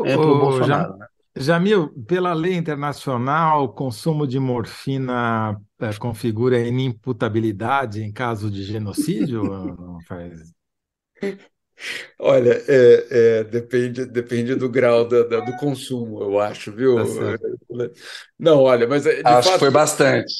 é, 0.03 0.15
para 0.15 0.25
o 0.25 0.39
Bolsonaro. 0.39 0.91
Já... 0.91 0.97
Né? 0.97 1.07
Jamil, 1.37 1.89
pela 2.07 2.33
lei 2.33 2.55
internacional, 2.55 3.65
o 3.65 3.69
consumo 3.69 4.25
de 4.25 4.39
morfina 4.39 5.59
é, 5.79 5.93
configura 5.93 6.59
inimputabilidade 6.59 8.01
em 8.01 8.11
caso 8.11 8.49
de 8.49 8.63
genocídio? 8.63 9.43
não 9.43 9.99
faz... 10.07 10.53
Olha, 12.17 12.63
é, 12.67 13.07
é, 13.11 13.43
depende, 13.43 14.05
depende 14.05 14.55
do 14.55 14.69
grau 14.69 15.05
da, 15.07 15.23
da, 15.23 15.39
do 15.41 15.57
consumo, 15.57 16.21
eu 16.21 16.39
acho, 16.39 16.71
viu? 16.71 16.95
Tá 16.95 17.37
não, 18.39 18.61
olha, 18.61 18.87
mas 18.87 19.05
é, 19.05 19.15
de 19.15 19.27
acho 19.27 19.49
fato, 19.49 19.53
que 19.53 19.59
foi 19.59 19.71
bastante. 19.71 20.33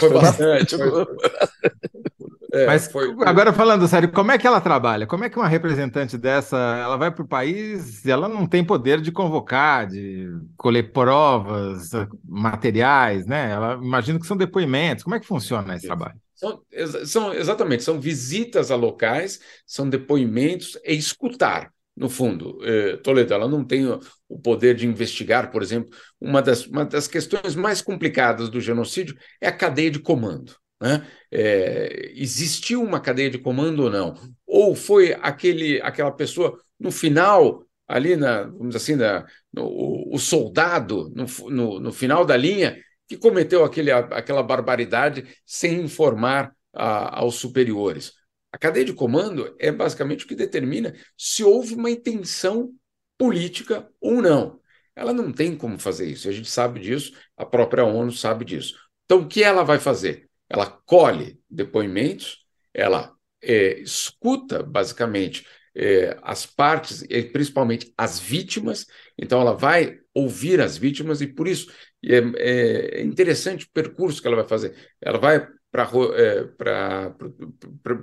Foi 0.00 0.10
bastante. 0.10 0.76
Foi... 0.76 0.88
É, 2.50 2.64
Mas 2.64 2.90
foi... 2.90 3.14
agora 3.26 3.52
falando 3.52 3.86
sério, 3.86 4.10
como 4.10 4.32
é 4.32 4.38
que 4.38 4.46
ela 4.46 4.58
trabalha? 4.58 5.06
Como 5.06 5.22
é 5.22 5.28
que 5.28 5.36
uma 5.36 5.46
representante 5.46 6.16
dessa, 6.16 6.56
ela 6.56 6.96
vai 6.96 7.10
para 7.10 7.22
o 7.22 7.28
país 7.28 8.02
e 8.06 8.10
ela 8.10 8.26
não 8.26 8.46
tem 8.46 8.64
poder 8.64 9.02
de 9.02 9.12
convocar, 9.12 9.86
de 9.86 10.30
colher 10.56 10.90
provas, 10.90 11.90
materiais, 12.24 13.26
né? 13.26 13.50
Ela 13.50 13.74
imagino 13.74 14.18
que 14.18 14.26
são 14.26 14.36
depoimentos. 14.36 15.04
Como 15.04 15.14
é 15.14 15.20
que 15.20 15.26
funciona 15.26 15.76
esse 15.76 15.86
trabalho? 15.86 16.18
São, 16.38 16.62
são 17.04 17.34
exatamente, 17.34 17.82
são 17.82 18.00
visitas 18.00 18.70
a 18.70 18.76
locais, 18.76 19.40
são 19.66 19.90
depoimentos 19.90 20.78
e 20.84 20.94
escutar 20.94 21.72
no 21.96 22.08
fundo. 22.08 22.58
Eh, 22.64 22.96
Toledo, 22.98 23.34
ela 23.34 23.48
não 23.48 23.64
tem 23.64 23.84
o 24.28 24.38
poder 24.38 24.76
de 24.76 24.86
investigar, 24.86 25.50
por 25.50 25.62
exemplo, 25.62 25.90
uma 26.20 26.40
das, 26.40 26.64
uma 26.64 26.84
das 26.84 27.08
questões 27.08 27.56
mais 27.56 27.82
complicadas 27.82 28.48
do 28.48 28.60
genocídio 28.60 29.16
é 29.40 29.48
a 29.48 29.56
cadeia 29.56 29.90
de 29.90 29.98
comando. 29.98 30.54
Né? 30.80 31.04
É, 31.28 32.12
existiu 32.14 32.84
uma 32.84 33.00
cadeia 33.00 33.28
de 33.28 33.38
comando 33.38 33.82
ou 33.82 33.90
não? 33.90 34.14
Ou 34.46 34.76
foi 34.76 35.12
aquele, 35.20 35.80
aquela 35.82 36.12
pessoa 36.12 36.56
no 36.78 36.92
final, 36.92 37.66
ali 37.88 38.14
na, 38.14 38.44
vamos 38.44 38.76
assim, 38.76 38.94
na, 38.94 39.26
no, 39.52 40.08
o 40.14 40.18
soldado 40.18 41.12
no, 41.16 41.26
no, 41.50 41.80
no, 41.80 41.92
final 41.92 42.24
da 42.24 42.36
linha 42.36 42.78
que 43.08 43.16
cometeu 43.16 43.64
aquele, 43.64 43.90
aquela 43.90 44.42
barbaridade 44.42 45.26
sem 45.46 45.80
informar 45.80 46.54
a, 46.72 47.20
aos 47.20 47.36
superiores? 47.36 48.12
A 48.52 48.58
cadeia 48.58 48.84
de 48.84 48.92
comando 48.92 49.54
é 49.58 49.72
basicamente 49.72 50.24
o 50.24 50.28
que 50.28 50.34
determina 50.34 50.94
se 51.16 51.42
houve 51.42 51.74
uma 51.74 51.90
intenção 51.90 52.72
política 53.16 53.88
ou 54.00 54.22
não. 54.22 54.60
Ela 54.94 55.12
não 55.12 55.32
tem 55.32 55.56
como 55.56 55.78
fazer 55.78 56.06
isso, 56.06 56.28
a 56.28 56.32
gente 56.32 56.50
sabe 56.50 56.80
disso, 56.80 57.12
a 57.36 57.46
própria 57.46 57.84
ONU 57.84 58.12
sabe 58.12 58.44
disso. 58.44 58.74
Então, 59.04 59.20
o 59.20 59.28
que 59.28 59.42
ela 59.42 59.62
vai 59.62 59.78
fazer? 59.78 60.28
Ela 60.48 60.66
colhe 60.66 61.40
depoimentos, 61.48 62.44
ela 62.74 63.14
é, 63.42 63.78
escuta, 63.80 64.62
basicamente, 64.62 65.46
é, 65.74 66.18
as 66.22 66.44
partes, 66.44 67.04
principalmente 67.32 67.92
as 67.96 68.18
vítimas, 68.18 68.86
então 69.16 69.40
ela 69.40 69.54
vai 69.54 69.98
ouvir 70.12 70.60
as 70.60 70.76
vítimas, 70.76 71.20
e 71.20 71.26
por 71.26 71.46
isso 71.46 71.72
é, 72.04 73.00
é 73.00 73.02
interessante 73.02 73.66
o 73.66 73.70
percurso 73.72 74.20
que 74.20 74.26
ela 74.26 74.36
vai 74.36 74.48
fazer. 74.48 74.74
Ela 75.00 75.18
vai 75.18 75.46
para 75.70 75.90
é, 76.14 76.44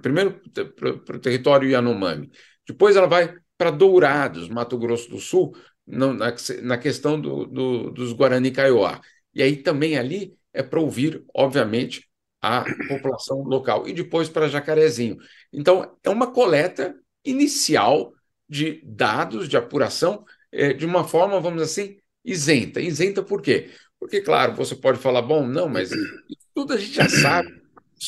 primeiro 0.02 0.42
para 0.76 1.16
o 1.16 1.20
território 1.20 1.70
Yanomami, 1.70 2.30
depois 2.68 2.96
ela 2.96 3.08
vai 3.08 3.36
para 3.58 3.72
Dourados, 3.72 4.50
Mato 4.50 4.78
Grosso 4.78 5.10
do 5.10 5.20
Sul, 5.20 5.56
na, 5.86 6.34
na 6.64 6.78
questão 6.78 7.20
do, 7.20 7.46
do, 7.46 7.92
dos 7.92 8.12
Guarani 8.14 8.52
Kaiowá. 8.52 9.00
E 9.34 9.42
aí 9.42 9.58
também 9.58 9.98
ali 9.98 10.38
é 10.54 10.64
para 10.64 10.80
ouvir, 10.80 11.24
obviamente, 11.34 12.08
a 12.42 12.64
população 12.88 13.44
local. 13.44 13.88
E 13.88 13.94
depois 13.94 14.30
para 14.30 14.48
Jacarezinho. 14.48 15.18
Então, 15.52 15.96
é 16.04 16.10
uma 16.10 16.32
coleta 16.32 16.96
inicial 17.24 18.14
de 18.48 18.82
dados, 18.86 19.50
de 19.50 19.58
apuração, 19.58 20.24
é, 20.52 20.74
de 20.74 20.86
uma 20.86 21.04
forma, 21.04 21.40
vamos 21.40 21.62
dizer 21.62 21.82
assim, 21.84 21.98
isenta. 22.24 22.80
Isenta 22.80 23.24
por 23.24 23.42
quê? 23.42 23.72
Porque, 24.06 24.22
claro, 24.22 24.54
você 24.54 24.76
pode 24.76 25.00
falar, 25.00 25.24
bom, 25.24 25.48
não, 25.48 25.68
mas 25.68 25.90
tudo 26.54 26.74
a 26.74 26.78
gente 26.78 26.94
já 26.94 27.10
sabe. 27.10 27.50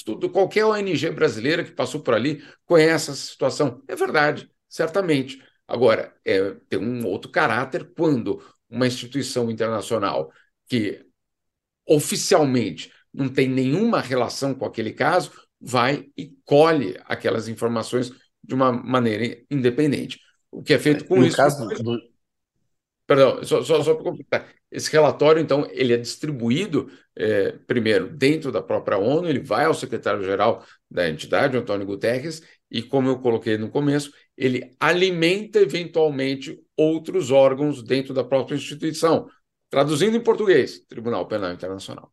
Tudo, 0.05 0.29
qualquer 0.29 0.63
ONG 0.63 1.09
brasileira 1.09 1.63
que 1.63 1.71
passou 1.71 2.01
por 2.01 2.13
ali 2.13 2.43
conhece 2.65 3.09
essa 3.09 3.15
situação. 3.15 3.81
É 3.87 3.95
verdade, 3.95 4.47
certamente. 4.69 5.41
Agora, 5.67 6.13
é, 6.23 6.51
tem 6.69 6.79
um 6.79 7.03
outro 7.07 7.31
caráter 7.31 7.91
quando 7.97 8.43
uma 8.69 8.85
instituição 8.85 9.49
internacional 9.49 10.31
que 10.67 11.03
oficialmente 11.83 12.91
não 13.11 13.27
tem 13.27 13.49
nenhuma 13.49 13.99
relação 13.99 14.53
com 14.53 14.65
aquele 14.65 14.93
caso, 14.93 15.31
vai 15.59 16.05
e 16.15 16.31
colhe 16.45 16.95
aquelas 17.05 17.47
informações 17.47 18.11
de 18.43 18.53
uma 18.53 18.71
maneira 18.71 19.43
independente. 19.49 20.19
O 20.51 20.61
que 20.61 20.73
é 20.73 20.79
feito 20.79 21.05
com 21.05 21.15
no 21.15 21.25
isso. 21.25 21.37
Caso 21.37 21.67
do... 21.67 21.99
Perdão, 23.07 23.43
só, 23.43 23.63
só, 23.63 23.81
só 23.81 23.95
para 23.95 24.03
completar. 24.03 24.56
Esse 24.69 24.91
relatório, 24.91 25.41
então, 25.41 25.65
ele 25.71 25.93
é 25.93 25.97
distribuído, 25.97 26.91
é, 27.15 27.53
primeiro, 27.65 28.09
dentro 28.09 28.51
da 28.51 28.61
própria 28.61 28.97
ONU, 28.97 29.27
ele 29.27 29.39
vai 29.39 29.65
ao 29.65 29.73
secretário-geral 29.73 30.63
da 30.91 31.09
entidade, 31.09 31.57
Antônio 31.57 31.85
Guterres, 31.85 32.41
e, 32.69 32.81
como 32.83 33.09
eu 33.09 33.19
coloquei 33.19 33.57
no 33.57 33.69
começo, 33.69 34.11
ele 34.35 34.75
alimenta, 34.79 35.59
eventualmente, 35.59 36.59
outros 36.75 37.31
órgãos 37.31 37.81
dentro 37.81 38.13
da 38.13 38.23
própria 38.23 38.55
instituição. 38.55 39.29
Traduzindo 39.69 40.17
em 40.17 40.23
português, 40.23 40.79
Tribunal 40.79 41.27
Penal 41.27 41.53
Internacional. 41.53 42.11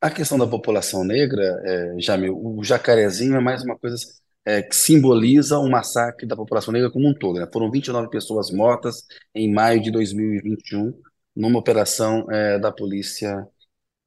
A 0.00 0.10
questão 0.10 0.38
da 0.38 0.46
população 0.46 1.04
negra, 1.04 1.42
é, 1.64 2.00
Jamil, 2.00 2.38
o 2.38 2.62
jacarezinho 2.62 3.36
é 3.36 3.40
mais 3.40 3.62
uma 3.62 3.78
coisa 3.78 3.96
é, 4.44 4.62
que 4.62 4.74
simboliza 4.74 5.58
o 5.58 5.64
um 5.66 5.70
massacre 5.70 6.26
da 6.26 6.36
população 6.36 6.72
negra 6.72 6.90
como 6.90 7.08
um 7.08 7.14
todo. 7.14 7.38
Né? 7.38 7.48
Foram 7.52 7.70
29 7.70 8.08
pessoas 8.08 8.50
mortas 8.50 9.04
em 9.34 9.52
maio 9.52 9.80
de 9.82 9.90
2021 9.90 10.92
numa 11.34 11.58
operação 11.58 12.30
é, 12.30 12.58
da 12.58 12.72
Polícia 12.72 13.46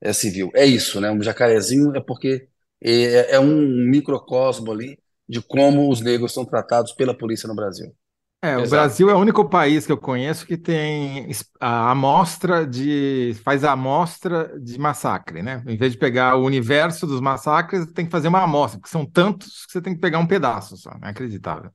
é, 0.02 0.14
Civil. 0.14 0.52
É 0.56 0.66
isso, 0.66 1.00
né? 1.02 1.12
Um 1.12 1.22
jacarezinho 1.22 1.96
é 1.96 2.02
porque 2.02 2.48
é, 2.82 3.36
é 3.36 3.40
um 3.40 3.62
microcosmo 3.90 4.72
ali 4.72 5.00
de 5.28 5.42
como 5.42 5.90
os 5.90 6.02
negros 6.02 6.34
são 6.34 6.46
tratados 6.46 6.92
pela 6.92 7.18
polícia 7.18 7.48
no 7.48 7.56
Brasil. 7.56 7.96
É, 8.44 8.58
o 8.58 8.64
Exato. 8.64 8.72
Brasil 8.72 9.10
é 9.10 9.16
o 9.16 9.20
único 9.20 9.48
país 9.48 9.86
que 9.86 9.92
eu 9.94 9.98
conheço 9.98 10.46
que 10.46 10.58
tem 10.58 11.30
a 11.62 11.92
amostra 11.92 12.68
de. 12.68 13.34
faz 13.42 13.64
a 13.64 13.72
amostra 13.72 14.60
de 14.60 14.78
massacre, 14.78 15.42
né? 15.42 15.64
Em 15.66 15.78
vez 15.78 15.94
de 15.94 15.98
pegar 15.98 16.36
o 16.36 16.44
universo 16.44 17.08
dos 17.08 17.22
massacres, 17.22 17.90
tem 17.94 18.04
que 18.04 18.12
fazer 18.12 18.28
uma 18.28 18.44
amostra, 18.44 18.82
porque 18.82 18.92
são 18.92 19.06
tantos 19.06 19.66
que 19.66 19.72
você 19.72 19.82
tem 19.82 19.96
que 19.96 20.02
pegar 20.02 20.20
um 20.20 20.28
pedaço 20.28 20.76
só. 20.76 20.92
É 20.92 20.98
inacreditável. 20.98 21.72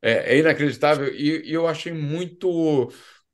É, 0.00 0.34
é 0.34 0.38
inacreditável, 0.38 1.12
e, 1.12 1.48
e, 1.48 1.52
eu 1.52 1.66
achei 1.66 1.92
muito 1.92 2.88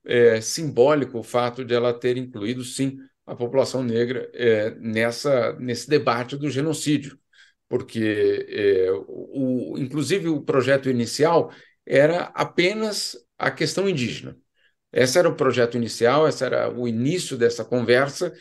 é, 0.08 0.40
simbólico 0.40 1.18
o 1.18 1.22
fato 1.22 1.64
de 1.64 1.74
ela 1.74 1.92
ter 1.92 2.16
incluído, 2.16 2.64
sim, 2.64 2.98
a 3.26 3.36
população 3.36 3.84
negra 3.84 4.30
é, 4.34 4.70
nessa, 4.76 5.52
nesse 5.60 5.88
debate 5.88 6.36
do 6.36 6.50
genocídio. 6.50 7.18
Porque, 7.68 8.46
é, 8.48 8.90
o, 9.06 9.76
inclusive, 9.76 10.28
o 10.28 10.40
projeto 10.42 10.88
inicial 10.88 11.52
era 11.86 12.24
apenas 12.34 13.16
a 13.38 13.50
questão 13.50 13.88
indígena. 13.88 14.36
Esse 14.90 15.18
era 15.18 15.28
o 15.28 15.36
projeto 15.36 15.76
inicial, 15.76 16.26
esse 16.26 16.42
era 16.42 16.72
o 16.72 16.88
início 16.88 17.36
dessa 17.36 17.64
conversa, 17.64 18.32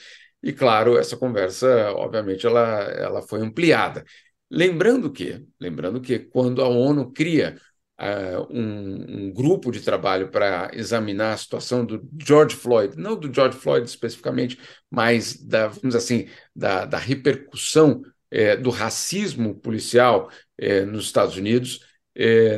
e 0.42 0.54
claro, 0.54 0.98
essa 0.98 1.18
conversa, 1.18 1.92
obviamente, 1.94 2.46
ela, 2.48 2.84
ela 2.84 3.22
foi 3.22 3.42
ampliada. 3.42 4.06
Lembrando 4.50 5.12
que, 5.12 5.46
lembrando 5.60 6.00
que 6.00 6.20
quando 6.20 6.62
a 6.62 6.70
ONU 6.70 7.12
cria 7.12 7.60
uh, 8.00 8.48
um, 8.50 9.28
um, 9.28 9.34
grupo 9.34 9.72
de 9.72 9.82
trabalho 9.82 10.30
para 10.30 10.70
examinar 10.74 11.34
a 11.34 11.38
situação 11.38 11.86
do 11.86 12.08
George 12.20 12.56
Floyd, 12.56 12.98
não 12.98 13.16
do 13.16 13.34
George 13.34 13.58
Floyd 13.58 13.86
especificamente, 13.88 14.60
mas 14.90 15.36
da, 15.36 15.68
vamos 15.68 15.96
assim, 15.96 16.28
da, 16.56 16.86
da 16.86 16.98
repercussão 16.98 18.02
eh, 18.30 18.58
do 18.58 18.70
racismo 18.70 19.56
policial 19.56 20.30
eh, 20.58 20.86
nos 20.86 21.06
Estados 21.06 21.38
Unidos, 21.38 21.86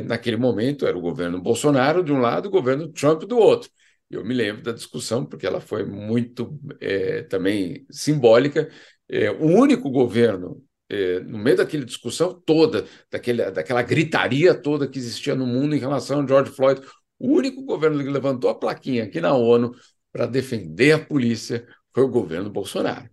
naquele 0.06 0.38
momento 0.38 0.86
era 0.86 0.96
o 0.96 1.02
governo 1.02 1.38
Bolsonaro 1.38 2.02
de 2.02 2.10
um 2.10 2.18
lado, 2.18 2.46
o 2.46 2.50
governo 2.50 2.88
Trump 2.88 3.24
do 3.24 3.36
outro. 3.36 3.70
Eu 4.10 4.24
me 4.24 4.32
lembro 4.32 4.62
da 4.62 4.72
discussão, 4.72 5.26
porque 5.26 5.46
ela 5.46 5.60
foi 5.60 5.84
muito 5.84 6.58
também 7.28 7.84
simbólica. 7.90 8.70
O 9.38 9.46
único 9.48 9.90
governo, 9.90 10.64
é, 10.90 11.20
no 11.20 11.38
meio 11.38 11.56
daquela 11.56 11.84
discussão 11.84 12.34
toda, 12.44 12.84
daquele, 13.10 13.50
daquela 13.50 13.82
gritaria 13.82 14.54
toda 14.54 14.88
que 14.88 14.98
existia 14.98 15.34
no 15.34 15.46
mundo 15.46 15.74
em 15.74 15.78
relação 15.78 16.20
a 16.20 16.26
George 16.26 16.50
Floyd, 16.50 16.82
o 17.18 17.28
único 17.28 17.62
governo 17.62 18.02
que 18.02 18.10
levantou 18.10 18.50
a 18.50 18.54
plaquinha 18.54 19.04
aqui 19.04 19.20
na 19.20 19.34
ONU 19.34 19.72
para 20.12 20.26
defender 20.26 20.92
a 20.92 20.98
polícia 20.98 21.66
foi 21.94 22.02
o 22.04 22.08
governo 22.08 22.50
Bolsonaro. 22.50 23.08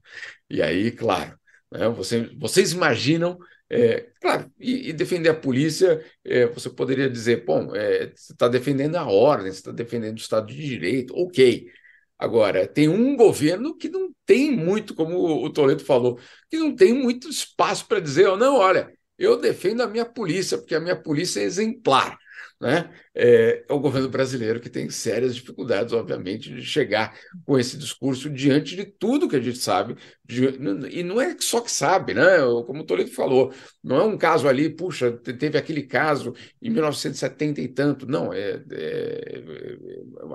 E 0.49 0.61
aí, 0.61 0.91
claro, 0.91 1.37
né, 1.71 1.87
você, 1.89 2.29
vocês 2.37 2.71
imaginam 2.71 3.37
é, 3.69 4.07
claro, 4.21 4.49
e, 4.57 4.89
e, 4.89 4.93
defender 4.93 5.29
a 5.29 5.33
polícia, 5.33 6.03
é, 6.23 6.47
você 6.47 6.69
poderia 6.69 7.09
dizer, 7.09 7.43
bom, 7.45 7.75
é, 7.75 8.11
você 8.15 8.31
está 8.31 8.47
defendendo 8.47 8.95
a 8.95 9.05
ordem, 9.05 9.51
você 9.51 9.59
está 9.59 9.71
defendendo 9.71 10.15
o 10.17 10.21
Estado 10.21 10.47
de 10.47 10.55
Direito, 10.55 11.13
ok. 11.13 11.69
Agora, 12.19 12.67
tem 12.67 12.87
um 12.89 13.15
governo 13.15 13.75
que 13.77 13.89
não 13.89 14.11
tem 14.25 14.51
muito, 14.51 14.95
como 14.95 15.43
o 15.45 15.49
Toledo 15.51 15.83
falou, 15.85 16.19
que 16.49 16.57
não 16.57 16.75
tem 16.75 16.93
muito 16.93 17.29
espaço 17.29 17.87
para 17.87 17.99
dizer, 17.99 18.27
oh, 18.27 18.37
não, 18.37 18.55
olha, 18.55 18.91
eu 19.17 19.39
defendo 19.39 19.81
a 19.83 19.87
minha 19.87 20.05
polícia, 20.05 20.57
porque 20.57 20.75
a 20.75 20.79
minha 20.79 20.95
polícia 21.01 21.39
é 21.41 21.43
exemplar. 21.43 22.17
né? 22.59 22.89
É, 23.19 23.63
é, 23.67 23.73
o 23.73 23.79
governo 23.79 24.07
brasileiro 24.07 24.59
que 24.59 24.69
tem 24.69 24.87
sérias 24.91 25.33
dificuldades, 25.33 25.91
obviamente, 25.91 26.53
de 26.53 26.61
chegar 26.61 27.15
com 27.43 27.57
esse 27.57 27.75
discurso 27.75 28.29
diante 28.29 28.75
de 28.75 28.85
tudo 28.85 29.27
que 29.27 29.35
a 29.35 29.41
gente 29.41 29.57
sabe. 29.57 29.95
De, 30.23 30.59
e 30.91 31.01
não 31.01 31.19
é 31.19 31.35
só 31.39 31.59
que 31.61 31.71
sabe, 31.71 32.13
né? 32.13 32.37
Como 32.67 32.81
o 32.81 32.85
Toledo 32.85 33.09
falou, 33.09 33.51
não 33.83 33.95
é 33.95 34.03
um 34.03 34.17
caso 34.17 34.47
ali, 34.47 34.69
puxa, 34.69 35.11
teve 35.11 35.57
aquele 35.57 35.81
caso 35.81 36.35
em 36.61 36.69
1970 36.69 37.59
e 37.59 37.67
tanto. 37.67 38.05
Não, 38.05 38.31
é, 38.31 38.61
é, 38.71 39.41
é 39.41 39.77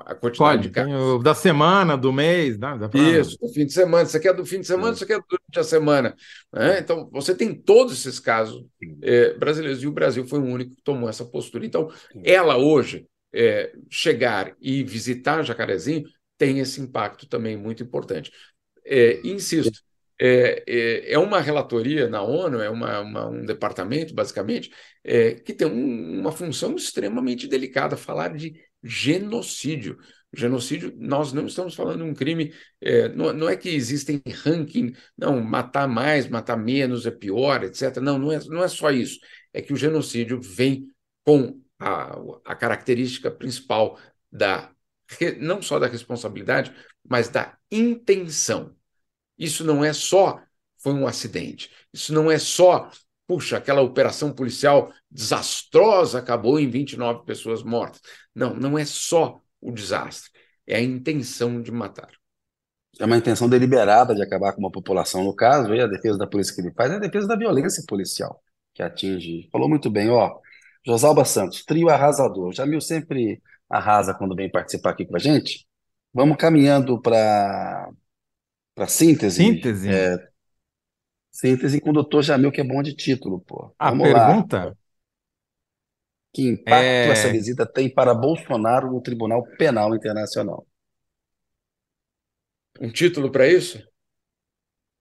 a 0.04 0.14
quantidade 0.16 0.38
Pode, 0.38 0.62
de 0.62 0.70
casos. 0.70 1.22
da 1.22 1.34
semana, 1.34 1.96
do 1.96 2.12
mês, 2.12 2.58
né? 2.58 2.76
Da 2.78 2.90
Isso, 2.98 3.38
do 3.38 3.48
fim 3.48 3.64
de 3.64 3.72
semana. 3.72 4.04
Isso 4.04 4.16
aqui 4.16 4.26
é 4.26 4.32
do 4.32 4.44
fim 4.44 4.58
de 4.58 4.66
semana, 4.66 4.94
isso 4.94 5.04
aqui 5.04 5.12
é 5.12 5.20
durante 5.20 5.58
a 5.58 5.64
semana. 5.64 6.16
Né? 6.52 6.80
Então, 6.80 7.08
você 7.12 7.32
tem 7.32 7.54
todos 7.54 7.92
esses 7.92 8.18
casos 8.18 8.64
é, 9.00 9.34
brasileiros, 9.34 9.82
e 9.84 9.86
o 9.86 9.92
Brasil 9.92 10.26
foi 10.26 10.40
o 10.40 10.44
único 10.44 10.74
que 10.74 10.82
tomou 10.82 11.08
essa 11.08 11.24
postura. 11.24 11.64
Então, 11.64 11.88
ela 12.24 12.56
hoje 12.56 12.71
é, 13.32 13.72
chegar 13.90 14.54
e 14.60 14.82
visitar 14.84 15.42
Jacarezinho 15.42 16.04
tem 16.36 16.58
esse 16.58 16.80
impacto 16.80 17.26
também 17.28 17.56
muito 17.56 17.82
importante. 17.82 18.30
É, 18.84 19.20
insisto, 19.24 19.80
é, 20.20 20.62
é, 20.66 21.12
é, 21.14 21.18
uma 21.18 21.40
relatoria 21.40 22.08
na 22.08 22.22
ONU, 22.22 22.60
é 22.60 22.70
uma, 22.70 23.00
uma, 23.00 23.28
um 23.28 23.44
departamento, 23.44 24.14
basicamente, 24.14 24.70
é, 25.04 25.34
que 25.34 25.52
tem 25.52 25.66
um, 25.66 26.20
uma 26.20 26.32
função 26.32 26.76
extremamente 26.76 27.46
delicada, 27.48 27.96
falar 27.96 28.28
de 28.36 28.54
genocídio. 28.82 29.98
Genocídio, 30.34 30.94
nós 30.96 31.32
não 31.32 31.46
estamos 31.46 31.74
falando 31.74 32.04
de 32.04 32.10
um 32.10 32.14
crime, 32.14 32.54
é, 32.80 33.08
não, 33.08 33.32
não, 33.32 33.48
é 33.48 33.56
que 33.56 33.68
existem 33.68 34.22
ranking, 34.44 34.94
não, 35.16 35.40
matar 35.40 35.86
mais, 35.88 36.28
matar 36.28 36.56
menos 36.56 37.04
é 37.04 37.10
pior, 37.10 37.64
etc. 37.64 37.96
Não, 37.96 38.18
não 38.18 38.32
é, 38.32 38.38
não 38.46 38.62
é 38.62 38.68
só 38.68 38.90
isso. 38.90 39.18
É 39.52 39.60
que 39.60 39.72
o 39.72 39.76
genocídio 39.76 40.40
vem 40.40 40.86
com 41.24 41.60
a, 41.82 42.52
a 42.52 42.54
característica 42.54 43.30
principal 43.30 43.98
da 44.30 44.70
não 45.38 45.60
só 45.60 45.78
da 45.78 45.86
responsabilidade, 45.86 46.74
mas 47.08 47.28
da 47.28 47.56
intenção. 47.70 48.74
Isso 49.38 49.64
não 49.64 49.84
é 49.84 49.92
só 49.92 50.42
foi 50.78 50.92
um 50.92 51.06
acidente. 51.06 51.70
Isso 51.92 52.12
não 52.12 52.30
é 52.30 52.38
só, 52.38 52.90
puxa, 53.26 53.56
aquela 53.56 53.82
operação 53.82 54.32
policial 54.32 54.92
desastrosa 55.10 56.18
acabou 56.18 56.58
em 56.58 56.68
29 56.68 57.24
pessoas 57.24 57.62
mortas. 57.62 58.00
Não, 58.34 58.54
não 58.54 58.76
é 58.76 58.84
só 58.84 59.40
o 59.60 59.70
desastre, 59.70 60.30
é 60.66 60.76
a 60.76 60.82
intenção 60.82 61.62
de 61.62 61.70
matar. 61.70 62.10
É 62.98 63.06
uma 63.06 63.16
intenção 63.16 63.48
deliberada 63.48 64.14
de 64.14 64.22
acabar 64.22 64.52
com 64.52 64.60
uma 64.60 64.70
população, 64.70 65.24
no 65.24 65.34
caso, 65.34 65.72
e 65.74 65.80
a 65.80 65.86
defesa 65.86 66.18
da 66.18 66.26
polícia 66.26 66.54
que 66.54 66.60
ele 66.60 66.72
faz 66.74 66.90
é 66.92 66.96
a 66.96 66.98
defesa 66.98 67.26
da 67.26 67.36
violência 67.36 67.82
policial, 67.86 68.42
que 68.74 68.82
atinge. 68.82 69.48
Falou 69.50 69.68
muito 69.68 69.88
bem, 69.88 70.10
ó. 70.10 70.38
Josalba 70.84 71.24
Santos, 71.24 71.64
trio 71.64 71.88
arrasador. 71.88 72.52
Jamil 72.52 72.80
sempre 72.80 73.40
arrasa 73.68 74.14
quando 74.14 74.34
vem 74.34 74.50
participar 74.50 74.90
aqui 74.90 75.06
com 75.06 75.16
a 75.16 75.18
gente. 75.18 75.66
Vamos 76.12 76.36
caminhando 76.36 77.00
para 77.00 77.90
para 78.74 78.86
síntese. 78.86 79.36
Síntese. 79.36 79.88
É, 79.88 80.16
síntese 81.30 81.80
com 81.80 81.90
o 81.90 81.92
doutor 81.92 82.22
Jamil, 82.22 82.50
que 82.50 82.60
é 82.60 82.64
bom 82.64 82.82
de 82.82 82.94
título, 82.94 83.40
pô. 83.40 83.74
A 83.78 83.90
Vamos 83.90 84.08
pergunta? 84.08 84.64
Lá. 84.66 84.76
Que 86.32 86.48
impacto 86.48 86.84
é... 86.84 87.08
essa 87.10 87.30
visita 87.30 87.66
tem 87.66 87.92
para 87.92 88.14
Bolsonaro 88.14 88.90
no 88.90 89.02
Tribunal 89.02 89.44
Penal 89.58 89.94
Internacional? 89.94 90.66
Um 92.80 92.90
título 92.90 93.30
para 93.30 93.46
isso? 93.46 93.82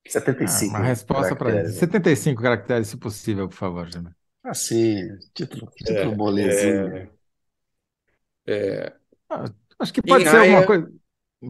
75. 0.07 0.75
Ah, 0.75 0.79
uma 0.79 0.87
resposta 0.87 1.35
para 1.35 1.63
isso. 1.63 1.79
75 1.79 2.41
caracteres, 2.41 2.87
se 2.87 2.97
possível, 2.97 3.47
por 3.47 3.55
favor, 3.55 3.89
Jamil. 3.89 4.13
Assim, 4.43 5.17
título, 5.33 5.71
título 5.75 5.99
é, 5.99 6.15
molezinho. 6.15 6.95
É, 6.97 7.09
é, 8.47 8.93
ah, 9.29 9.45
acho 9.79 9.93
que 9.93 10.01
pode 10.01 10.23
ser 10.23 10.35
Haia, 10.35 10.57
alguma 10.57 10.65
coisa. 10.65 10.91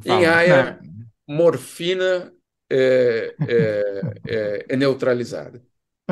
Fala, 0.03 0.21
em 0.21 0.25
Haia, 0.25 0.63
né? 0.63 0.79
morfina 1.27 2.33
é, 2.69 3.33
é, 3.47 4.01
é, 4.27 4.65
é 4.69 4.75
neutralizada. 4.75 5.61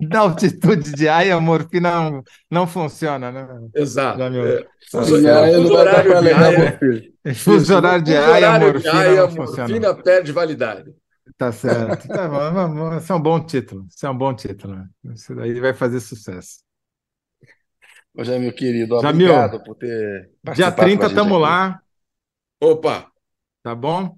Na 0.00 0.20
altitude 0.20 0.92
de 0.92 1.08
Haia, 1.08 1.34
a 1.34 1.40
morfina 1.40 1.90
não, 1.90 2.22
não 2.50 2.66
funciona, 2.66 3.32
né? 3.32 3.48
Exato. 3.74 4.22
É. 4.22 4.66
Fuso, 4.90 5.14
horário 5.76 6.20
de 6.22 6.28
Haia, 6.28 6.78
fuso 7.34 7.74
horário 7.74 8.04
de 8.04 8.14
Haia, 8.14 8.52
a 8.52 8.58
morfina, 8.58 9.28
morfina 9.28 9.94
perde 9.94 10.30
validade. 10.32 10.94
Tá 11.36 11.52
certo. 11.52 12.08
Tá 12.08 12.28
bom, 12.28 12.96
esse 12.96 13.10
é 13.10 13.14
um 13.14 13.20
bom 13.20 13.44
título. 13.44 13.86
Esse 13.88 14.06
é 14.06 14.10
um 14.10 14.16
bom 14.16 14.34
título. 14.34 14.84
Isso 15.04 15.34
daí 15.34 15.58
vai 15.60 15.72
fazer 15.72 16.00
sucesso. 16.00 16.60
Ô, 18.14 18.22
Jamil, 18.22 18.52
querido, 18.52 19.00
Jamil, 19.00 19.30
obrigado 19.30 19.64
por 19.64 19.74
ter 19.74 20.30
Dia 20.54 20.70
30 20.70 21.06
estamos 21.06 21.40
lá. 21.40 21.80
Opa! 22.60 23.10
Tá 23.62 23.74
bom? 23.74 24.16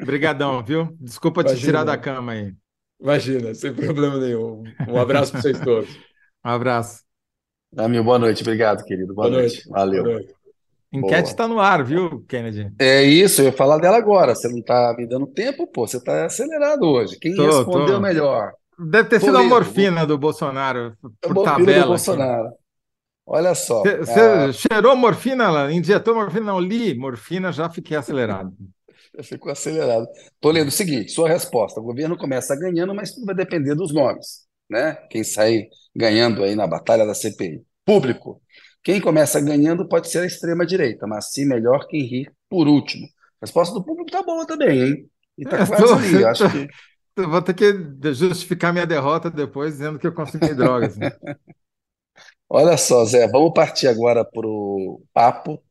Obrigadão, 0.00 0.64
viu? 0.64 0.96
Desculpa 0.98 1.42
Imagina. 1.42 1.58
te 1.60 1.64
tirar 1.64 1.84
da 1.84 1.98
cama 1.98 2.32
aí. 2.32 2.54
Imagina, 3.00 3.54
sem 3.54 3.74
problema 3.74 4.18
nenhum. 4.18 4.62
Um 4.88 4.98
abraço 4.98 5.32
para 5.32 5.42
vocês 5.42 5.60
todos. 5.60 5.88
Um 6.42 6.48
abraço. 6.48 7.04
Jamil, 7.70 8.02
boa 8.02 8.18
noite. 8.18 8.42
Obrigado, 8.42 8.82
querido. 8.86 9.14
Boa, 9.14 9.28
boa 9.28 9.42
noite. 9.42 9.56
noite. 9.56 9.68
Valeu. 9.68 10.02
Boa 10.02 10.14
noite. 10.14 10.39
Enquete 10.92 11.30
está 11.30 11.46
no 11.46 11.60
ar, 11.60 11.84
viu, 11.84 12.24
Kennedy? 12.28 12.72
É 12.78 13.02
isso, 13.02 13.40
eu 13.40 13.46
ia 13.46 13.52
falar 13.52 13.78
dela 13.78 13.96
agora. 13.96 14.34
Você 14.34 14.48
não 14.48 14.58
está 14.58 14.94
me 14.98 15.06
dando 15.06 15.26
tempo, 15.26 15.66
pô. 15.66 15.86
Você 15.86 15.98
está 15.98 16.26
acelerado 16.26 16.82
hoje. 16.82 17.16
Quem 17.18 17.34
tô, 17.34 17.46
respondeu 17.46 17.94
tô. 17.94 18.00
melhor? 18.00 18.52
Deve 18.78 19.08
ter 19.08 19.20
sido 19.20 19.36
a 19.36 19.42
morfina 19.42 20.06
do 20.06 20.18
Bolsonaro, 20.18 20.96
por 21.20 21.44
tabela. 21.44 21.82
Do 21.82 21.88
Bolsonaro. 21.88 22.48
Aqui. 22.48 22.60
Olha 23.26 23.54
só. 23.54 23.82
Você 23.82 24.20
a... 24.20 24.52
cheirou 24.52 24.96
morfina, 24.96 25.70
injetou 25.70 26.14
morfina? 26.14 26.46
Não, 26.46 26.58
li 26.58 26.98
morfina, 26.98 27.52
já 27.52 27.70
fiquei 27.70 27.96
acelerado. 27.96 28.52
Já 29.16 29.22
ficou 29.22 29.52
acelerado. 29.52 30.08
Toledo, 30.40 30.68
o 30.68 30.72
seguinte, 30.72 31.12
sua 31.12 31.28
resposta. 31.28 31.78
O 31.78 31.84
governo 31.84 32.18
começa 32.18 32.56
ganhando, 32.56 32.92
mas 32.94 33.12
tudo 33.12 33.26
vai 33.26 33.34
depender 33.34 33.76
dos 33.76 33.92
nomes. 33.92 34.48
Né? 34.68 34.94
Quem 35.10 35.22
sair 35.22 35.68
ganhando 35.94 36.42
aí 36.42 36.56
na 36.56 36.66
batalha 36.66 37.06
da 37.06 37.14
CPI. 37.14 37.62
Público. 37.84 38.40
Quem 38.82 39.00
começa 39.00 39.40
ganhando 39.40 39.86
pode 39.88 40.08
ser 40.08 40.20
a 40.20 40.26
extrema-direita, 40.26 41.06
mas 41.06 41.32
se 41.32 41.44
melhor 41.44 41.86
quem 41.86 42.02
rir 42.02 42.32
por 42.48 42.66
último. 42.66 43.06
A 43.40 43.46
resposta 43.46 43.74
do 43.74 43.84
público 43.84 44.10
tá 44.10 44.22
boa 44.22 44.46
também, 44.46 44.82
hein? 44.82 45.10
E 45.36 45.44
tá 45.44 45.58
é, 45.58 45.66
quase 45.66 45.84
tô, 45.84 45.94
ali, 45.94 46.24
acho 46.24 46.50
que. 46.50 46.68
Vou 47.26 47.42
ter 47.42 47.54
que 47.54 48.14
justificar 48.14 48.72
minha 48.72 48.86
derrota 48.86 49.30
depois, 49.30 49.72
dizendo 49.72 49.98
que 49.98 50.06
eu 50.06 50.14
consumi 50.14 50.54
drogas. 50.54 50.96
Né? 50.96 51.10
Olha 52.48 52.76
só, 52.76 53.04
Zé, 53.04 53.28
vamos 53.28 53.52
partir 53.52 53.88
agora 53.88 54.24
para 54.24 54.46
o 54.46 55.02
papo 55.12 55.62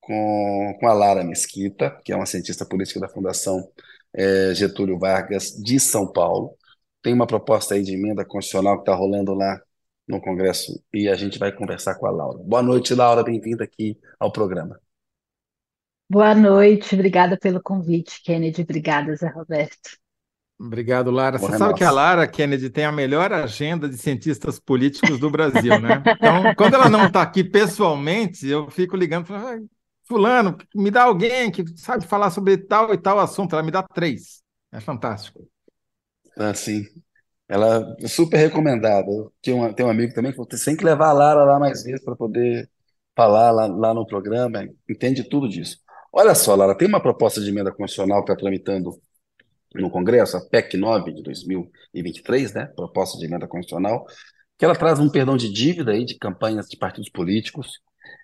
com, 0.00 0.76
com 0.80 0.86
a 0.86 0.92
Lara 0.92 1.22
Mesquita, 1.22 1.90
que 2.04 2.12
é 2.12 2.16
uma 2.16 2.26
cientista 2.26 2.64
política 2.64 2.98
da 3.00 3.08
Fundação 3.08 3.68
é, 4.14 4.54
Getúlio 4.54 4.98
Vargas 4.98 5.50
de 5.50 5.78
São 5.78 6.10
Paulo. 6.10 6.56
Tem 7.02 7.12
uma 7.12 7.26
proposta 7.26 7.74
aí 7.74 7.82
de 7.82 7.94
emenda 7.94 8.24
constitucional 8.24 8.76
que 8.76 8.82
está 8.82 8.94
rolando 8.94 9.34
lá 9.34 9.60
no 10.08 10.20
Congresso 10.20 10.82
e 10.92 11.08
a 11.08 11.14
gente 11.14 11.38
vai 11.38 11.52
conversar 11.52 11.96
com 11.96 12.06
a 12.06 12.10
Laura. 12.10 12.38
Boa 12.42 12.62
noite, 12.62 12.94
Laura, 12.94 13.22
bem-vinda 13.22 13.64
aqui 13.64 13.98
ao 14.18 14.32
programa. 14.32 14.80
Boa 16.10 16.34
noite, 16.34 16.94
obrigada 16.94 17.36
pelo 17.36 17.62
convite, 17.62 18.22
Kennedy. 18.24 18.62
Obrigada, 18.62 19.14
Zé 19.14 19.28
Roberto. 19.28 19.98
Obrigado, 20.58 21.10
Lara. 21.10 21.38
Você 21.38 21.56
sabe 21.56 21.74
que 21.74 21.84
a 21.84 21.90
Lara 21.90 22.26
Kennedy 22.26 22.68
tem 22.68 22.84
a 22.84 22.90
melhor 22.90 23.32
agenda 23.32 23.88
de 23.88 23.96
cientistas 23.96 24.58
políticos 24.58 25.20
do 25.20 25.30
Brasil, 25.30 25.78
né? 25.78 26.02
Então, 26.04 26.54
quando 26.56 26.74
ela 26.74 26.88
não 26.88 27.06
está 27.06 27.22
aqui 27.22 27.44
pessoalmente, 27.44 28.48
eu 28.48 28.68
fico 28.68 28.96
ligando 28.96 29.26
para 29.26 29.60
fulano, 30.02 30.56
me 30.74 30.90
dá 30.90 31.04
alguém 31.04 31.50
que 31.52 31.62
sabe 31.76 32.06
falar 32.06 32.30
sobre 32.30 32.56
tal 32.56 32.92
e 32.92 32.98
tal 32.98 33.20
assunto. 33.20 33.52
Ela 33.52 33.62
me 33.62 33.70
dá 33.70 33.82
três. 33.82 34.42
É 34.72 34.80
fantástico. 34.80 35.46
Ah, 36.36 36.54
sim. 36.54 36.84
Ela 37.48 37.96
é 38.00 38.08
super 38.08 38.36
recomendada. 38.36 39.06
Tem 39.42 39.54
um, 39.54 39.72
tem 39.72 39.86
um 39.86 39.90
amigo 39.90 40.12
também 40.14 40.30
que 40.32 40.36
falou: 40.36 40.48
você 40.50 40.64
tem 40.64 40.76
que 40.76 40.84
levar 40.84 41.08
a 41.08 41.12
Lara 41.12 41.44
lá 41.44 41.58
mais 41.58 41.82
vezes 41.82 42.04
para 42.04 42.14
poder 42.16 42.68
falar 43.16 43.50
lá, 43.50 43.66
lá 43.66 43.94
no 43.94 44.06
programa, 44.06 44.68
entende 44.88 45.24
tudo 45.24 45.48
disso. 45.48 45.78
Olha 46.12 46.34
só, 46.34 46.54
Lara, 46.54 46.76
tem 46.76 46.86
uma 46.88 47.02
proposta 47.02 47.40
de 47.40 47.48
emenda 47.50 47.72
constitucional 47.72 48.24
que 48.24 48.30
está 48.30 48.40
tramitando 48.40 49.00
no 49.74 49.90
Congresso, 49.90 50.36
a 50.36 50.40
PEC 50.48 50.76
9 50.76 51.12
de 51.12 51.22
2023, 51.22 52.54
né? 52.54 52.66
Proposta 52.76 53.18
de 53.18 53.26
emenda 53.26 53.46
constitucional, 53.46 54.06
que 54.56 54.64
ela 54.64 54.74
traz 54.76 54.98
um 54.98 55.10
perdão 55.10 55.36
de 55.36 55.52
dívida 55.52 55.92
aí 55.92 56.04
de 56.04 56.16
campanhas 56.18 56.66
de 56.68 56.76
partidos 56.76 57.10
políticos. 57.10 57.80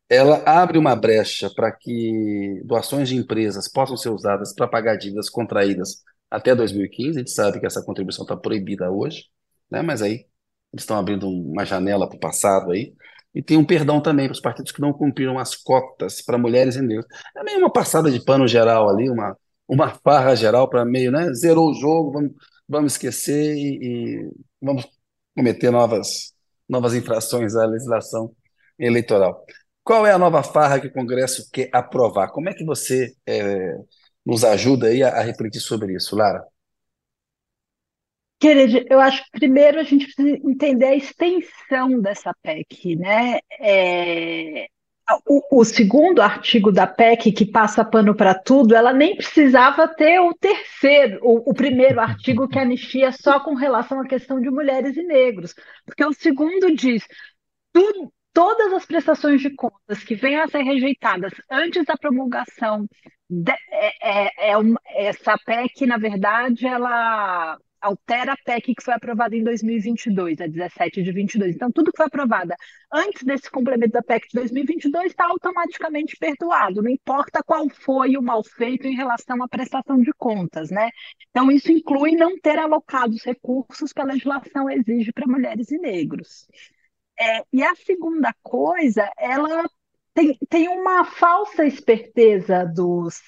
Ela 0.08 0.42
abre 0.46 0.78
uma 0.78 0.94
brecha 0.94 1.50
para 1.54 1.72
que 1.72 2.62
doações 2.64 3.08
de 3.08 3.16
empresas 3.16 3.70
possam 3.70 3.96
ser 3.96 4.10
usadas 4.10 4.54
para 4.54 4.68
pagar 4.68 4.96
dívidas 4.96 5.28
contraídas 5.28 6.02
até 6.30 6.54
2015. 6.54 7.10
A 7.10 7.18
gente 7.20 7.30
sabe 7.30 7.60
que 7.60 7.66
essa 7.66 7.82
contribuição 7.82 8.24
está 8.24 8.36
proibida 8.36 8.90
hoje, 8.90 9.24
né? 9.70 9.82
mas 9.82 10.02
aí 10.02 10.26
eles 10.72 10.82
estão 10.82 10.98
abrindo 10.98 11.28
uma 11.28 11.64
janela 11.64 12.08
para 12.08 12.16
o 12.16 12.20
passado 12.20 12.72
aí. 12.72 12.94
E 13.34 13.42
tem 13.42 13.56
um 13.56 13.64
perdão 13.64 14.00
também 14.00 14.26
para 14.26 14.34
os 14.34 14.40
partidos 14.40 14.72
que 14.72 14.80
não 14.80 14.92
cumpriram 14.92 15.38
as 15.38 15.56
cotas 15.56 16.22
para 16.22 16.38
mulheres 16.38 16.76
e 16.76 16.82
negros. 16.82 17.06
É 17.36 17.42
meio 17.42 17.58
uma 17.58 17.72
passada 17.72 18.10
de 18.10 18.24
pano 18.24 18.46
geral 18.46 18.88
ali, 18.88 19.10
uma, 19.10 19.36
uma 19.68 19.88
farra 19.90 20.34
geral 20.36 20.68
para 20.68 20.84
meio, 20.84 21.10
né? 21.10 21.32
Zerou 21.34 21.70
o 21.70 21.74
jogo, 21.74 22.12
vamos, 22.12 22.32
vamos 22.68 22.92
esquecer 22.92 23.56
e, 23.56 24.20
e, 24.20 24.30
vamos 24.62 24.86
cometer 25.36 25.70
novas, 25.70 26.32
novas 26.68 26.94
infrações 26.94 27.56
à 27.56 27.66
legislação 27.66 28.34
eleitoral. 28.78 29.44
Qual 29.82 30.06
é 30.06 30.12
a 30.12 30.18
nova 30.18 30.42
farra 30.42 30.80
que 30.80 30.86
o 30.86 30.92
Congresso 30.92 31.48
quer 31.52 31.68
aprovar? 31.72 32.28
Como 32.30 32.48
é 32.48 32.54
que 32.54 32.64
você 32.64 33.14
é, 33.26 33.76
nos 34.24 34.44
ajuda 34.44 34.88
aí 34.88 35.02
a, 35.02 35.08
a 35.08 35.22
refletir 35.22 35.60
sobre 35.60 35.94
isso, 35.94 36.16
Lara? 36.16 36.44
Querida, 38.40 38.84
eu 38.90 39.00
acho 39.00 39.24
que 39.24 39.38
primeiro 39.38 39.80
a 39.80 39.84
gente 39.84 40.06
precisa 40.06 40.36
entender 40.44 40.86
a 40.86 40.96
extensão 40.96 42.00
dessa 42.00 42.34
PEC, 42.42 42.96
né? 42.96 43.38
É, 43.60 44.66
o, 45.26 45.60
o, 45.60 45.64
segundo 45.64 46.20
artigo 46.20 46.72
da 46.72 46.86
PEC, 46.86 47.32
que 47.32 47.46
passa 47.46 47.84
pano 47.84 48.14
para 48.14 48.34
tudo, 48.34 48.74
ela 48.74 48.92
nem 48.92 49.16
precisava 49.16 49.86
ter 49.88 50.18
o 50.20 50.34
terceiro, 50.34 51.20
o, 51.22 51.50
o, 51.50 51.54
primeiro 51.54 52.00
artigo 52.00 52.48
que 52.48 52.58
anistia 52.58 53.12
só 53.12 53.40
com 53.40 53.54
relação 53.54 54.00
à 54.00 54.06
questão 54.06 54.40
de 54.40 54.50
mulheres 54.50 54.96
e 54.96 55.02
negros, 55.02 55.54
porque 55.84 56.04
o 56.04 56.12
segundo 56.12 56.74
diz 56.74 57.06
todas 58.32 58.72
as 58.72 58.84
prestações 58.84 59.40
de 59.40 59.50
contas 59.50 60.02
que 60.04 60.14
venham 60.14 60.42
a 60.42 60.48
ser 60.48 60.62
rejeitadas 60.62 61.32
antes 61.50 61.84
da 61.84 61.96
promulgação 61.96 62.86
é, 63.70 64.48
é, 64.48 64.50
é 64.50 64.56
uma, 64.56 64.80
essa 64.86 65.36
PEC, 65.38 65.86
na 65.86 65.96
verdade, 65.96 66.66
ela 66.66 67.58
altera 67.80 68.32
a 68.32 68.36
PEC 68.36 68.74
que 68.74 68.82
foi 68.82 68.94
aprovada 68.94 69.36
em 69.36 69.42
2022, 69.44 70.40
a 70.40 70.46
17 70.46 71.02
de 71.02 71.12
22. 71.12 71.54
Então, 71.54 71.70
tudo 71.70 71.90
que 71.90 71.96
foi 71.98 72.06
aprovado 72.06 72.54
antes 72.92 73.22
desse 73.22 73.50
complemento 73.50 73.92
da 73.92 74.02
PEC 74.02 74.28
de 74.28 74.34
2022 74.40 75.06
está 75.06 75.26
automaticamente 75.26 76.16
perdoado, 76.16 76.82
não 76.82 76.90
importa 76.90 77.42
qual 77.44 77.68
foi 77.68 78.16
o 78.16 78.22
mal 78.22 78.42
feito 78.42 78.86
em 78.86 78.94
relação 78.94 79.42
à 79.42 79.48
prestação 79.48 80.00
de 80.00 80.12
contas, 80.14 80.70
né? 80.70 80.90
Então, 81.30 81.50
isso 81.50 81.70
inclui 81.70 82.12
não 82.12 82.38
ter 82.38 82.58
alocado 82.58 83.14
os 83.14 83.22
recursos 83.24 83.92
que 83.92 84.00
a 84.00 84.04
legislação 84.04 84.70
exige 84.70 85.12
para 85.12 85.26
mulheres 85.26 85.70
e 85.70 85.78
negros. 85.78 86.46
É, 87.18 87.44
e 87.52 87.62
a 87.62 87.74
segunda 87.76 88.34
coisa, 88.42 89.08
ela 89.18 89.64
tem, 90.14 90.38
tem 90.48 90.68
uma 90.68 91.04
falsa 91.04 91.66
esperteza 91.66 92.64
dos, 92.64 93.20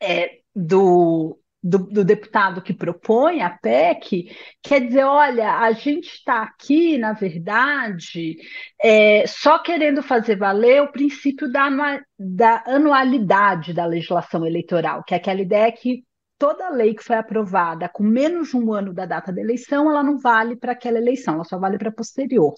é, 0.00 0.38
do, 0.54 1.38
do, 1.62 1.78
do, 1.78 2.04
deputado 2.04 2.62
que 2.62 2.72
propõe 2.72 3.42
a 3.42 3.50
PEC, 3.50 4.34
quer 4.62 4.86
dizer, 4.86 5.04
olha, 5.04 5.58
a 5.58 5.72
gente 5.72 6.06
está 6.06 6.42
aqui, 6.42 6.96
na 6.96 7.12
verdade, 7.12 8.36
é, 8.82 9.26
só 9.26 9.58
querendo 9.58 10.02
fazer 10.02 10.36
valer 10.36 10.82
o 10.82 10.90
princípio 10.90 11.52
da, 11.52 11.68
da 12.18 12.64
anualidade 12.66 13.74
da 13.74 13.84
legislação 13.84 14.46
eleitoral, 14.46 15.04
que 15.04 15.12
é 15.12 15.18
aquela 15.18 15.42
ideia 15.42 15.70
que 15.70 16.02
toda 16.38 16.70
lei 16.70 16.94
que 16.94 17.04
foi 17.04 17.16
aprovada 17.16 17.86
com 17.86 18.02
menos 18.02 18.48
de 18.48 18.56
um 18.56 18.72
ano 18.72 18.94
da 18.94 19.04
data 19.04 19.30
da 19.30 19.42
eleição, 19.42 19.90
ela 19.90 20.02
não 20.02 20.16
vale 20.18 20.56
para 20.56 20.72
aquela 20.72 20.96
eleição, 20.96 21.34
ela 21.34 21.44
só 21.44 21.58
vale 21.58 21.76
para 21.76 21.92
posterior. 21.92 22.54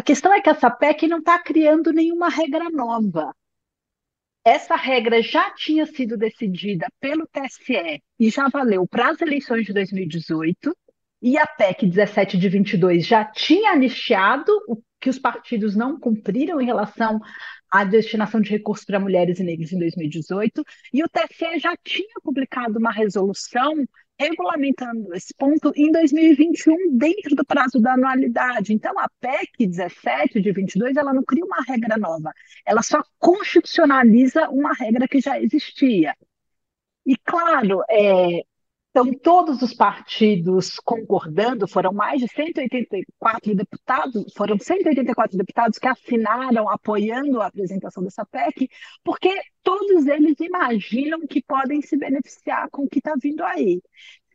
A 0.00 0.02
questão 0.02 0.32
é 0.32 0.40
que 0.40 0.48
essa 0.48 0.70
PEC 0.70 1.06
não 1.06 1.18
está 1.18 1.38
criando 1.38 1.92
nenhuma 1.92 2.30
regra 2.30 2.70
nova. 2.70 3.36
Essa 4.42 4.74
regra 4.74 5.20
já 5.20 5.50
tinha 5.50 5.84
sido 5.84 6.16
decidida 6.16 6.86
pelo 6.98 7.26
TSE 7.26 8.02
e 8.18 8.30
já 8.30 8.48
valeu 8.48 8.88
para 8.88 9.10
as 9.10 9.20
eleições 9.20 9.66
de 9.66 9.74
2018, 9.74 10.74
e 11.20 11.36
a 11.36 11.46
PEC 11.46 11.86
17 11.86 12.38
de 12.38 12.48
22 12.48 13.04
já 13.04 13.26
tinha 13.26 13.72
anistiado 13.72 14.50
o 14.66 14.82
que 14.98 15.10
os 15.10 15.18
partidos 15.18 15.76
não 15.76 16.00
cumpriram 16.00 16.62
em 16.62 16.64
relação 16.64 17.20
à 17.70 17.84
destinação 17.84 18.40
de 18.40 18.48
recursos 18.48 18.86
para 18.86 18.98
mulheres 18.98 19.38
e 19.38 19.44
negros 19.44 19.70
em 19.70 19.78
2018, 19.78 20.64
e 20.94 21.04
o 21.04 21.08
TSE 21.10 21.58
já 21.58 21.76
tinha 21.84 22.14
publicado 22.22 22.78
uma 22.78 22.90
resolução 22.90 23.86
regulamentando 24.20 25.14
esse 25.14 25.32
ponto 25.34 25.72
em 25.74 25.90
2021, 25.90 26.98
dentro 26.98 27.34
do 27.34 27.42
prazo 27.42 27.80
da 27.80 27.94
anualidade. 27.94 28.74
Então, 28.74 28.92
a 28.98 29.08
PEC 29.18 29.66
17 29.66 30.42
de 30.42 30.52
22, 30.52 30.94
ela 30.96 31.14
não 31.14 31.24
cria 31.24 31.42
uma 31.44 31.62
regra 31.66 31.96
nova, 31.96 32.30
ela 32.66 32.82
só 32.82 33.02
constitucionaliza 33.18 34.50
uma 34.50 34.74
regra 34.74 35.08
que 35.08 35.20
já 35.20 35.40
existia. 35.40 36.14
E, 37.06 37.16
claro, 37.16 37.82
é, 37.88 38.42
então, 38.90 39.12
todos 39.22 39.62
os 39.62 39.72
partidos 39.72 40.74
concordando, 40.84 41.68
foram 41.68 41.92
mais 41.92 42.20
de 42.20 42.26
184 42.26 43.54
deputados, 43.54 44.32
foram 44.36 44.58
184 44.58 45.38
deputados 45.38 45.78
que 45.78 45.86
assinaram 45.86 46.68
apoiando 46.68 47.40
a 47.40 47.46
apresentação 47.46 48.02
dessa 48.02 48.26
PEC, 48.26 48.68
porque 49.04 49.32
todos 49.62 50.08
eles 50.08 50.40
imaginam 50.40 51.20
que 51.20 51.40
podem 51.40 51.80
se 51.80 51.96
beneficiar 51.96 52.68
com 52.70 52.82
o 52.82 52.88
que 52.88 52.98
está 52.98 53.14
vindo 53.20 53.44
aí. 53.44 53.80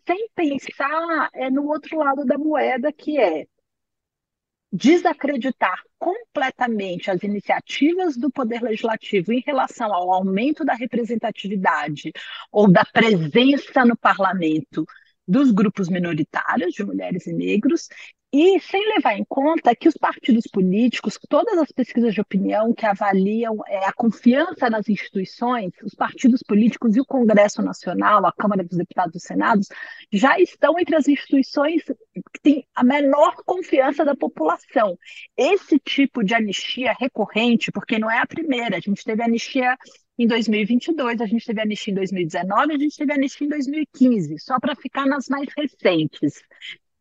Sem 0.08 0.30
pensar 0.34 1.30
é, 1.34 1.50
no 1.50 1.68
outro 1.68 1.98
lado 1.98 2.24
da 2.24 2.38
moeda, 2.38 2.94
que 2.94 3.20
é 3.20 3.46
desacreditar 4.76 5.82
completamente 5.98 7.10
as 7.10 7.24
iniciativas 7.24 8.18
do 8.18 8.30
Poder 8.30 8.62
Legislativo 8.62 9.32
em 9.32 9.42
relação 9.46 9.94
ao 9.94 10.12
aumento 10.12 10.66
da 10.66 10.74
representatividade 10.74 12.12
ou 12.52 12.70
da 12.70 12.84
presença 12.84 13.86
no 13.86 13.96
parlamento 13.96 14.86
dos 15.26 15.50
grupos 15.52 15.88
minoritários, 15.88 16.74
de 16.74 16.84
mulheres 16.84 17.26
e 17.26 17.34
negros, 17.34 17.88
e 18.38 18.60
sem 18.60 18.86
levar 18.94 19.18
em 19.18 19.24
conta 19.24 19.74
que 19.74 19.88
os 19.88 19.96
partidos 19.96 20.46
políticos, 20.46 21.18
todas 21.30 21.58
as 21.58 21.72
pesquisas 21.72 22.14
de 22.14 22.20
opinião 22.20 22.74
que 22.74 22.86
avaliam 22.86 23.64
é, 23.66 23.86
a 23.86 23.94
confiança 23.94 24.70
nas 24.70 24.90
instituições, 24.90 25.72
os 25.82 25.94
partidos 25.94 26.44
políticos 26.44 26.98
e 26.98 27.00
o 27.00 27.06
Congresso 27.06 27.62
Nacional, 27.62 28.26
a 28.26 28.34
Câmara 28.34 28.62
dos 28.62 28.78
Deputados 28.78 29.16
e 29.16 29.26
Senados, 29.26 29.70
já 30.12 30.38
estão 30.38 30.78
entre 30.78 30.98
as 30.98 31.08
instituições 31.08 31.84
que 31.86 32.42
têm 32.44 32.68
a 32.76 32.84
menor 32.84 33.38
confiança 33.46 34.04
da 34.04 34.18
população. 34.18 35.00
Esse 35.38 35.80
tipo 35.80 36.22
de 36.22 36.36
anistia 36.36 36.94
recorrente, 37.00 37.72
porque 37.72 37.98
não 37.98 38.12
é 38.12 38.20
a 38.20 38.28
primeira, 38.28 38.76
a 38.76 38.82
gente 38.82 39.02
teve 39.06 39.24
anistia 39.24 39.78
em 40.20 40.28
2022, 40.28 41.22
a 41.22 41.26
gente 41.26 41.46
teve 41.46 41.62
anistia 41.62 41.94
em 41.94 41.96
2019, 41.96 42.74
a 42.74 42.78
gente 42.78 42.98
teve 42.98 43.14
anistia 43.14 43.48
em 43.48 43.50
2015, 43.50 44.40
só 44.40 44.60
para 44.60 44.76
ficar 44.76 45.06
nas 45.06 45.30
mais 45.30 45.48
recentes 45.56 46.44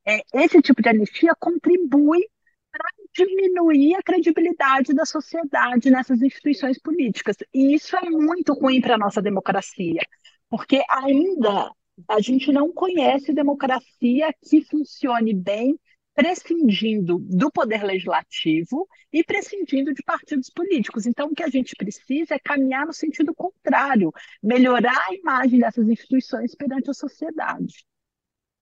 é, 0.07 0.23
esse 0.35 0.61
tipo 0.61 0.83
de 0.83 0.89
anistia 0.89 1.35
contribui 1.39 2.27
para 2.71 2.91
diminuir 3.15 3.95
a 3.95 4.03
credibilidade 4.03 4.93
da 4.93 5.05
sociedade 5.05 5.91
nessas 5.91 6.21
instituições 6.21 6.79
políticas. 6.79 7.37
E 7.53 7.75
isso 7.75 7.97
é 7.97 8.11
muito 8.11 8.53
ruim 8.53 8.81
para 8.81 8.97
a 8.97 8.99
nossa 8.99 9.23
democracia, 9.23 10.03
porque 10.51 10.83
ainda 10.91 11.73
a 12.09 12.21
gente 12.21 12.53
não 12.53 12.73
conhece 12.73 13.33
democracia 13.33 14.35
que 14.43 14.65
funcione 14.65 15.33
bem 15.33 15.79
prescindindo 16.15 17.19
do 17.19 17.51
poder 17.51 17.83
legislativo 17.83 18.89
e 19.13 19.25
prescindindo 19.25 19.93
de 19.93 20.03
partidos 20.03 20.49
políticos. 20.49 21.07
Então, 21.07 21.29
o 21.29 21.35
que 21.35 21.43
a 21.43 21.49
gente 21.49 21.75
precisa 21.77 22.35
é 22.35 22.39
caminhar 22.39 22.87
no 22.87 22.93
sentido 22.93 23.35
contrário, 23.35 24.13
melhorar 24.43 24.97
a 25.09 25.15
imagem 25.15 25.59
dessas 25.59 25.89
instituições 25.89 26.55
perante 26.55 26.91
a 26.91 26.95
sociedade. 26.95 27.85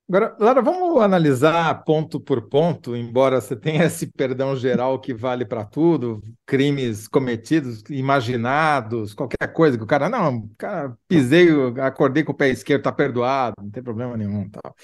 Agora, 0.08 0.36
Lara, 0.38 0.60
vamos 0.60 1.00
analisar 1.00 1.84
ponto 1.84 2.20
por 2.20 2.48
ponto, 2.48 2.94
embora 2.94 3.40
você 3.40 3.56
tenha 3.56 3.84
esse 3.86 4.06
perdão 4.06 4.54
geral 4.56 5.00
que 5.00 5.14
vale 5.14 5.44
para 5.46 5.64
tudo, 5.64 6.22
crimes 6.44 7.08
cometidos, 7.08 7.82
imaginados, 7.88 9.14
qualquer 9.14 9.52
coisa 9.52 9.78
que 9.78 9.84
o 9.84 9.86
cara, 9.86 10.08
não, 10.08 10.48
cara, 10.58 10.96
pisei, 11.08 11.48
acordei 11.80 12.24
com 12.24 12.32
o 12.32 12.34
pé 12.34 12.50
esquerdo, 12.50 12.80
está 12.80 12.92
perdoado, 12.92 13.54
não 13.60 13.70
tem 13.70 13.82
problema 13.82 14.16
nenhum. 14.16 14.50
Tal. 14.50 14.74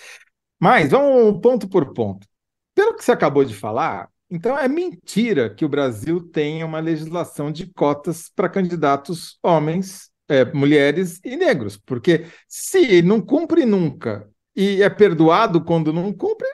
Mas 0.59 0.91
vamos 0.91 1.41
ponto 1.41 1.69
por 1.69 1.93
ponto. 1.93 2.27
Pelo 2.75 2.97
que 2.97 3.05
você 3.05 3.13
acabou 3.13 3.45
de 3.45 3.55
falar, 3.55 4.09
então 4.31 4.59
é 4.59 4.69
mentira 4.69 5.53
que 5.55 5.65
o 5.65 5.69
Brasil 5.69 6.21
tenha 6.31 6.65
uma 6.65 6.81
legislação 6.81 7.51
de 7.51 7.67
cotas 7.73 8.31
para 8.35 8.49
candidatos 8.49 9.39
homens, 9.43 10.11
é, 10.29 10.45
mulheres 10.53 11.21
e 11.25 11.37
negros, 11.37 11.77
porque 11.77 12.27
se 12.47 13.03
não 13.03 13.21
cumpre 13.21 13.67
nunca 13.67 14.29
e 14.59 14.83
é 14.83 14.91
perdoado 14.91 15.65
quando 15.65 15.93
não 15.93 16.13
cumpre, 16.13 16.49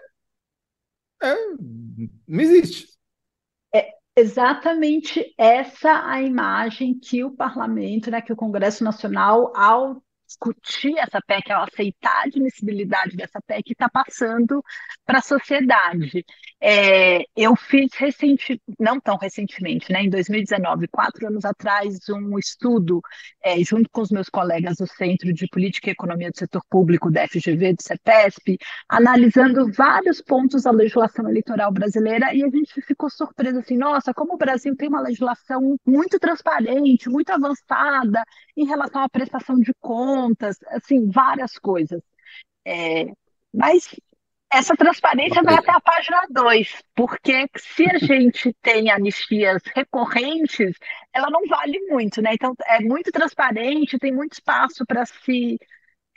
é, 1.22 1.34
não 2.28 2.40
existe. 2.40 2.88
É 3.74 3.92
exatamente 4.14 5.34
essa 5.38 6.07
a 6.07 6.20
imagem 6.20 6.98
que 6.98 7.24
o 7.24 7.34
parlamento, 7.34 8.11
né, 8.11 8.20
que 8.20 8.30
o 8.30 8.36
Congresso 8.36 8.84
Nacional, 8.84 9.57
ao 9.57 10.05
discutir 10.26 10.98
essa 10.98 11.18
PEC, 11.26 11.50
ao 11.50 11.62
aceitar 11.64 12.14
a 12.14 12.24
admissibilidade 12.24 13.16
dessa 13.16 13.40
PEC, 13.40 13.72
está 13.72 13.88
passando 13.88 14.62
para 15.07 15.20
a 15.20 15.22
sociedade. 15.22 16.26
É, 16.61 17.24
eu 17.36 17.55
fiz 17.55 17.92
recentemente, 17.94 18.62
não 18.80 18.98
tão 18.98 19.18
recentemente, 19.18 19.92
né, 19.92 20.02
em 20.02 20.09
2019, 20.09 20.88
quatro 20.88 21.26
anos 21.26 21.44
atrás, 21.44 21.98
um 22.09 22.38
estudo, 22.38 23.02
é, 23.42 23.62
junto 23.62 23.90
com 23.90 24.00
os 24.00 24.11
meus 24.11 24.30
colegas 24.30 24.76
do 24.76 24.86
Centro 24.86 25.30
de 25.32 25.46
Política 25.48 25.90
e 25.90 25.92
Economia 25.92 26.30
do 26.30 26.38
Setor 26.38 26.62
Público, 26.70 27.11
da 27.11 27.28
FGV, 27.28 27.74
do 27.74 27.82
CEPESP, 27.82 28.57
analisando 28.88 29.70
vários 29.72 30.22
pontos 30.22 30.62
da 30.62 30.70
legislação 30.70 31.28
eleitoral 31.28 31.70
brasileira, 31.70 32.34
e 32.34 32.42
a 32.42 32.48
gente 32.48 32.80
ficou 32.80 33.11
surpreso 33.11 33.59
assim, 33.59 33.76
nossa, 33.76 34.14
como 34.14 34.34
o 34.34 34.38
Brasil 34.38 34.74
tem 34.74 34.88
uma 34.88 35.02
legislação 35.02 35.76
muito 35.84 36.18
transparente, 36.18 37.11
muito 37.11 37.30
avançada 37.30 38.22
em 38.57 38.66
relação 38.66 39.02
à 39.02 39.09
prestação 39.09 39.59
de 39.59 39.72
contas, 39.80 40.57
assim, 40.68 41.11
várias 41.11 41.59
coisas. 41.59 42.00
É, 42.66 43.07
mas 43.52 43.88
essa 44.55 44.76
transparência 44.76 45.42
vai 45.42 45.55
até 45.55 45.72
a 45.72 45.80
página 45.80 46.22
2, 46.30 46.82
porque 46.94 47.48
se 47.57 47.84
a 47.90 47.98
gente 47.98 48.55
tem 48.62 48.88
anistias 48.90 49.61
recorrentes, 49.74 50.76
ela 51.12 51.28
não 51.28 51.44
vale 51.48 51.78
muito, 51.88 52.22
né? 52.22 52.34
Então, 52.34 52.55
é 52.66 52.80
muito 52.80 53.11
transparente, 53.11 53.98
tem 53.98 54.12
muito 54.12 54.34
espaço 54.34 54.86
para 54.86 55.05
se 55.05 55.59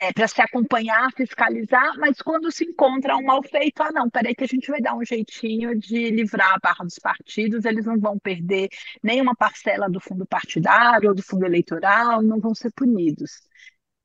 é, 0.00 0.12
para 0.12 0.28
se 0.28 0.40
acompanhar, 0.40 1.10
fiscalizar, 1.16 1.98
mas 1.98 2.22
quando 2.22 2.52
se 2.52 2.64
encontra 2.64 3.16
um 3.16 3.24
mal 3.24 3.42
feito, 3.42 3.82
ah, 3.82 3.90
não, 3.90 4.08
peraí 4.08 4.32
que 4.32 4.44
a 4.44 4.46
gente 4.46 4.70
vai 4.70 4.80
dar 4.80 4.94
um 4.94 5.04
jeitinho 5.04 5.76
de 5.76 6.10
livrar 6.10 6.54
a 6.54 6.58
barra 6.62 6.84
dos 6.84 7.00
partidos, 7.00 7.64
eles 7.64 7.84
não 7.84 7.98
vão 7.98 8.16
perder 8.18 8.68
nenhuma 9.02 9.34
parcela 9.34 9.90
do 9.90 10.00
fundo 10.00 10.24
partidário 10.24 11.08
ou 11.08 11.14
do 11.16 11.22
fundo 11.22 11.44
eleitoral, 11.44 12.22
não 12.22 12.38
vão 12.38 12.54
ser 12.54 12.70
punidos. 12.72 13.42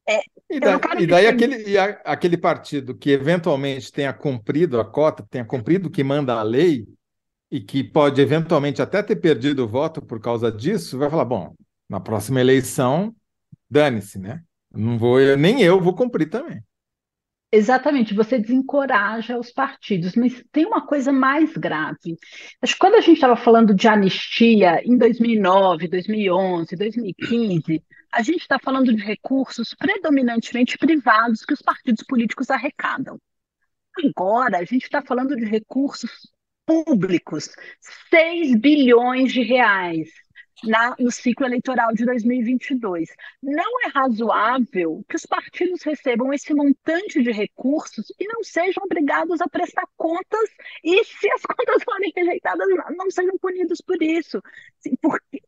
É, 0.08 0.20
e, 0.50 0.60
daí, 0.60 0.80
e 1.00 1.08
daí 1.08 1.28
aquele, 1.28 1.70
e 1.70 1.78
a, 1.78 1.86
aquele 2.04 2.38
partido 2.38 2.96
que 2.96 3.12
eventualmente 3.12 3.92
tenha 3.92 4.12
cumprido 4.14 4.80
a 4.80 4.86
cota, 4.86 5.26
tenha 5.30 5.46
cumprido 5.46 5.88
o 5.88 5.92
que 5.92 6.04
manda 6.04 6.34
a 6.34 6.44
lei, 6.44 6.86
e 7.54 7.62
que 7.62 7.84
pode 7.84 8.20
eventualmente 8.20 8.82
até 8.82 9.04
ter 9.04 9.16
perdido 9.18 9.64
o 9.64 9.68
voto 9.68 10.02
por 10.02 10.20
causa 10.20 10.52
disso, 10.52 10.98
vai 10.98 11.08
falar: 11.08 11.26
bom, 11.26 11.54
na 11.88 12.00
próxima 12.00 12.42
eleição, 12.42 13.16
dane-se, 13.70 14.18
né? 14.18 14.42
Não 14.74 14.98
vou, 14.98 15.20
nem 15.38 15.62
eu 15.62 15.80
vou 15.80 15.94
cumprir 15.94 16.32
também. 16.32 16.60
Exatamente, 17.52 18.16
você 18.16 18.40
desencoraja 18.40 19.38
os 19.38 19.52
partidos, 19.52 20.16
mas 20.16 20.44
tem 20.52 20.66
uma 20.66 20.88
coisa 20.88 21.12
mais 21.12 21.56
grave. 21.56 22.18
Acho 22.60 22.74
que 22.74 22.80
quando 22.80 22.96
a 22.96 23.02
gente 23.02 23.18
estava 23.18 23.36
falando 23.36 23.76
de 23.76 23.88
anistia 23.88 24.82
em 24.84 24.98
2009, 24.98 25.88
2011, 25.88 26.76
2015, 26.76 27.84
a 28.14 28.22
gente 28.22 28.42
está 28.42 28.60
falando 28.60 28.94
de 28.96 29.04
recursos 29.04 29.74
predominantemente 29.74 30.78
privados 30.78 31.44
que 31.44 31.54
os 31.54 31.62
partidos 31.62 32.04
políticos 32.04 32.50
arrecadam. 32.52 33.20
Agora, 33.98 34.60
a 34.60 34.64
gente 34.64 34.84
está 34.84 35.02
falando 35.02 35.36
de 35.36 35.46
recursos 35.46 36.32
públicos, 36.66 37.50
6 38.10 38.56
bilhões 38.60 39.34
de 39.34 39.42
reais 39.42 40.10
na, 40.64 40.96
no 41.00 41.12
ciclo 41.12 41.46
eleitoral 41.46 41.94
de 41.94 42.06
2022. 42.06 43.10
Não 43.42 43.82
é 43.86 43.90
razoável 43.90 45.04
que 45.10 45.16
os 45.16 45.26
partidos 45.26 45.82
recebam 45.84 46.32
esse 46.32 46.54
montante 46.54 47.22
de 47.22 47.32
recursos 47.32 48.12
e 48.20 48.28
não 48.28 48.44
sejam 48.44 48.84
obrigados 48.84 49.42
a 49.42 49.50
prestar 49.50 49.88
contas, 49.98 50.50
e 50.84 51.04
se 51.04 51.30
as 51.32 51.42
contas 51.46 51.84
forem 51.84 52.12
rejeitadas, 52.16 52.68
não 52.96 53.10
sejam 53.10 53.38
punidos 53.40 53.82
por 53.82 54.02
isso. 54.02 54.42
Porque, 55.02 55.42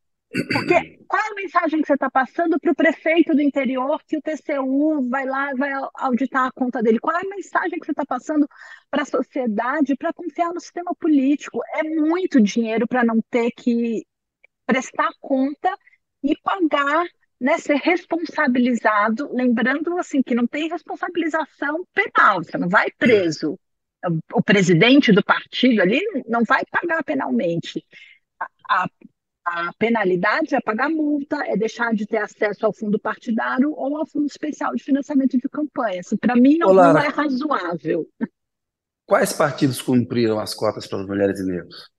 porque 0.51 0.97
qual 1.07 1.21
é 1.21 1.27
a 1.29 1.35
mensagem 1.35 1.81
que 1.81 1.87
você 1.87 1.93
está 1.93 2.09
passando 2.09 2.59
para 2.59 2.71
o 2.71 2.75
prefeito 2.75 3.33
do 3.33 3.41
interior 3.41 4.01
que 4.05 4.17
o 4.17 4.21
TCU 4.21 5.07
vai 5.09 5.25
lá 5.25 5.53
vai 5.55 5.71
auditar 5.95 6.47
a 6.47 6.51
conta 6.51 6.81
dele? 6.81 6.99
Qual 6.99 7.15
é 7.15 7.21
a 7.21 7.29
mensagem 7.29 7.79
que 7.79 7.85
você 7.85 7.91
está 7.91 8.05
passando 8.05 8.47
para 8.89 9.03
a 9.03 9.05
sociedade 9.05 9.95
para 9.95 10.13
confiar 10.13 10.53
no 10.53 10.59
sistema 10.59 10.93
político? 10.95 11.61
É 11.75 11.83
muito 11.83 12.41
dinheiro 12.41 12.87
para 12.87 13.03
não 13.03 13.21
ter 13.29 13.51
que 13.51 14.05
prestar 14.65 15.09
conta 15.21 15.75
e 16.23 16.35
pagar, 16.41 17.05
né, 17.39 17.57
ser 17.57 17.75
responsabilizado, 17.75 19.29
lembrando 19.31 19.97
assim 19.99 20.23
que 20.23 20.33
não 20.33 20.47
tem 20.47 20.69
responsabilização 20.69 21.85
penal, 21.93 22.43
você 22.43 22.57
não 22.57 22.67
vai 22.67 22.89
preso. 22.97 23.59
O 24.33 24.41
presidente 24.41 25.11
do 25.11 25.23
partido 25.23 25.81
ali 25.81 26.01
não 26.27 26.43
vai 26.43 26.63
pagar 26.65 27.03
penalmente. 27.03 27.83
A, 28.39 28.83
a, 28.83 28.87
a 29.45 29.71
penalidade 29.77 30.55
é 30.55 30.59
pagar 30.59 30.89
multa, 30.89 31.37
é 31.45 31.55
deixar 31.55 31.93
de 31.93 32.05
ter 32.07 32.17
acesso 32.17 32.65
ao 32.65 32.73
fundo 32.73 32.99
partidário 32.99 33.71
ou 33.71 33.97
ao 33.97 34.07
fundo 34.07 34.25
especial 34.25 34.73
de 34.73 34.83
financiamento 34.83 35.37
de 35.37 35.47
campanha. 35.47 35.99
Assim, 35.99 36.17
Para 36.17 36.35
mim, 36.35 36.57
não, 36.57 36.69
Olá, 36.69 36.93
não 36.93 37.01
é 37.01 37.07
razoável. 37.09 38.09
Quais 39.05 39.31
partidos 39.33 39.81
cumpriram 39.81 40.39
as 40.39 40.55
cotas 40.55 40.87
para 40.87 40.99
as 40.99 41.07
mulheres 41.07 41.39
e 41.39 41.43
negros? 41.43 41.94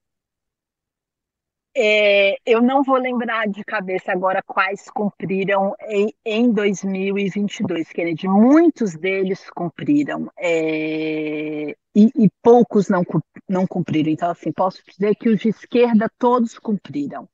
É, 1.78 2.38
eu 2.46 2.62
não 2.62 2.82
vou 2.82 2.96
lembrar 2.96 3.46
de 3.46 3.62
cabeça 3.62 4.10
agora 4.10 4.42
quais 4.42 4.88
cumpriram 4.88 5.74
em, 5.82 6.10
em 6.24 6.50
2022, 6.50 7.90
Kennedy. 7.90 8.26
Muitos 8.26 8.94
deles 8.94 9.50
cumpriram 9.50 10.32
é, 10.38 11.76
e, 11.94 12.10
e, 12.16 12.30
poucos 12.42 12.88
não, 12.88 13.02
não 13.46 13.66
cumpriram. 13.66 14.10
Então, 14.10 14.30
assim, 14.30 14.50
posso 14.50 14.82
dizer 14.88 15.16
que 15.16 15.28
os 15.28 15.38
de 15.38 15.50
esquerda 15.50 16.10
todos 16.18 16.58
cumpriram. 16.58 17.28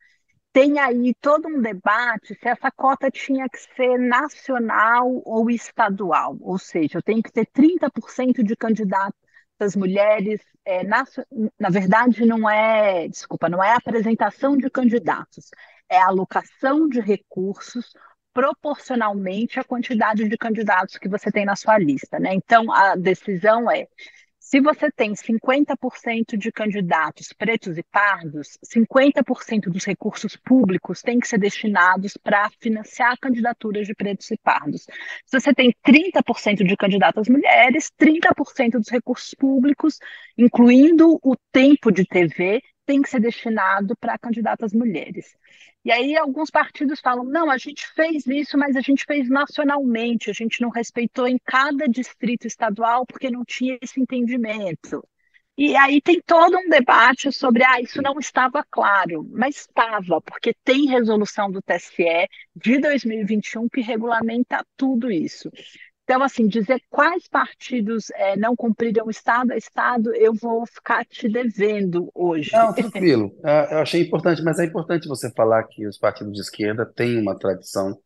Tem 0.53 0.81
aí 0.81 1.15
todo 1.21 1.47
um 1.47 1.63
debate 1.63 2.35
se 2.35 2.49
essa 2.49 2.71
cota 2.73 3.13
tinha 3.13 3.49
que 3.49 3.59
ser 3.77 3.97
nacional 3.97 5.23
ou 5.25 5.49
estadual, 5.51 6.37
ou 6.41 6.59
seja, 6.59 6.99
eu 6.99 7.03
tenho 7.03 7.23
que 7.23 7.33
ter 7.33 7.47
30% 7.47 8.43
de 8.43 8.57
candidatos 8.57 9.22
das 9.63 9.77
mulheres, 9.77 10.41
é, 10.65 10.83
na, 10.83 11.05
na 11.59 11.71
verdade, 11.71 12.27
não 12.27 12.51
é, 12.51 13.07
desculpa, 13.07 13.49
não 13.49 13.63
é 13.63 13.73
apresentação 13.73 14.57
de 14.57 14.69
candidatos, 14.69 15.51
é 15.89 15.99
alocação 15.99 16.89
de 16.89 17.01
recursos 17.01 17.93
proporcionalmente 18.35 19.61
à 19.61 19.65
quantidade 19.65 20.29
de 20.29 20.37
candidatos 20.37 20.99
que 20.99 21.09
você 21.09 21.31
tem 21.31 21.45
na 21.45 21.55
sua 21.55 21.79
lista, 21.79 22.19
né? 22.19 22.35
Então, 22.35 22.73
a 22.73 22.97
decisão 22.97 23.71
é 23.71 23.87
se 24.53 24.61
você 24.61 24.91
tem 24.91 25.15
50% 25.15 26.37
de 26.37 26.53
candidatos 26.53 27.33
pretos 27.33 27.79
e 27.79 27.83
pardos, 27.83 28.59
50% 28.63 29.71
dos 29.71 29.87
recursos 29.87 30.37
públicos 30.37 31.01
têm 31.01 31.19
que 31.19 31.27
ser 31.27 31.39
destinados 31.39 32.19
para 32.19 32.51
financiar 32.61 33.19
candidaturas 33.19 33.87
de 33.87 33.95
pretos 33.95 34.31
e 34.31 34.37
pardos. 34.37 34.83
Se 35.25 35.41
você 35.41 35.55
tem 35.55 35.75
30% 35.83 36.67
de 36.67 36.77
candidatas 36.77 37.31
mulheres, 37.31 37.91
30% 37.99 38.73
dos 38.73 38.91
recursos 38.91 39.33
públicos, 39.33 39.99
incluindo 40.37 41.19
o 41.23 41.35
tempo 41.51 41.91
de 41.91 42.05
TV, 42.05 42.61
tem 42.87 43.03
que 43.03 43.09
ser 43.09 43.21
destinado 43.21 43.97
para 43.97 44.19
candidatas 44.19 44.73
mulheres. 44.73 45.37
E 45.85 45.91
aí 45.91 46.17
alguns 46.17 46.51
partidos 46.51 47.01
falam: 47.01 47.25
não, 47.25 47.51
a 47.51 47.59
gente 47.59 47.87
fez 47.95 48.27
isso, 48.27 48.57
mas 48.57 48.77
a 48.77 48.81
gente 48.81 49.05
fez 49.05 49.29
nacionalmente, 49.29 50.31
a 50.31 50.33
gente 50.33 50.61
não 50.61 50.71
respeitou 50.71 51.27
em 51.27 51.39
cada 51.45 51.87
distrito 51.89 52.47
estadual 52.47 53.07
porque 53.07 53.31
não 53.31 53.45
tinha 53.45 53.79
esse 53.81 54.01
entendimento. 54.01 55.07
E 55.57 55.77
aí 55.77 56.01
tem 56.01 56.21
todo 56.23 56.57
um 56.57 56.69
debate 56.69 57.31
sobre, 57.31 57.63
ah, 57.63 57.81
isso 57.81 58.01
não 58.01 58.19
estava 58.19 58.65
claro, 58.71 59.29
mas 59.31 59.57
estava, 59.57 60.21
porque 60.23 60.55
tem 60.65 60.87
resolução 60.87 61.51
do 61.51 61.61
TSE 61.61 62.27
de 62.57 62.79
2021 62.79 63.69
que 63.69 63.83
regulamenta 63.83 64.65
tudo 64.77 65.11
isso. 65.11 65.51
Então, 66.05 66.23
assim, 66.23 66.49
dizer 66.49 66.83
quais 66.91 67.29
partidos 67.29 68.11
é, 68.11 68.37
não 68.37 68.57
cumpriram 68.57 69.09
Estado 69.09 69.53
a 69.53 69.57
Estado, 69.57 70.15
eu 70.15 70.35
vou 70.35 70.67
ficar 70.67 71.05
te 71.05 71.29
devendo 71.29 72.11
hoje. 72.13 72.51
Não, 72.53 72.73
tranquilo. 72.73 73.33
É, 73.45 73.75
eu 73.75 73.79
achei 73.79 74.03
importante, 74.03 74.43
mas 74.43 74.59
é 74.59 74.65
importante 74.65 75.07
você 75.07 75.31
falar 75.33 75.63
que 75.65 75.87
os 75.87 75.99
partidos 75.99 76.33
de 76.35 76.41
esquerda 76.41 76.85
têm 76.85 77.21
uma 77.21 77.39
tradição 77.39 77.97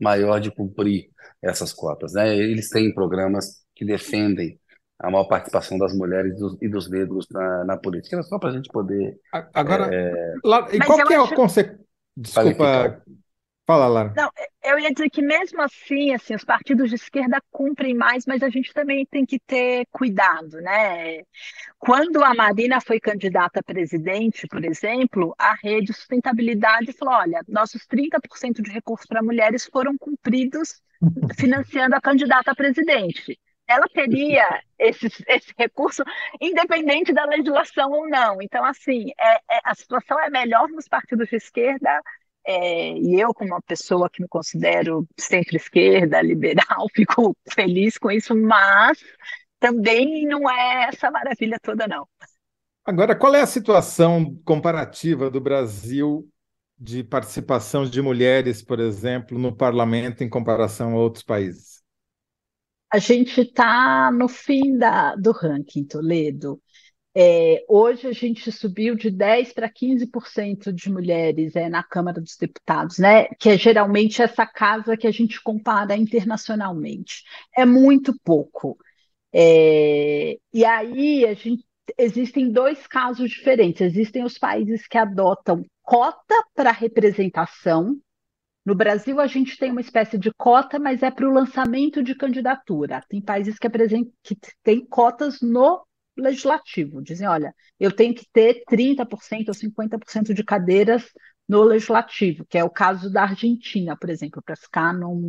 maior 0.00 0.38
de 0.38 0.50
cumprir 0.50 1.08
essas 1.42 1.72
cotas. 1.72 2.12
Né? 2.12 2.36
Eles 2.36 2.68
têm 2.68 2.94
programas 2.94 3.64
que 3.74 3.84
defendem 3.84 4.58
a 4.98 5.10
maior 5.10 5.24
participação 5.24 5.78
das 5.78 5.94
mulheres 5.94 6.32
e 6.32 6.36
dos, 6.36 6.58
e 6.62 6.68
dos 6.68 6.90
negros 6.90 7.26
na, 7.30 7.64
na 7.64 7.76
política. 7.76 8.16
Era 8.16 8.22
só 8.22 8.38
para 8.38 8.50
a 8.50 8.52
gente 8.52 8.68
poder. 8.70 9.18
Agora, 9.54 9.94
é... 9.94 10.34
lá, 10.44 10.68
e 10.72 10.78
qual 10.78 11.06
que 11.06 11.14
é 11.14 11.16
acho... 11.16 11.32
a 11.32 11.36
consequência? 11.36 11.86
Desculpa, 12.16 13.02
Fala, 13.66 13.88
Lara. 13.88 14.12
Não, 14.16 14.30
eu 14.62 14.78
ia 14.78 14.92
dizer 14.92 15.10
que 15.10 15.20
mesmo 15.20 15.60
assim, 15.60 16.14
assim, 16.14 16.36
os 16.36 16.44
partidos 16.44 16.88
de 16.88 16.94
esquerda 16.94 17.42
cumprem 17.50 17.94
mais, 17.94 18.24
mas 18.24 18.40
a 18.44 18.48
gente 18.48 18.72
também 18.72 19.04
tem 19.04 19.26
que 19.26 19.40
ter 19.40 19.84
cuidado, 19.90 20.60
né? 20.60 21.22
Quando 21.76 22.22
a 22.22 22.32
Marina 22.32 22.80
foi 22.80 23.00
candidata 23.00 23.58
a 23.58 23.64
presidente, 23.64 24.46
por 24.46 24.64
exemplo, 24.64 25.34
a 25.36 25.54
Rede 25.60 25.92
Sustentabilidade 25.92 26.92
falou: 26.92 27.14
olha, 27.14 27.42
nossos 27.48 27.84
30% 27.88 28.62
de 28.62 28.70
recursos 28.70 29.06
para 29.06 29.20
mulheres 29.20 29.66
foram 29.66 29.98
cumpridos 29.98 30.80
financiando 31.36 31.96
a 31.96 32.00
candidata 32.00 32.52
a 32.52 32.54
presidente. 32.54 33.36
Ela 33.68 33.88
teria 33.88 34.62
esse, 34.78 35.08
esse 35.26 35.52
recurso 35.58 36.04
independente 36.40 37.12
da 37.12 37.24
legislação 37.24 37.90
ou 37.90 38.08
não. 38.08 38.40
Então, 38.40 38.64
assim, 38.64 39.10
é, 39.18 39.34
é, 39.34 39.60
a 39.64 39.74
situação 39.74 40.20
é 40.20 40.30
melhor 40.30 40.68
nos 40.68 40.86
partidos 40.86 41.28
de 41.28 41.34
esquerda 41.34 42.00
é, 42.46 42.92
e 42.92 43.20
eu, 43.20 43.34
como 43.34 43.50
uma 43.50 43.62
pessoa 43.62 44.08
que 44.08 44.22
me 44.22 44.28
considero 44.28 45.06
centro-esquerda, 45.18 46.22
liberal, 46.22 46.86
fico 46.94 47.36
feliz 47.48 47.98
com 47.98 48.10
isso, 48.10 48.34
mas 48.36 48.98
também 49.58 50.24
não 50.26 50.48
é 50.48 50.88
essa 50.88 51.10
maravilha 51.10 51.58
toda, 51.60 51.88
não. 51.88 52.06
Agora, 52.84 53.16
qual 53.16 53.34
é 53.34 53.40
a 53.40 53.46
situação 53.46 54.40
comparativa 54.44 55.28
do 55.28 55.40
Brasil 55.40 56.28
de 56.78 57.02
participação 57.02 57.84
de 57.84 58.00
mulheres, 58.00 58.62
por 58.62 58.78
exemplo, 58.78 59.36
no 59.38 59.54
parlamento 59.54 60.22
em 60.22 60.28
comparação 60.28 60.92
a 60.92 60.96
outros 60.96 61.24
países? 61.24 61.82
A 62.92 62.98
gente 62.98 63.40
está 63.40 64.12
no 64.12 64.28
fim 64.28 64.78
da, 64.78 65.16
do 65.16 65.32
ranking, 65.32 65.84
Toledo. 65.84 66.62
É, 67.18 67.64
hoje 67.66 68.06
a 68.06 68.12
gente 68.12 68.52
subiu 68.52 68.94
de 68.94 69.10
10% 69.10 69.54
para 69.54 69.70
15% 69.70 70.70
de 70.70 70.92
mulheres 70.92 71.56
é, 71.56 71.66
na 71.66 71.82
Câmara 71.82 72.20
dos 72.20 72.36
Deputados, 72.36 72.98
né? 72.98 73.24
que 73.40 73.48
é 73.48 73.56
geralmente 73.56 74.20
essa 74.20 74.44
casa 74.44 74.98
que 74.98 75.06
a 75.06 75.10
gente 75.10 75.42
compara 75.42 75.96
internacionalmente. 75.96 77.24
É 77.56 77.64
muito 77.64 78.14
pouco. 78.22 78.76
É, 79.32 80.36
e 80.52 80.62
aí 80.62 81.24
a 81.24 81.32
gente, 81.32 81.64
existem 81.96 82.50
dois 82.50 82.86
casos 82.86 83.30
diferentes. 83.30 83.80
Existem 83.80 84.22
os 84.22 84.36
países 84.36 84.86
que 84.86 84.98
adotam 84.98 85.64
cota 85.82 86.34
para 86.54 86.70
representação. 86.70 87.96
No 88.62 88.74
Brasil, 88.74 89.18
a 89.20 89.26
gente 89.26 89.56
tem 89.56 89.70
uma 89.70 89.80
espécie 89.80 90.18
de 90.18 90.30
cota, 90.34 90.78
mas 90.78 91.02
é 91.02 91.10
para 91.10 91.26
o 91.26 91.32
lançamento 91.32 92.02
de 92.02 92.14
candidatura. 92.14 93.02
Tem 93.08 93.22
países 93.22 93.58
que, 93.58 93.70
que 94.22 94.36
têm 94.62 94.84
cotas 94.84 95.40
no 95.40 95.86
legislativo. 96.16 97.02
Dizem, 97.02 97.28
olha, 97.28 97.54
eu 97.78 97.92
tenho 97.92 98.14
que 98.14 98.26
ter 98.32 98.62
30% 98.68 99.48
ou 99.48 99.54
50% 99.54 100.34
de 100.34 100.44
cadeiras 100.44 101.04
no 101.48 101.62
legislativo, 101.62 102.44
que 102.46 102.58
é 102.58 102.64
o 102.64 102.70
caso 102.70 103.10
da 103.10 103.22
Argentina, 103.22 103.96
por 103.96 104.10
exemplo, 104.10 104.42
para 104.42 104.56
ficar 104.56 104.92
num, 104.92 105.28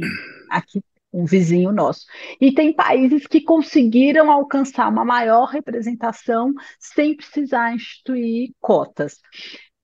aqui 0.49 0.81
um 1.13 1.25
vizinho 1.25 1.71
nosso. 1.71 2.05
E 2.39 2.51
tem 2.53 2.73
países 2.73 3.25
que 3.27 3.41
conseguiram 3.41 4.31
alcançar 4.31 4.89
uma 4.89 5.05
maior 5.05 5.45
representação 5.45 6.53
sem 6.79 7.15
precisar 7.15 7.73
instituir 7.73 8.51
cotas. 8.59 9.19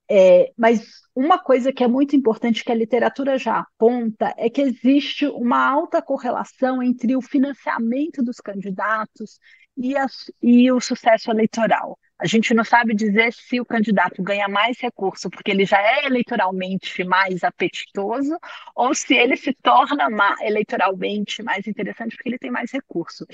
É, 0.10 0.51
mas 0.58 0.86
uma 1.16 1.39
coisa 1.39 1.72
que 1.72 1.84
é 1.84 1.88
muito 1.88 2.16
importante 2.16 2.64
que 2.64 2.72
a 2.72 2.76
literatura 2.76 3.38
já 3.38 3.60
aponta 3.60 4.34
é 4.38 4.49
que 4.49 4.62
existe 4.62 5.26
uma 5.28 5.66
alta 5.66 6.01
correlação 6.01 6.84
entre 6.84 7.16
o 7.16 7.22
financiamento 7.22 8.22
dos 8.22 8.38
candidatos 8.38 9.39
e, 9.78 9.97
a, 9.97 10.05
e 10.41 10.71
o 10.71 10.80
sucesso 10.80 11.32
eleitoral. 11.32 11.97
A 12.19 12.28
gente 12.28 12.53
não 12.53 12.63
sabe 12.63 12.95
dizer 12.95 13.34
se 13.34 13.59
o 13.59 13.65
candidato 13.65 14.24
ganha 14.24 14.47
mais 14.47 14.80
recurso 14.80 15.30
porque 15.30 15.51
ele 15.51 15.65
já 15.65 15.82
é 15.82 16.05
eleitoralmente 16.05 17.03
mais 17.03 17.43
apetitoso 17.43 18.38
ou 18.76 18.93
se 18.95 19.13
ele 19.13 19.36
se 19.36 19.53
torna 19.61 20.07
eleitoralmente 20.41 21.43
mais 21.43 21.67
interessante 21.67 22.15
porque 22.15 22.30
ele 22.30 22.38
tem 22.38 22.51
mais 22.51 22.71
recurso. 22.71 23.26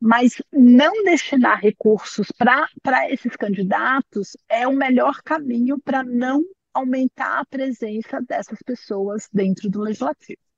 Mas 0.00 0.40
não 0.52 1.02
destinar 1.02 1.60
recursos 1.60 2.28
para 2.30 3.10
esses 3.10 3.34
candidatos 3.34 4.36
é 4.48 4.68
o 4.68 4.76
melhor 4.76 5.20
caminho 5.24 5.78
para 5.80 6.04
não 6.04 6.44
aumentar 6.72 7.40
a 7.40 7.44
presença 7.44 8.20
dessas 8.22 8.60
pessoas 8.64 9.28
dentro 9.32 9.68
do 9.68 9.80
legislativo. 9.80 10.49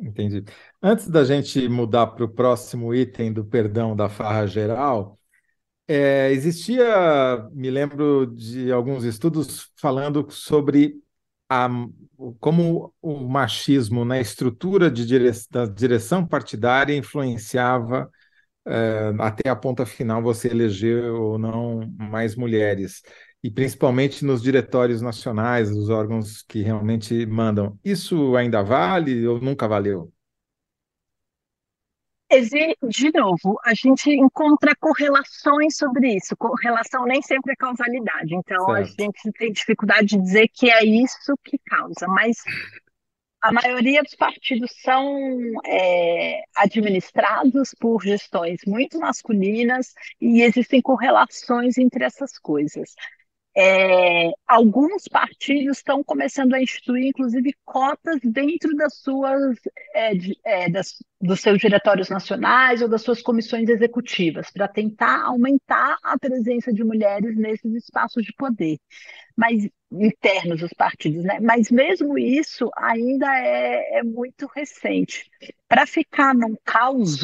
Entendi. 0.00 0.44
Antes 0.82 1.08
da 1.08 1.24
gente 1.24 1.68
mudar 1.68 2.06
para 2.08 2.24
o 2.24 2.28
próximo 2.28 2.94
item 2.94 3.32
do 3.32 3.44
perdão 3.44 3.94
da 3.94 4.08
farra 4.08 4.46
geral, 4.46 5.18
é, 5.88 6.30
existia, 6.32 7.48
me 7.52 7.70
lembro 7.70 8.26
de 8.26 8.72
alguns 8.72 9.04
estudos 9.04 9.70
falando 9.76 10.26
sobre 10.30 10.96
a, 11.48 11.68
como 12.40 12.94
o 13.02 13.16
machismo 13.20 14.04
na 14.04 14.20
estrutura 14.20 14.90
de 14.90 15.06
dire, 15.06 15.30
da 15.50 15.66
direção 15.66 16.26
partidária 16.26 16.96
influenciava 16.96 18.10
é, 18.66 19.12
até 19.20 19.48
a 19.50 19.56
ponta 19.56 19.86
final 19.86 20.22
você 20.22 20.48
eleger 20.48 21.04
ou 21.12 21.38
não 21.38 21.80
mais 21.98 22.36
mulheres, 22.36 23.02
e 23.42 23.50
principalmente 23.50 24.24
nos 24.24 24.42
diretórios 24.42 25.00
nacionais, 25.00 25.70
dos 25.70 25.88
órgãos 25.88 26.42
que 26.42 26.62
realmente 26.62 27.24
mandam. 27.26 27.78
Isso 27.84 28.36
ainda 28.36 28.62
vale 28.62 29.26
ou 29.26 29.40
nunca 29.40 29.66
valeu? 29.66 30.12
de 32.88 33.10
novo, 33.12 33.58
a 33.64 33.74
gente 33.74 34.08
encontra 34.08 34.72
correlações 34.76 35.76
sobre 35.76 36.14
isso. 36.14 36.36
Correlação 36.36 37.04
nem 37.04 37.20
sempre 37.20 37.52
é 37.52 37.56
causalidade. 37.56 38.34
Então, 38.36 38.66
certo. 38.66 38.78
a 38.78 38.84
gente 38.84 39.32
tem 39.36 39.52
dificuldade 39.52 40.06
de 40.06 40.18
dizer 40.18 40.48
que 40.48 40.70
é 40.70 40.84
isso 40.84 41.34
que 41.42 41.58
causa. 41.58 42.06
Mas 42.06 42.36
a 43.42 43.50
maioria 43.50 44.02
dos 44.02 44.14
partidos 44.14 44.70
são 44.80 45.18
é, 45.66 46.42
administrados 46.54 47.74
por 47.80 48.02
gestões 48.02 48.60
muito 48.64 49.00
masculinas 49.00 49.92
e 50.20 50.42
existem 50.42 50.80
correlações 50.80 51.78
entre 51.78 52.04
essas 52.04 52.38
coisas. 52.38 52.94
É, 53.56 54.30
alguns 54.46 55.08
partidos 55.08 55.78
estão 55.78 56.04
começando 56.04 56.54
a 56.54 56.62
instituir, 56.62 57.06
inclusive, 57.06 57.52
cotas 57.64 58.20
dentro 58.22 58.76
das 58.76 58.98
suas, 58.98 59.56
é, 59.92 60.14
de, 60.14 60.38
é, 60.44 60.70
das, 60.70 61.02
dos 61.20 61.40
seus 61.40 61.58
diretórios 61.58 62.08
nacionais 62.08 62.80
ou 62.80 62.88
das 62.88 63.02
suas 63.02 63.20
comissões 63.20 63.68
executivas, 63.68 64.50
para 64.52 64.68
tentar 64.68 65.24
aumentar 65.24 65.96
a 66.02 66.16
presença 66.16 66.72
de 66.72 66.84
mulheres 66.84 67.36
nesses 67.36 67.74
espaços 67.74 68.24
de 68.24 68.32
poder, 68.34 68.78
mas 69.36 69.68
internos 69.90 70.60
dos 70.60 70.72
partidos, 70.72 71.24
né? 71.24 71.40
Mas 71.40 71.72
mesmo 71.72 72.16
isso 72.16 72.70
ainda 72.76 73.26
é, 73.36 73.98
é 73.98 74.02
muito 74.04 74.48
recente. 74.54 75.28
Para 75.68 75.86
ficar 75.86 76.34
num 76.34 76.54
caos, 76.64 77.22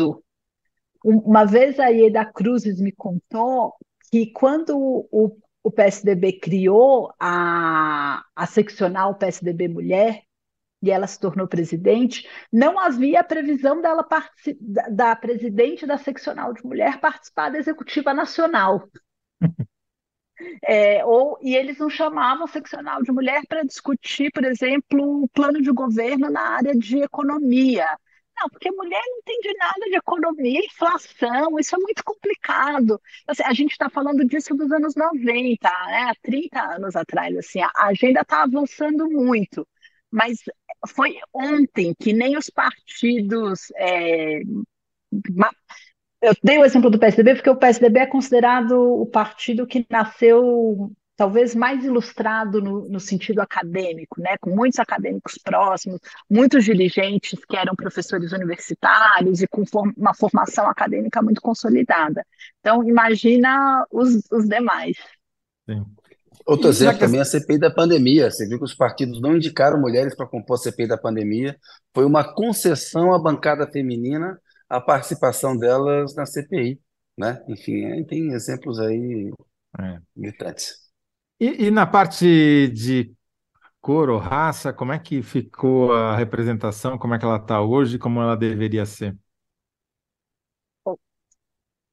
uma 1.05 1.45
vez 1.45 1.79
a 1.79 1.87
Ieda 1.87 2.25
Cruzes 2.25 2.81
me 2.81 2.91
contou 2.91 3.75
que 4.11 4.33
quando 4.33 4.77
o 4.77 5.37
o 5.67 5.71
PSDB 5.73 6.35
criou 6.35 7.13
a, 7.19 8.25
a 8.37 8.47
seccional 8.47 9.17
PSDB 9.17 9.67
Mulher, 9.67 10.23
e 10.81 10.93
ela 10.93 11.09
se 11.09 11.19
tornou 11.19 11.49
presidente, 11.49 12.25
não 12.53 12.79
havia 12.79 13.25
previsão 13.25 13.83
dela 13.83 14.07
da, 14.61 14.89
da 14.89 15.17
presidente 15.17 15.85
da 15.85 15.99
seccional 15.99 16.55
de 16.55 16.65
mulher 16.65 17.01
participar 17.01 17.51
da 17.51 17.59
executiva 17.59 18.15
nacional. 18.15 18.89
É, 20.63 21.03
ou, 21.03 21.39
e 21.41 21.57
eles 21.57 21.79
não 21.79 21.89
chamavam 21.89 22.47
seccional 22.47 23.03
de 23.03 23.11
mulher 23.11 23.41
para 23.49 23.65
discutir, 23.65 24.31
por 24.31 24.45
exemplo, 24.45 25.23
o 25.23 25.29
plano 25.31 25.63
de 25.63 25.73
governo 25.73 26.29
na 26.29 26.43
área 26.57 26.75
de 26.75 26.99
economia. 26.99 27.89
Não, 28.39 28.51
porque 28.51 28.71
mulher 28.71 29.03
não 29.07 29.19
entende 29.19 29.55
nada 29.59 29.87
de 29.89 29.97
economia, 29.97 30.61
inflação, 30.65 31.59
isso 31.59 31.75
é 31.75 31.79
muito 31.79 32.05
complicado. 32.05 33.01
Assim, 33.27 33.43
a 33.43 33.53
gente 33.55 33.73
está 33.73 33.89
falando 33.89 34.27
disso 34.27 34.55
dos 34.55 34.71
anos 34.71 34.95
90, 34.95 35.69
né? 35.69 36.11
há 36.11 36.15
30 36.23 36.61
anos 36.61 36.95
atrás. 36.97 37.37
Assim, 37.37 37.61
a 37.61 37.71
agenda 37.87 38.21
está 38.21 38.43
avançando 38.43 39.09
muito. 39.09 39.67
Mas 40.11 40.39
foi 40.89 41.17
ontem 41.33 41.95
que 41.99 42.13
nem 42.13 42.37
os 42.37 42.51
partidos. 42.51 43.73
É... 43.77 44.41
Eu 46.23 46.35
dei 46.43 46.59
o 46.59 46.65
exemplo 46.65 46.91
do 46.91 46.99
PSDB 46.99 47.37
porque 47.37 47.51
o 47.51 47.57
PSDB 47.57 48.01
é 48.01 48.07
considerado 48.07 49.01
o 49.01 49.07
partido 49.07 49.67
que 49.67 49.87
nasceu 49.89 50.91
talvez 51.17 51.55
mais 51.55 51.83
ilustrado 51.83 52.61
no, 52.61 52.89
no, 52.89 53.01
sentido 53.01 53.41
acadêmico, 53.41 54.21
né, 54.21 54.37
com 54.39 54.51
muitos 54.51 54.79
acadêmicos 54.79 55.39
próximos, 55.39 55.99
muitos 56.29 56.65
dirigentes 56.65 57.43
que 57.49 57.57
eram 57.57 57.75
professores 57.75 58.33
universitários 58.33 59.41
e 59.41 59.49
com 59.49 59.65
form 59.65 59.93
uma 59.97 60.15
formação 60.15 60.69
acadêmica 60.69 61.23
muito 61.23 61.41
consolidada. 61.41 62.25
Então, 62.61 62.87
imagina 62.87 63.85
os, 63.91 64.23
os 64.31 64.47
demais. 64.47 64.97
Sim. 65.69 65.85
Outro 66.47 66.69
exemplo 66.69 66.99
também 66.99 67.19
é 67.19 67.23
a 67.23 67.25
CPI 67.25 67.59
da 67.59 67.71
pandemia. 67.71 68.31
Você 68.31 68.47
viu 68.47 68.59
que 68.59 68.65
os 68.65 68.75
partidos 68.75 69.21
não 69.21 69.35
indicaram 69.35 69.81
mulheres 69.81 70.15
para 70.15 70.29
compor 70.29 70.55
a 70.55 70.59
CPI 70.59 70.87
da 70.87 70.99
pandemia. 70.99 71.59
Foi 71.93 72.05
uma 72.05 72.23
concessão 72.23 73.13
à 73.13 73.19
bancada 73.19 73.67
feminina 73.67 74.41
a 74.69 74.81
participação 74.81 75.57
delas 75.57 76.15
na 76.15 76.25
CPI. 76.25 76.81
Né? 77.19 77.43
Enfim, 77.49 78.05
tem 78.05 78.33
exemplos 78.33 78.79
aí 78.79 79.33
é. 79.81 79.99
gritantes. 80.17 80.86
E, 81.39 81.67
e 81.67 81.71
na 81.71 81.87
parte 81.87 82.69
de 82.69 83.15
cor 83.81 84.11
ou 84.11 84.19
raça, 84.19 84.73
como 84.73 84.93
é 84.93 84.99
que 84.99 85.23
ficou 85.23 85.93
a 85.93 86.17
representação? 86.17 86.99
Como 86.99 87.15
é 87.15 87.19
que 87.19 87.25
ela 87.25 87.37
está 87.37 87.61
hoje? 87.61 87.99
Como 87.99 88.21
ela 88.21 88.37
deveria 88.37 88.87
ser? 88.87 89.17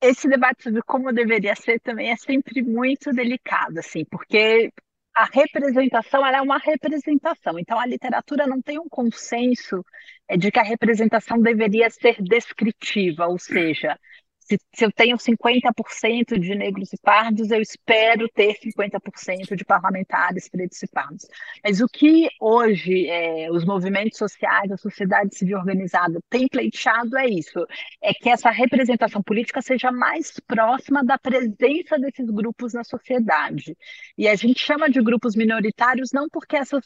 Esse 0.01 0.27
debate 0.27 0.63
sobre 0.63 0.81
como 0.81 1.13
deveria 1.13 1.55
ser 1.55 1.79
também 1.79 2.11
é 2.11 2.17
sempre 2.17 2.61
muito 2.61 3.11
delicado, 3.11 3.79
assim, 3.79 4.03
porque 4.05 4.71
a 5.15 5.25
representação 5.25 6.25
é 6.25 6.41
uma 6.41 6.57
representação. 6.57 7.59
Então, 7.59 7.79
a 7.79 7.85
literatura 7.85 8.47
não 8.47 8.61
tem 8.61 8.79
um 8.79 8.89
consenso 8.89 9.85
é, 10.27 10.35
de 10.35 10.51
que 10.51 10.59
a 10.59 10.63
representação 10.63 11.39
deveria 11.41 11.89
ser 11.89 12.21
descritiva, 12.21 13.27
ou 13.27 13.37
seja, 13.37 13.97
se, 14.45 14.59
se 14.73 14.85
eu 14.85 14.91
tenho 14.91 15.17
50% 15.17 16.39
de 16.39 16.55
negros 16.55 16.91
e 16.93 16.97
pardos, 16.97 17.49
eu 17.51 17.61
espero 17.61 18.27
ter 18.29 18.57
50% 18.59 19.55
de 19.55 19.65
parlamentares 19.65 20.49
pretos 20.49 20.81
e 20.83 20.87
pardos. 20.87 21.27
Mas 21.63 21.79
o 21.81 21.87
que 21.87 22.29
hoje 22.39 23.07
é, 23.07 23.49
os 23.51 23.65
movimentos 23.65 24.17
sociais, 24.17 24.71
a 24.71 24.77
sociedade 24.77 25.35
civil 25.35 25.57
organizada 25.57 26.19
tem 26.29 26.47
pleiteado 26.47 27.17
é 27.17 27.27
isso, 27.27 27.65
é 28.01 28.13
que 28.13 28.29
essa 28.29 28.49
representação 28.49 29.21
política 29.23 29.61
seja 29.61 29.91
mais 29.91 30.39
próxima 30.47 31.03
da 31.03 31.17
presença 31.17 31.97
desses 31.97 32.29
grupos 32.29 32.73
na 32.73 32.83
sociedade. 32.83 33.75
E 34.17 34.27
a 34.27 34.35
gente 34.35 34.59
chama 34.59 34.89
de 34.89 35.01
grupos 35.01 35.35
minoritários 35.35 36.11
não 36.11 36.27
porque 36.29 36.57
essas 36.57 36.85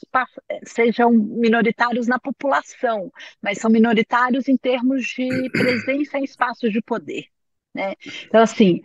sejam 0.63 1.11
minoritários 1.11 2.07
na 2.07 2.19
população, 2.19 3.11
mas 3.41 3.57
são 3.57 3.71
minoritários 3.71 4.47
em 4.47 4.57
termos 4.57 5.05
de 5.07 5.27
presença 5.51 6.17
em 6.17 6.23
espaços 6.23 6.71
de 6.71 6.81
poder. 6.81 7.25
Né? 7.77 7.93
Então, 8.25 8.41
assim, 8.41 8.81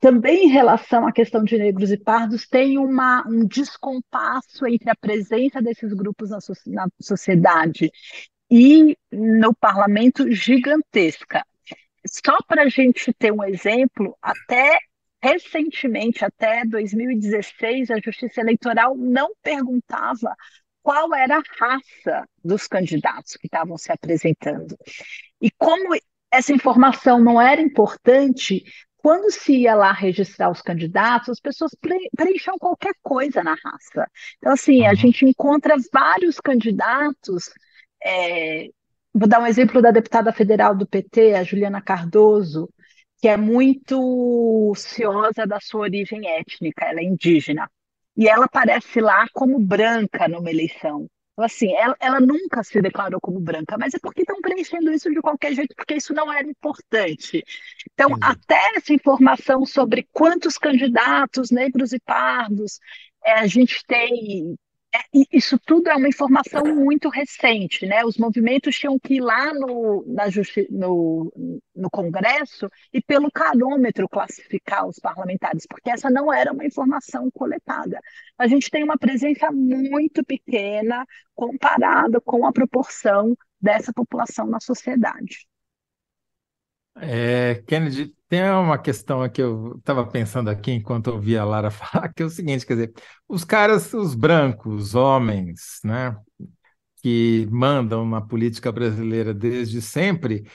também 0.00 0.46
em 0.46 0.48
relação 0.48 1.06
à 1.06 1.12
questão 1.12 1.44
de 1.44 1.56
negros 1.56 1.92
e 1.92 1.96
pardos, 1.96 2.48
tem 2.48 2.76
uma, 2.76 3.24
um 3.28 3.46
descompasso 3.46 4.66
entre 4.66 4.90
a 4.90 4.96
presença 4.96 5.62
desses 5.62 5.92
grupos 5.92 6.30
na, 6.30 6.40
so, 6.40 6.52
na 6.66 6.88
sociedade 7.00 7.92
e 8.50 8.98
no 9.12 9.54
parlamento 9.54 10.28
gigantesca. 10.32 11.44
só 12.04 12.36
para 12.48 12.62
a 12.62 12.68
gente 12.68 13.12
ter 13.12 13.32
um 13.32 13.44
exemplo, 13.44 14.18
até 14.20 14.76
recentemente, 15.22 16.24
até 16.24 16.64
2016, 16.64 17.92
a 17.92 18.00
Justiça 18.00 18.40
Eleitoral 18.40 18.96
não 18.96 19.30
perguntava 19.40 20.34
qual 20.82 21.14
era 21.14 21.38
a 21.38 21.42
raça 21.60 22.28
dos 22.44 22.66
candidatos 22.66 23.36
que 23.36 23.46
estavam 23.46 23.78
se 23.78 23.92
apresentando. 23.92 24.76
E 25.40 25.48
como 25.52 25.94
essa 26.32 26.52
informação 26.52 27.22
não 27.22 27.40
era 27.40 27.60
importante, 27.60 28.64
quando 28.96 29.30
se 29.30 29.52
ia 29.58 29.74
lá 29.74 29.92
registrar 29.92 30.50
os 30.50 30.62
candidatos, 30.62 31.28
as 31.28 31.40
pessoas 31.40 31.72
preenchiam 32.16 32.56
qualquer 32.58 32.94
coisa 33.02 33.42
na 33.42 33.54
raça. 33.54 34.08
Então, 34.38 34.52
assim, 34.52 34.86
a 34.86 34.90
uhum. 34.90 34.96
gente 34.96 35.24
encontra 35.26 35.74
vários 35.92 36.40
candidatos. 36.40 37.50
É, 38.02 38.68
vou 39.12 39.28
dar 39.28 39.40
um 39.40 39.46
exemplo 39.46 39.82
da 39.82 39.90
deputada 39.90 40.32
federal 40.32 40.74
do 40.74 40.86
PT, 40.86 41.34
a 41.34 41.42
Juliana 41.42 41.82
Cardoso, 41.82 42.68
que 43.20 43.28
é 43.28 43.36
muito 43.36 44.72
ciosa 44.76 45.46
da 45.46 45.60
sua 45.60 45.82
origem 45.82 46.26
étnica, 46.28 46.86
ela 46.86 47.00
é 47.00 47.04
indígena. 47.04 47.68
E 48.16 48.28
ela 48.28 48.46
aparece 48.46 49.00
lá 49.00 49.26
como 49.32 49.58
branca 49.58 50.28
numa 50.28 50.50
eleição. 50.50 51.08
Então, 51.32 51.44
assim, 51.44 51.72
ela, 51.74 51.96
ela, 51.98 52.20
nunca 52.20 52.62
se 52.62 52.80
declarou 52.82 53.20
como 53.20 53.40
branca, 53.40 53.76
mas 53.78 53.94
é 53.94 53.98
porque 53.98 54.20
estão 54.20 54.40
preenchendo 54.40 54.92
isso 54.92 55.10
de 55.10 55.20
qualquer 55.20 55.54
jeito, 55.54 55.74
porque 55.74 55.94
isso 55.94 56.12
não 56.12 56.30
era 56.30 56.46
importante. 56.46 57.42
Então, 57.92 58.10
Entendi. 58.10 58.26
até 58.26 58.76
essa 58.76 58.92
informação 58.92 59.64
sobre 59.64 60.06
quantos 60.12 60.58
candidatos 60.58 61.50
negros 61.50 61.92
e 61.92 62.00
pardos 62.00 62.78
é, 63.24 63.32
a 63.32 63.46
gente 63.46 63.82
tem 63.86 64.56
isso 65.32 65.58
tudo 65.58 65.88
é 65.88 65.96
uma 65.96 66.08
informação 66.08 66.62
muito 66.74 67.08
recente, 67.08 67.86
né? 67.86 68.04
Os 68.04 68.18
movimentos 68.18 68.76
tinham 68.76 68.98
que 68.98 69.14
ir 69.14 69.20
lá 69.20 69.52
no, 69.54 70.04
no, 70.70 71.32
no 71.74 71.90
Congresso 71.90 72.68
e 72.92 73.00
pelo 73.00 73.30
carômetro 73.30 74.08
classificar 74.08 74.86
os 74.86 74.98
parlamentares, 74.98 75.66
porque 75.66 75.90
essa 75.90 76.10
não 76.10 76.32
era 76.32 76.52
uma 76.52 76.66
informação 76.66 77.30
coletada. 77.30 77.98
A 78.38 78.46
gente 78.46 78.70
tem 78.70 78.84
uma 78.84 78.98
presença 78.98 79.50
muito 79.50 80.24
pequena 80.24 81.06
comparada 81.34 82.20
com 82.20 82.46
a 82.46 82.52
proporção 82.52 83.36
dessa 83.60 83.92
população 83.92 84.46
na 84.46 84.60
sociedade. 84.60 85.46
É, 86.96 87.62
Kennedy, 87.66 88.14
tem 88.32 88.42
uma 88.50 88.78
questão 88.78 89.28
que 89.28 89.42
eu 89.42 89.76
estava 89.76 90.06
pensando 90.06 90.48
aqui 90.48 90.72
enquanto 90.72 91.08
eu 91.08 91.16
ouvia 91.16 91.42
a 91.42 91.44
Lara 91.44 91.68
falar, 91.70 92.10
que 92.14 92.22
é 92.22 92.24
o 92.24 92.30
seguinte, 92.30 92.64
quer 92.64 92.72
dizer, 92.72 92.94
os 93.28 93.44
caras, 93.44 93.92
os 93.92 94.14
brancos, 94.14 94.94
homens, 94.94 95.80
né, 95.84 96.16
que 97.02 97.46
mandam 97.50 98.08
na 98.08 98.22
política 98.22 98.72
brasileira 98.72 99.34
desde 99.34 99.82
sempre, 99.82 100.50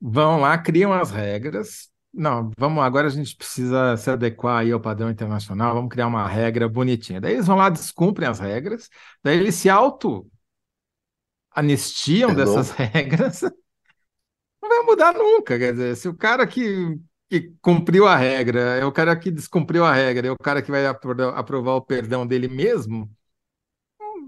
vão 0.00 0.40
lá, 0.40 0.56
criam 0.56 0.94
as 0.94 1.10
regras. 1.10 1.90
Não, 2.10 2.50
vamos 2.58 2.82
agora 2.82 3.08
a 3.08 3.10
gente 3.10 3.36
precisa 3.36 3.98
se 3.98 4.10
adequar 4.10 4.60
aí 4.60 4.72
ao 4.72 4.80
padrão 4.80 5.10
internacional, 5.10 5.74
vamos 5.74 5.90
criar 5.90 6.06
uma 6.06 6.26
regra 6.26 6.70
bonitinha. 6.70 7.20
Daí 7.20 7.34
eles 7.34 7.46
vão 7.46 7.56
lá, 7.56 7.68
descumprem 7.68 8.30
as 8.30 8.38
regras, 8.38 8.88
daí 9.22 9.36
eles 9.36 9.56
se 9.56 9.68
auto 9.68 10.26
anistiam 11.54 12.34
dessas 12.34 12.70
regras 12.72 13.42
não 14.60 14.68
vai 14.68 14.82
mudar 14.82 15.12
nunca. 15.14 15.58
Quer 15.58 15.72
dizer, 15.72 15.96
se 15.96 16.08
o 16.08 16.14
cara 16.14 16.46
que, 16.46 16.98
que 17.30 17.54
cumpriu 17.62 18.08
a 18.08 18.16
regra 18.16 18.60
é 18.76 18.84
o 18.84 18.90
cara 18.92 19.16
que 19.16 19.30
descumpriu 19.30 19.84
a 19.84 19.94
regra, 19.94 20.26
é 20.26 20.30
o 20.32 20.36
cara 20.36 20.60
que 20.60 20.70
vai 20.70 20.84
aprovar 20.84 21.74
o 21.76 21.80
perdão 21.80 22.26
dele 22.26 22.48
mesmo, 22.48 23.08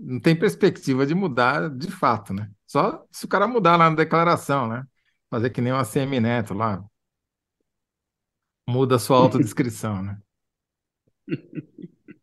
não 0.01 0.21
tem 0.21 0.39
perspectiva 0.39 1.05
de 1.05 1.15
mudar 1.15 1.69
de 1.69 1.91
fato, 1.91 2.33
né? 2.33 2.49
Só 2.67 3.05
se 3.11 3.25
o 3.25 3.29
cara 3.29 3.49
mudar 3.49 3.77
lá 3.77 3.91
na 3.91 3.97
declaração, 3.97 4.69
né? 4.69 4.85
Fazer 5.29 5.51
que 5.51 5.61
nem 5.61 5.73
uma 5.73 5.85
semineto 5.85 6.55
lá. 6.55 6.85
Muda 8.69 8.97
a 8.97 8.99
sua 8.99 9.19
autodescrição, 9.19 10.03
né? 10.03 10.19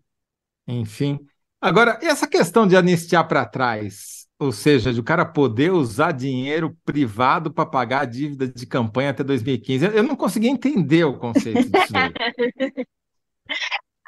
Enfim. 0.68 1.20
Agora, 1.60 2.00
e 2.02 2.06
essa 2.06 2.28
questão 2.28 2.66
de 2.66 2.78
anistiar 2.78 3.28
para 3.28 3.46
trás? 3.46 4.19
Ou 4.40 4.54
seja, 4.54 4.94
de 4.94 5.00
o 5.02 5.04
cara 5.04 5.26
poder 5.26 5.72
usar 5.72 6.14
dinheiro 6.14 6.74
privado 6.86 7.52
para 7.52 7.66
pagar 7.66 8.02
a 8.02 8.06
dívida 8.06 8.48
de 8.48 8.66
campanha 8.66 9.10
até 9.10 9.22
2015. 9.22 9.86
Eu 9.88 10.04
não 10.04 10.16
consegui 10.16 10.48
entender 10.48 11.04
o 11.04 11.18
conceito 11.18 11.70
disso. 11.70 11.94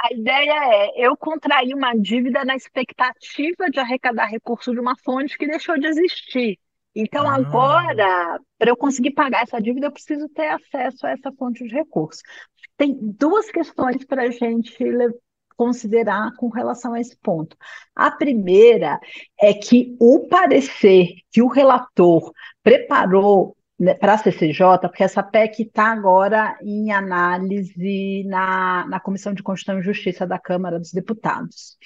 A 0.03 0.13
ideia 0.13 0.51
é 0.51 1.05
eu 1.05 1.15
contrair 1.15 1.75
uma 1.75 1.93
dívida 1.93 2.43
na 2.43 2.55
expectativa 2.55 3.69
de 3.71 3.79
arrecadar 3.79 4.25
recursos 4.25 4.73
de 4.73 4.79
uma 4.79 4.95
fonte 4.97 5.37
que 5.37 5.45
deixou 5.45 5.77
de 5.77 5.85
existir. 5.85 6.57
Então, 6.95 7.29
ah. 7.29 7.35
agora, 7.35 8.39
para 8.57 8.71
eu 8.71 8.75
conseguir 8.75 9.11
pagar 9.11 9.43
essa 9.43 9.61
dívida, 9.61 9.87
eu 9.87 9.91
preciso 9.91 10.27
ter 10.29 10.47
acesso 10.47 11.05
a 11.05 11.11
essa 11.11 11.31
fonte 11.33 11.63
de 11.63 11.73
recursos. 11.73 12.23
Tem 12.77 12.97
duas 12.99 13.51
questões 13.51 14.03
para 14.03 14.23
a 14.23 14.31
gente 14.31 14.83
considerar 15.61 16.35
com 16.37 16.49
relação 16.49 16.95
a 16.95 16.99
esse 16.99 17.15
ponto. 17.17 17.55
A 17.95 18.09
primeira 18.09 18.99
é 19.39 19.53
que 19.53 19.95
o 19.99 20.27
parecer 20.27 21.09
que 21.29 21.39
o 21.39 21.47
relator 21.47 22.31
preparou 22.63 23.55
né, 23.77 23.93
para 23.93 24.15
a 24.15 24.17
CCJ, 24.17 24.79
porque 24.81 25.03
essa 25.03 25.21
PEC 25.21 25.61
está 25.61 25.91
agora 25.91 26.57
em 26.63 26.91
análise 26.91 28.23
na, 28.25 28.87
na 28.87 28.99
Comissão 28.99 29.35
de 29.35 29.43
Constituição 29.43 29.79
e 29.79 29.83
Justiça 29.83 30.25
da 30.25 30.39
Câmara 30.39 30.79
dos 30.79 30.91
Deputados. 30.91 31.77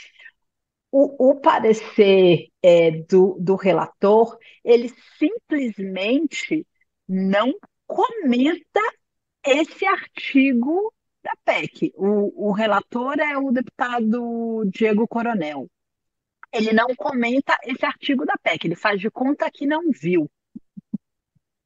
O, 0.89 1.31
o 1.31 1.35
parecer 1.41 2.47
é, 2.63 2.91
do, 2.91 3.35
do 3.41 3.55
relator, 3.57 4.37
ele 4.63 4.89
simplesmente 5.19 6.65
não 7.05 7.53
comenta 7.85 8.79
esse 9.45 9.85
artigo 9.85 10.94
da 11.25 11.33
PEC. 11.43 11.91
O, 11.97 12.49
o 12.49 12.51
relator 12.51 13.19
é 13.19 13.35
o 13.37 13.51
deputado 13.51 14.63
Diego 14.67 15.07
Coronel. 15.07 15.67
Ele 16.53 16.71
não 16.71 16.95
comenta 16.95 17.57
esse 17.63 17.85
artigo 17.85 18.25
da 18.25 18.37
PEC, 18.37 18.65
ele 18.65 18.75
faz 18.75 19.01
de 19.01 19.09
conta 19.09 19.49
que 19.51 19.65
não 19.65 19.91
viu 19.91 20.29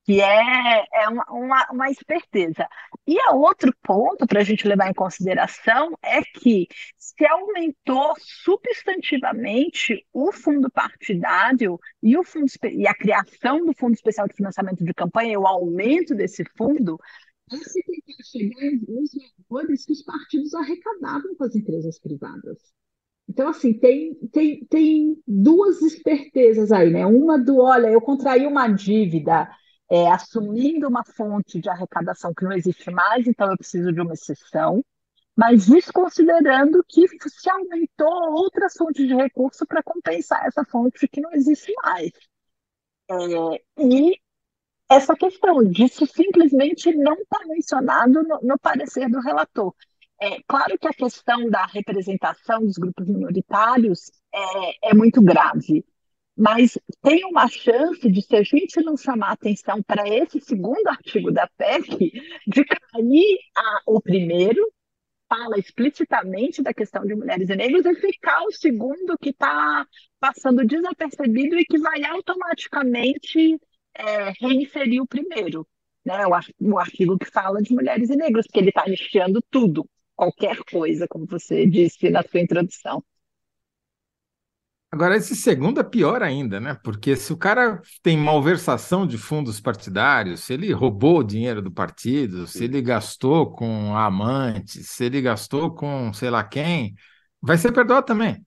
que 0.09 0.21
é, 0.21 0.85
é 0.91 1.07
uma, 1.07 1.23
uma, 1.29 1.67
uma, 1.71 1.91
esperteza. 1.91 2.67
E 3.05 3.19
a 3.21 3.33
outro 3.33 3.71
ponto 3.83 4.25
para 4.25 4.39
a 4.39 4.43
gente 4.43 4.67
levar 4.67 4.89
em 4.89 4.93
consideração 4.93 5.95
é 6.01 6.23
que 6.23 6.67
se 6.97 7.27
aumentou 7.27 8.15
substantivamente 8.17 10.03
o 10.11 10.31
fundo 10.31 10.67
partidário 10.71 11.79
e, 12.01 12.17
o 12.17 12.23
fundo, 12.23 12.47
e 12.71 12.87
a 12.87 12.95
criação 12.95 13.63
do 13.63 13.71
Fundo 13.71 13.93
Especial 13.93 14.27
de 14.27 14.33
Financiamento 14.33 14.83
de 14.83 14.95
Campanha 14.95 15.39
o 15.39 15.45
aumento 15.45 16.15
desse 16.15 16.43
fundo, 16.57 16.99
esse 17.57 17.83
tentar 17.83 18.23
chegar 18.23 18.71
nos 18.87 19.11
valores 19.49 19.85
que 19.85 19.93
os 19.93 20.03
partidos 20.03 20.53
arrecadavam 20.53 21.35
com 21.35 21.43
as 21.43 21.55
empresas 21.55 21.99
privadas. 21.99 22.57
Então, 23.27 23.47
assim, 23.47 23.73
tem, 23.73 24.15
tem, 24.31 24.65
tem 24.65 25.21
duas 25.27 25.81
espertezas 25.81 26.71
aí, 26.71 26.89
né? 26.89 27.05
Uma 27.05 27.37
do, 27.37 27.59
olha, 27.59 27.87
eu 27.87 28.01
contraí 28.01 28.47
uma 28.47 28.67
dívida 28.67 29.47
é, 29.89 30.07
assumindo 30.11 30.87
uma 30.87 31.03
fonte 31.03 31.59
de 31.59 31.69
arrecadação 31.69 32.33
que 32.33 32.43
não 32.43 32.51
existe 32.53 32.89
mais, 32.91 33.27
então 33.27 33.49
eu 33.49 33.57
preciso 33.57 33.91
de 33.91 34.01
uma 34.01 34.13
exceção, 34.13 34.83
mas 35.35 35.67
desconsiderando 35.67 36.83
que 36.87 37.07
se 37.29 37.49
aumentou 37.49 38.33
outras 38.33 38.73
fontes 38.73 39.07
de 39.07 39.15
recurso 39.15 39.65
para 39.65 39.83
compensar 39.83 40.45
essa 40.45 40.63
fonte 40.65 41.07
que 41.07 41.21
não 41.21 41.31
existe 41.31 41.73
mais. 41.83 42.11
É, 43.11 43.83
e 43.83 44.19
essa 44.89 45.15
questão 45.15 45.63
disso 45.63 46.05
simplesmente 46.07 46.91
não 46.95 47.13
está 47.13 47.45
mencionado 47.45 48.23
no, 48.23 48.39
no, 48.41 48.59
parecer 48.59 49.07
do 49.07 49.19
relator. 49.19 49.73
É 50.19 50.41
claro 50.47 50.77
que 50.77 50.87
a 50.87 50.93
questão 50.93 51.49
da 51.49 51.65
representação 51.65 52.61
dos 52.65 52.77
grupos 52.77 53.07
minoritários 53.07 54.11
é, 54.33 54.89
é 54.89 54.93
muito 54.93 55.21
grave, 55.21 55.85
mas 56.35 56.77
tem 57.01 57.23
uma 57.25 57.47
chance 57.47 58.09
de, 58.09 58.21
se 58.21 58.35
a 58.35 58.43
gente 58.43 58.81
não 58.81 58.97
chamar 58.97 59.31
atenção 59.31 59.81
para 59.83 60.07
esse 60.07 60.41
segundo 60.41 60.87
artigo 60.87 61.31
da 61.31 61.47
PEC, 61.55 62.11
de 62.47 62.65
cair 62.65 63.39
a, 63.55 63.81
o 63.85 64.01
primeiro, 64.01 64.65
fala 65.29 65.59
explicitamente 65.59 66.63
da 66.63 66.73
questão 66.73 67.05
de 67.05 67.13
mulheres 67.13 67.49
e 67.49 67.55
negros, 67.55 67.85
e 67.85 67.95
ficar 67.95 68.41
o 68.43 68.51
segundo 68.51 69.17
que 69.21 69.29
está 69.29 69.85
passando 70.19 70.65
desapercebido 70.65 71.57
e 71.57 71.65
que 71.65 71.77
vai 71.77 72.03
automaticamente 72.03 73.59
é, 73.99 75.01
o 75.01 75.07
primeiro, 75.07 75.67
né? 76.05 76.25
O, 76.25 76.73
o 76.73 76.79
artigo 76.79 77.17
que 77.17 77.25
fala 77.25 77.61
de 77.61 77.73
mulheres 77.73 78.09
e 78.09 78.15
negros, 78.15 78.45
porque 78.47 78.59
ele 78.59 78.69
está 78.69 78.83
anistiando 78.83 79.43
tudo, 79.49 79.87
qualquer 80.15 80.57
coisa, 80.71 81.07
como 81.07 81.25
você 81.25 81.65
disse 81.65 82.09
na 82.09 82.23
sua 82.23 82.39
introdução. 82.39 83.03
Agora, 84.91 85.15
esse 85.15 85.35
segundo 85.35 85.79
é 85.79 85.83
pior 85.83 86.23
ainda, 86.23 86.59
né? 86.59 86.75
Porque 86.83 87.15
se 87.15 87.31
o 87.31 87.37
cara 87.37 87.79
tem 88.01 88.17
malversação 88.17 89.05
de 89.05 89.19
fundos 89.19 89.59
partidários, 89.59 90.39
se 90.39 90.53
ele 90.53 90.73
roubou 90.73 91.19
o 91.19 91.23
dinheiro 91.23 91.61
do 91.61 91.71
partido, 91.71 92.47
se 92.47 92.63
ele 92.63 92.81
gastou 92.81 93.51
com 93.51 93.95
amantes, 93.95 94.89
se 94.89 95.05
ele 95.05 95.21
gastou 95.21 95.75
com 95.75 96.11
sei 96.11 96.31
lá 96.31 96.43
quem, 96.43 96.95
vai 97.39 97.55
ser 97.55 97.71
perdoado 97.71 98.07
também. 98.07 98.43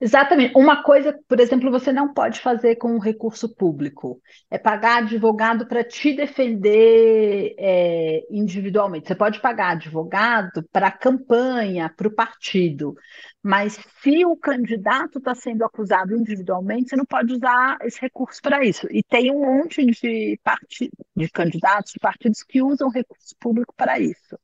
Exatamente. 0.00 0.52
Uma 0.56 0.82
coisa, 0.82 1.18
por 1.28 1.40
exemplo, 1.40 1.70
você 1.70 1.92
não 1.92 2.12
pode 2.12 2.40
fazer 2.40 2.76
com 2.76 2.92
um 2.94 2.98
recurso 2.98 3.54
público 3.54 4.20
é 4.50 4.58
pagar 4.58 4.98
advogado 4.98 5.66
para 5.66 5.82
te 5.84 6.14
defender 6.14 7.54
é, 7.58 8.22
individualmente. 8.30 9.08
Você 9.08 9.14
pode 9.14 9.40
pagar 9.40 9.72
advogado 9.72 10.62
para 10.70 10.88
a 10.88 10.92
campanha, 10.92 11.92
para 11.96 12.08
o 12.08 12.14
partido, 12.14 12.94
mas 13.42 13.78
se 14.02 14.24
o 14.24 14.36
candidato 14.36 15.18
está 15.18 15.34
sendo 15.34 15.64
acusado 15.64 16.16
individualmente, 16.16 16.90
você 16.90 16.96
não 16.96 17.06
pode 17.06 17.32
usar 17.32 17.78
esse 17.82 18.00
recurso 18.00 18.40
para 18.42 18.64
isso. 18.64 18.86
E 18.90 19.02
tem 19.02 19.30
um 19.30 19.40
monte 19.40 19.84
de, 19.86 20.38
part... 20.42 20.90
de 21.16 21.28
candidatos, 21.30 21.92
de 21.92 21.98
partidos 22.00 22.42
que 22.42 22.62
usam 22.62 22.90
recurso 22.90 23.34
público 23.40 23.74
para 23.76 23.98
isso. 23.98 24.36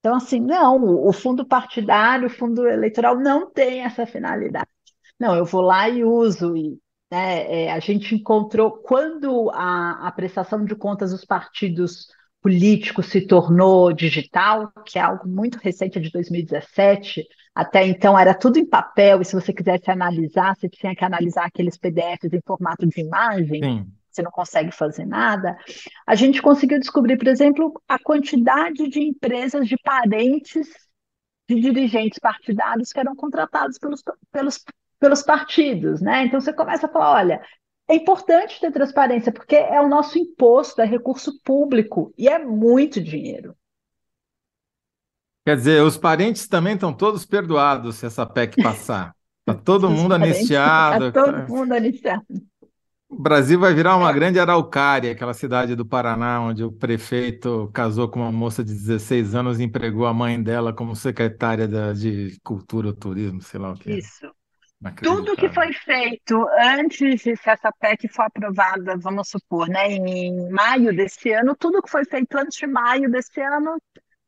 Então, 0.00 0.16
assim, 0.16 0.40
não, 0.40 0.82
o 1.06 1.12
fundo 1.12 1.46
partidário, 1.46 2.26
o 2.26 2.30
fundo 2.30 2.66
eleitoral 2.66 3.18
não 3.18 3.50
tem 3.50 3.82
essa 3.82 4.06
finalidade. 4.06 4.68
Não, 5.18 5.36
eu 5.36 5.44
vou 5.44 5.60
lá 5.60 5.88
e 5.90 6.02
uso. 6.02 6.56
E, 6.56 6.78
né, 7.12 7.64
é, 7.64 7.72
a 7.72 7.78
gente 7.80 8.14
encontrou, 8.14 8.78
quando 8.78 9.50
a, 9.50 10.08
a 10.08 10.12
prestação 10.12 10.64
de 10.64 10.74
contas 10.74 11.10
dos 11.10 11.24
partidos 11.24 12.06
políticos 12.40 13.10
se 13.10 13.26
tornou 13.26 13.92
digital, 13.92 14.72
que 14.86 14.98
é 14.98 15.02
algo 15.02 15.28
muito 15.28 15.58
recente, 15.58 15.98
é 15.98 16.00
de 16.00 16.10
2017, 16.10 17.26
até 17.54 17.86
então 17.86 18.18
era 18.18 18.32
tudo 18.32 18.58
em 18.58 18.64
papel, 18.64 19.20
e 19.20 19.24
se 19.26 19.34
você 19.34 19.52
quisesse 19.52 19.90
analisar, 19.90 20.56
você 20.56 20.66
tinha 20.66 20.94
que 20.96 21.04
analisar 21.04 21.44
aqueles 21.44 21.76
PDFs 21.76 22.32
em 22.32 22.40
formato 22.46 22.86
de 22.86 23.02
imagem. 23.02 23.62
Sim 23.62 23.99
você 24.10 24.22
não 24.22 24.30
consegue 24.30 24.72
fazer 24.72 25.06
nada, 25.06 25.56
a 26.06 26.14
gente 26.14 26.42
conseguiu 26.42 26.78
descobrir, 26.78 27.16
por 27.16 27.28
exemplo, 27.28 27.80
a 27.88 27.98
quantidade 27.98 28.88
de 28.88 29.00
empresas 29.00 29.68
de 29.68 29.76
parentes 29.78 30.68
de 31.48 31.60
dirigentes 31.60 32.18
partidários 32.18 32.92
que 32.92 33.00
eram 33.00 33.16
contratados 33.16 33.76
pelos, 33.78 34.02
pelos, 34.30 34.64
pelos 34.98 35.22
partidos, 35.22 36.00
né? 36.00 36.24
Então 36.24 36.40
você 36.40 36.52
começa 36.52 36.86
a 36.86 36.90
falar, 36.90 37.12
olha, 37.12 37.42
é 37.88 37.96
importante 37.96 38.60
ter 38.60 38.70
transparência, 38.70 39.32
porque 39.32 39.56
é 39.56 39.80
o 39.80 39.88
nosso 39.88 40.16
imposto, 40.16 40.80
é 40.80 40.84
recurso 40.84 41.40
público 41.42 42.14
e 42.16 42.28
é 42.28 42.38
muito 42.38 43.00
dinheiro. 43.00 43.56
Quer 45.44 45.56
dizer, 45.56 45.82
os 45.82 45.98
parentes 45.98 46.46
também 46.46 46.74
estão 46.74 46.92
todos 46.92 47.26
perdoados 47.26 47.96
se 47.96 48.06
essa 48.06 48.24
PEC 48.24 48.54
passar. 48.62 49.12
Está 49.40 49.60
todo 49.60 49.90
mundo 49.90 50.14
anistiado. 50.14 51.08
Está 51.08 51.24
todo 51.24 51.48
mundo 51.48 51.72
anistiado. 51.72 52.24
O 53.10 53.20
Brasil 53.20 53.58
vai 53.58 53.74
virar 53.74 53.96
uma 53.96 54.12
grande 54.12 54.38
araucária, 54.38 55.10
aquela 55.10 55.34
cidade 55.34 55.74
do 55.74 55.84
Paraná, 55.84 56.40
onde 56.40 56.62
o 56.62 56.70
prefeito 56.70 57.68
casou 57.74 58.08
com 58.08 58.20
uma 58.20 58.30
moça 58.30 58.62
de 58.62 58.72
16 58.72 59.34
anos 59.34 59.58
e 59.58 59.64
empregou 59.64 60.06
a 60.06 60.14
mãe 60.14 60.40
dela 60.40 60.72
como 60.72 60.94
secretária 60.94 61.66
da, 61.66 61.92
de 61.92 62.38
Cultura 62.44 62.86
ou 62.86 62.94
Turismo, 62.94 63.42
sei 63.42 63.58
lá 63.58 63.72
o 63.72 63.74
que. 63.74 63.90
Isso. 63.90 64.30
Tudo 65.02 65.36
que 65.36 65.48
foi 65.50 65.72
feito 65.72 66.46
antes 66.58 67.20
de 67.20 67.36
se 67.36 67.50
essa 67.50 67.72
PEC 67.80 68.08
for 68.08 68.22
aprovada, 68.22 68.96
vamos 68.96 69.28
supor, 69.28 69.68
né, 69.68 69.88
em 69.90 70.48
maio 70.48 70.94
desse 70.94 71.32
ano, 71.32 71.56
tudo 71.56 71.82
que 71.82 71.90
foi 71.90 72.04
feito 72.04 72.38
antes 72.38 72.56
de 72.56 72.66
maio 72.68 73.10
desse 73.10 73.40
ano 73.40 73.76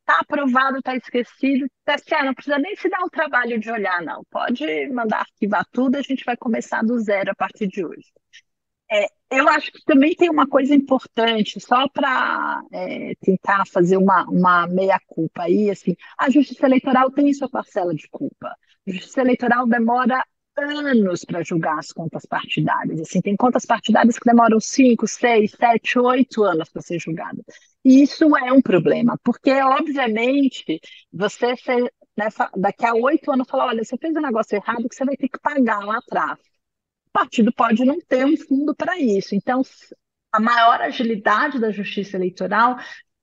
está 0.00 0.18
aprovado, 0.18 0.78
está 0.78 0.96
esquecido. 0.96 1.66
Tá, 1.84 1.96
não 2.24 2.34
precisa 2.34 2.58
nem 2.58 2.74
se 2.74 2.88
dar 2.88 3.04
o 3.04 3.10
trabalho 3.10 3.60
de 3.60 3.70
olhar, 3.70 4.02
não. 4.02 4.24
Pode 4.28 4.88
mandar 4.90 5.20
arquivar 5.20 5.64
tudo, 5.70 5.96
a 5.96 6.02
gente 6.02 6.24
vai 6.24 6.36
começar 6.36 6.82
do 6.82 6.98
zero 6.98 7.30
a 7.30 7.34
partir 7.34 7.68
de 7.68 7.86
hoje. 7.86 8.10
É, 8.92 9.06
eu 9.30 9.48
acho 9.48 9.72
que 9.72 9.82
também 9.86 10.14
tem 10.14 10.28
uma 10.28 10.46
coisa 10.46 10.74
importante, 10.74 11.58
só 11.58 11.88
para 11.88 12.62
é, 12.72 13.14
tentar 13.22 13.64
fazer 13.66 13.96
uma, 13.96 14.24
uma 14.28 14.66
meia-culpa 14.66 15.44
aí, 15.44 15.70
assim, 15.70 15.96
a 16.18 16.28
justiça 16.28 16.66
eleitoral 16.66 17.10
tem 17.10 17.32
sua 17.32 17.48
parcela 17.48 17.94
de 17.94 18.06
culpa. 18.10 18.54
A 18.86 18.90
justiça 18.90 19.22
eleitoral 19.22 19.66
demora 19.66 20.22
anos 20.58 21.24
para 21.24 21.42
julgar 21.42 21.78
as 21.78 21.90
contas 21.90 22.26
partidárias. 22.26 23.00
Assim, 23.00 23.22
tem 23.22 23.34
contas 23.34 23.64
partidárias 23.64 24.18
que 24.18 24.28
demoram 24.28 24.60
5, 24.60 25.06
6, 25.08 25.52
7, 25.52 25.98
8 25.98 26.44
anos 26.44 26.68
para 26.68 26.82
ser 26.82 27.00
julgadas. 27.00 27.44
E 27.82 28.02
isso 28.02 28.36
é 28.36 28.52
um 28.52 28.60
problema, 28.60 29.18
porque, 29.24 29.52
obviamente, 29.62 30.78
você 31.10 31.56
nessa, 32.14 32.50
daqui 32.54 32.84
a 32.84 32.94
oito 32.94 33.32
anos 33.32 33.48
falar, 33.48 33.68
olha, 33.68 33.82
você 33.82 33.96
fez 33.96 34.14
um 34.14 34.20
negócio 34.20 34.54
errado 34.54 34.86
que 34.88 34.94
você 34.94 35.04
vai 35.04 35.16
ter 35.16 35.28
que 35.28 35.38
pagar 35.40 35.80
lá 35.80 35.96
atrás 35.96 36.38
partido 37.12 37.52
pode 37.52 37.84
não 37.84 37.98
ter 38.00 38.24
um 38.24 38.36
fundo 38.36 38.74
para 38.74 38.98
isso. 38.98 39.34
Então, 39.34 39.62
a 40.32 40.40
maior 40.40 40.80
agilidade 40.80 41.60
da 41.60 41.70
justiça 41.70 42.16
eleitoral 42.16 42.76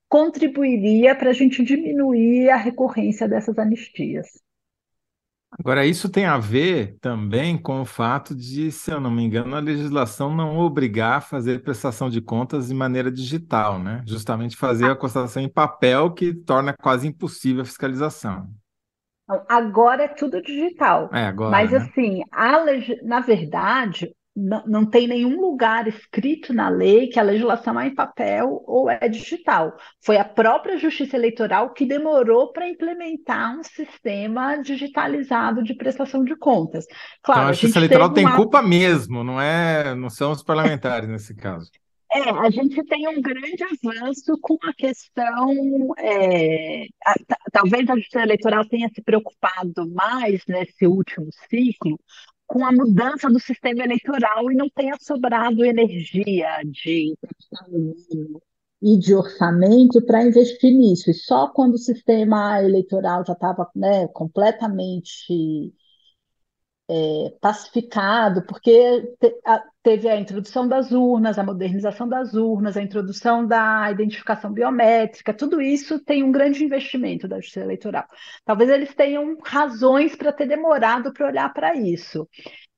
contribuiria 0.08 1.14
para 1.14 1.30
a 1.30 1.32
gente 1.32 1.62
diminuir 1.62 2.50
a 2.50 2.56
recorrência 2.56 3.28
dessas 3.28 3.58
anistias. 3.58 4.26
Agora, 5.52 5.84
isso 5.84 6.08
tem 6.08 6.26
a 6.26 6.38
ver 6.38 6.96
também 7.00 7.58
com 7.58 7.80
o 7.80 7.84
fato 7.84 8.34
de, 8.34 8.70
se 8.70 8.90
eu 8.90 9.00
não 9.00 9.10
me 9.10 9.22
engano, 9.24 9.56
a 9.56 9.60
legislação 9.60 10.34
não 10.34 10.58
obrigar 10.58 11.18
a 11.18 11.20
fazer 11.20 11.62
prestação 11.62 12.08
de 12.08 12.20
contas 12.20 12.68
de 12.68 12.74
maneira 12.74 13.10
digital, 13.10 13.78
né? 13.78 14.02
Justamente 14.06 14.56
fazer 14.56 14.88
a 14.88 14.96
constatação 14.96 15.42
em 15.42 15.48
papel 15.48 16.12
que 16.12 16.32
torna 16.32 16.72
quase 16.72 17.08
impossível 17.08 17.62
a 17.62 17.64
fiscalização. 17.64 18.48
Então, 19.30 19.44
agora 19.48 20.02
é 20.02 20.08
tudo 20.08 20.42
digital. 20.42 21.08
É, 21.12 21.26
agora, 21.26 21.50
Mas, 21.50 21.70
né? 21.70 21.78
assim, 21.78 22.22
a 22.32 22.58
na 23.04 23.20
verdade, 23.20 24.10
não, 24.34 24.64
não 24.66 24.86
tem 24.86 25.06
nenhum 25.06 25.40
lugar 25.40 25.86
escrito 25.86 26.52
na 26.52 26.68
lei 26.68 27.06
que 27.06 27.20
a 27.20 27.22
legislação 27.22 27.78
é 27.78 27.86
em 27.86 27.94
papel 27.94 28.60
ou 28.66 28.90
é 28.90 29.08
digital. 29.08 29.76
Foi 30.04 30.16
a 30.16 30.24
própria 30.24 30.78
Justiça 30.78 31.16
Eleitoral 31.16 31.72
que 31.72 31.86
demorou 31.86 32.52
para 32.52 32.68
implementar 32.68 33.56
um 33.56 33.62
sistema 33.62 34.56
digitalizado 34.56 35.62
de 35.62 35.74
prestação 35.74 36.24
de 36.24 36.36
contas. 36.36 36.84
Claro, 37.22 37.42
então, 37.42 37.50
a 37.50 37.52
Justiça 37.52 37.78
Eleitoral 37.78 38.12
tem 38.12 38.26
uma... 38.26 38.34
culpa 38.34 38.60
mesmo, 38.60 39.22
não 39.22 39.40
é? 39.40 39.94
Não 39.94 40.10
são 40.10 40.32
os 40.32 40.42
parlamentares 40.42 41.08
nesse 41.08 41.36
caso. 41.36 41.70
É, 42.12 42.30
a 42.30 42.50
gente 42.50 42.82
tem 42.84 43.06
um 43.08 43.20
grande 43.20 43.62
avanço 43.62 44.36
com 44.40 44.58
a 44.64 44.74
questão. 44.74 45.94
É, 45.96 46.84
a, 47.06 47.14
talvez 47.52 47.88
a 47.88 47.96
Justiça 47.96 48.22
Eleitoral 48.22 48.66
tenha 48.66 48.88
se 48.92 49.00
preocupado 49.00 49.88
mais 49.90 50.42
nesse 50.46 50.86
último 50.86 51.28
ciclo 51.48 51.98
com 52.46 52.66
a 52.66 52.72
mudança 52.72 53.28
do 53.28 53.38
sistema 53.38 53.84
eleitoral 53.84 54.50
e 54.50 54.56
não 54.56 54.68
tenha 54.68 54.96
sobrado 55.00 55.64
energia 55.64 56.60
de 56.64 57.14
e 58.82 58.98
de 58.98 59.14
orçamento 59.14 60.04
para 60.04 60.24
investir 60.24 60.72
nisso. 60.72 61.10
E 61.10 61.14
só 61.14 61.48
quando 61.48 61.74
o 61.74 61.78
sistema 61.78 62.60
eleitoral 62.60 63.24
já 63.24 63.34
estava 63.34 63.70
né, 63.76 64.08
completamente 64.08 65.72
é, 66.90 67.36
pacificado, 67.40 68.42
porque 68.42 69.14
te, 69.20 69.32
a, 69.46 69.62
teve 69.80 70.08
a 70.08 70.18
introdução 70.18 70.66
das 70.66 70.90
urnas, 70.90 71.38
a 71.38 71.44
modernização 71.44 72.08
das 72.08 72.34
urnas, 72.34 72.76
a 72.76 72.82
introdução 72.82 73.46
da 73.46 73.88
identificação 73.92 74.52
biométrica, 74.52 75.32
tudo 75.32 75.62
isso 75.62 76.00
tem 76.00 76.24
um 76.24 76.32
grande 76.32 76.64
investimento 76.64 77.28
da 77.28 77.36
Justiça 77.36 77.60
Eleitoral. 77.60 78.06
Talvez 78.44 78.68
eles 78.68 78.92
tenham 78.92 79.38
razões 79.44 80.16
para 80.16 80.32
ter 80.32 80.46
demorado 80.46 81.12
para 81.12 81.28
olhar 81.28 81.52
para 81.54 81.76
isso. 81.76 82.28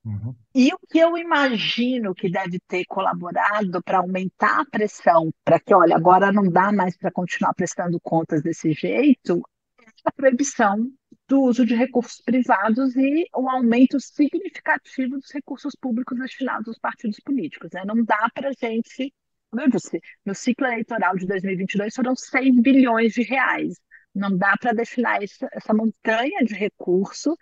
Uhum. 0.04 0.34
E 0.54 0.68
o 0.74 0.78
que 0.90 0.98
eu 0.98 1.16
imagino 1.16 2.14
que 2.14 2.30
deve 2.30 2.58
ter 2.68 2.84
colaborado 2.84 3.82
para 3.82 3.98
aumentar 3.98 4.60
a 4.60 4.66
pressão, 4.66 5.32
para 5.42 5.58
que, 5.58 5.72
olha, 5.72 5.96
agora 5.96 6.30
não 6.30 6.44
dá 6.44 6.70
mais 6.70 6.98
para 6.98 7.10
continuar 7.10 7.54
prestando 7.54 7.98
contas 8.00 8.42
desse 8.42 8.72
jeito, 8.72 9.40
é 9.80 10.08
a 10.08 10.12
proibição 10.12 10.86
do 11.32 11.40
uso 11.40 11.64
de 11.64 11.74
recursos 11.74 12.20
privados 12.20 12.94
e 12.94 13.26
o 13.34 13.48
aumento 13.48 13.98
significativo 13.98 15.18
dos 15.18 15.30
recursos 15.32 15.74
públicos 15.74 16.18
destinados 16.18 16.68
aos 16.68 16.78
partidos 16.78 17.18
políticos. 17.20 17.70
Né? 17.72 17.82
Não 17.86 18.04
dá 18.04 18.28
para 18.34 18.50
a 18.50 18.52
gente, 18.52 19.14
como 19.50 19.62
eu 19.62 19.70
disse, 19.70 19.98
no 20.26 20.34
ciclo 20.34 20.66
eleitoral 20.66 21.16
de 21.16 21.26
2022 21.26 21.94
foram 21.94 22.14
6 22.14 22.60
bilhões 22.60 23.14
de 23.14 23.22
reais. 23.22 23.80
Não 24.14 24.36
dá 24.36 24.58
para 24.60 24.74
destinar 24.74 25.22
essa, 25.22 25.48
essa 25.52 25.72
montanha 25.72 26.44
de 26.44 26.52
recurso 26.52 27.34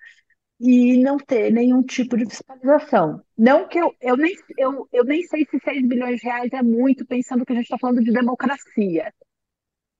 e 0.61 1.03
não 1.03 1.17
ter 1.19 1.51
nenhum 1.51 1.83
tipo 1.83 2.17
de 2.17 2.27
fiscalização. 2.27 3.21
Não 3.37 3.67
que 3.67 3.79
eu, 3.79 3.93
eu, 4.01 4.17
nem, 4.17 4.37
eu, 4.57 4.89
eu 4.93 5.05
nem 5.05 5.25
sei 5.25 5.45
se 5.51 5.59
6 5.59 5.89
bilhões 5.89 6.21
de 6.21 6.27
reais 6.27 6.53
é 6.53 6.63
muito, 6.63 7.05
pensando 7.05 7.45
que 7.45 7.53
a 7.53 7.57
gente 7.57 7.65
está 7.65 7.77
falando 7.77 8.05
de 8.05 8.13
democracia 8.13 9.13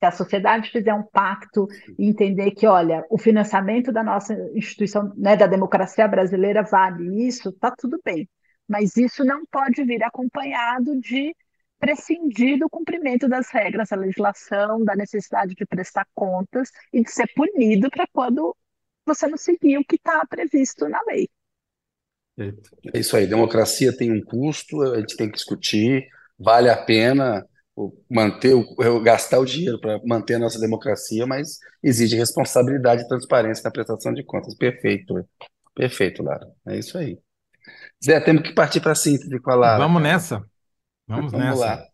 se 0.01 0.07
a 0.07 0.11
sociedade 0.11 0.71
fizer 0.71 0.95
um 0.95 1.03
pacto 1.03 1.69
e 1.99 2.09
entender 2.09 2.53
que, 2.53 2.67
olha, 2.67 3.05
o 3.11 3.19
financiamento 3.19 3.93
da 3.93 4.03
nossa 4.03 4.35
instituição, 4.55 5.13
né, 5.15 5.37
da 5.37 5.47
democracia 5.47 6.09
brasileira 6.09 6.63
vale 6.63 7.29
isso, 7.29 7.51
está 7.51 7.71
tudo 7.71 8.01
bem. 8.03 8.27
Mas 8.67 8.97
isso 8.97 9.23
não 9.25 9.45
pode 9.45 9.85
vir 9.85 10.03
acompanhado 10.03 10.99
de 10.99 11.37
prescindir 11.79 12.59
do 12.59 12.69
cumprimento 12.71 13.29
das 13.29 13.51
regras 13.51 13.91
da 13.91 13.97
legislação, 13.97 14.83
da 14.83 14.97
necessidade 14.97 15.55
de 15.55 15.67
prestar 15.67 16.07
contas 16.15 16.71
e 16.93 17.03
de 17.03 17.11
ser 17.11 17.27
punido 17.35 17.91
para 17.91 18.07
quando 18.11 18.57
você 19.05 19.27
não 19.27 19.37
seguir 19.37 19.77
o 19.77 19.85
que 19.85 19.97
está 19.97 20.25
previsto 20.27 20.89
na 20.89 21.01
lei. 21.07 21.29
É 22.95 22.99
isso 22.99 23.17
aí, 23.17 23.27
democracia 23.27 23.95
tem 23.95 24.11
um 24.11 24.23
custo, 24.23 24.81
a 24.81 25.01
gente 25.01 25.17
tem 25.17 25.29
que 25.29 25.37
discutir, 25.37 26.07
vale 26.39 26.71
a 26.71 26.77
pena 26.77 27.47
manter, 28.11 28.55
o, 28.55 29.01
gastar 29.01 29.39
o 29.39 29.45
dinheiro 29.45 29.81
para 29.81 30.01
manter 30.05 30.35
a 30.35 30.39
nossa 30.39 30.59
democracia, 30.59 31.27
mas 31.27 31.59
exige 31.83 32.17
responsabilidade 32.17 33.03
e 33.03 33.09
transparência 33.09 33.63
na 33.65 33.71
prestação 33.71 34.13
de 34.13 34.23
contas. 34.23 34.55
Perfeito. 34.55 35.27
Perfeito, 35.75 36.23
Lara. 36.23 36.47
É 36.67 36.79
isso 36.79 36.99
aí. 36.99 37.19
Zé, 38.05 38.21
temos 38.21 38.43
que 38.43 38.55
partir 38.55 38.81
para 38.81 38.93
a 38.93 38.97
síntese 38.97 39.39
com 39.41 39.51
a 39.51 39.55
Lara. 39.55 39.79
Vamos 39.79 40.03
nessa. 40.03 40.45
Vamos, 41.07 41.33
Vamos 41.33 41.47
nessa. 41.47 41.61
lá. 41.61 41.85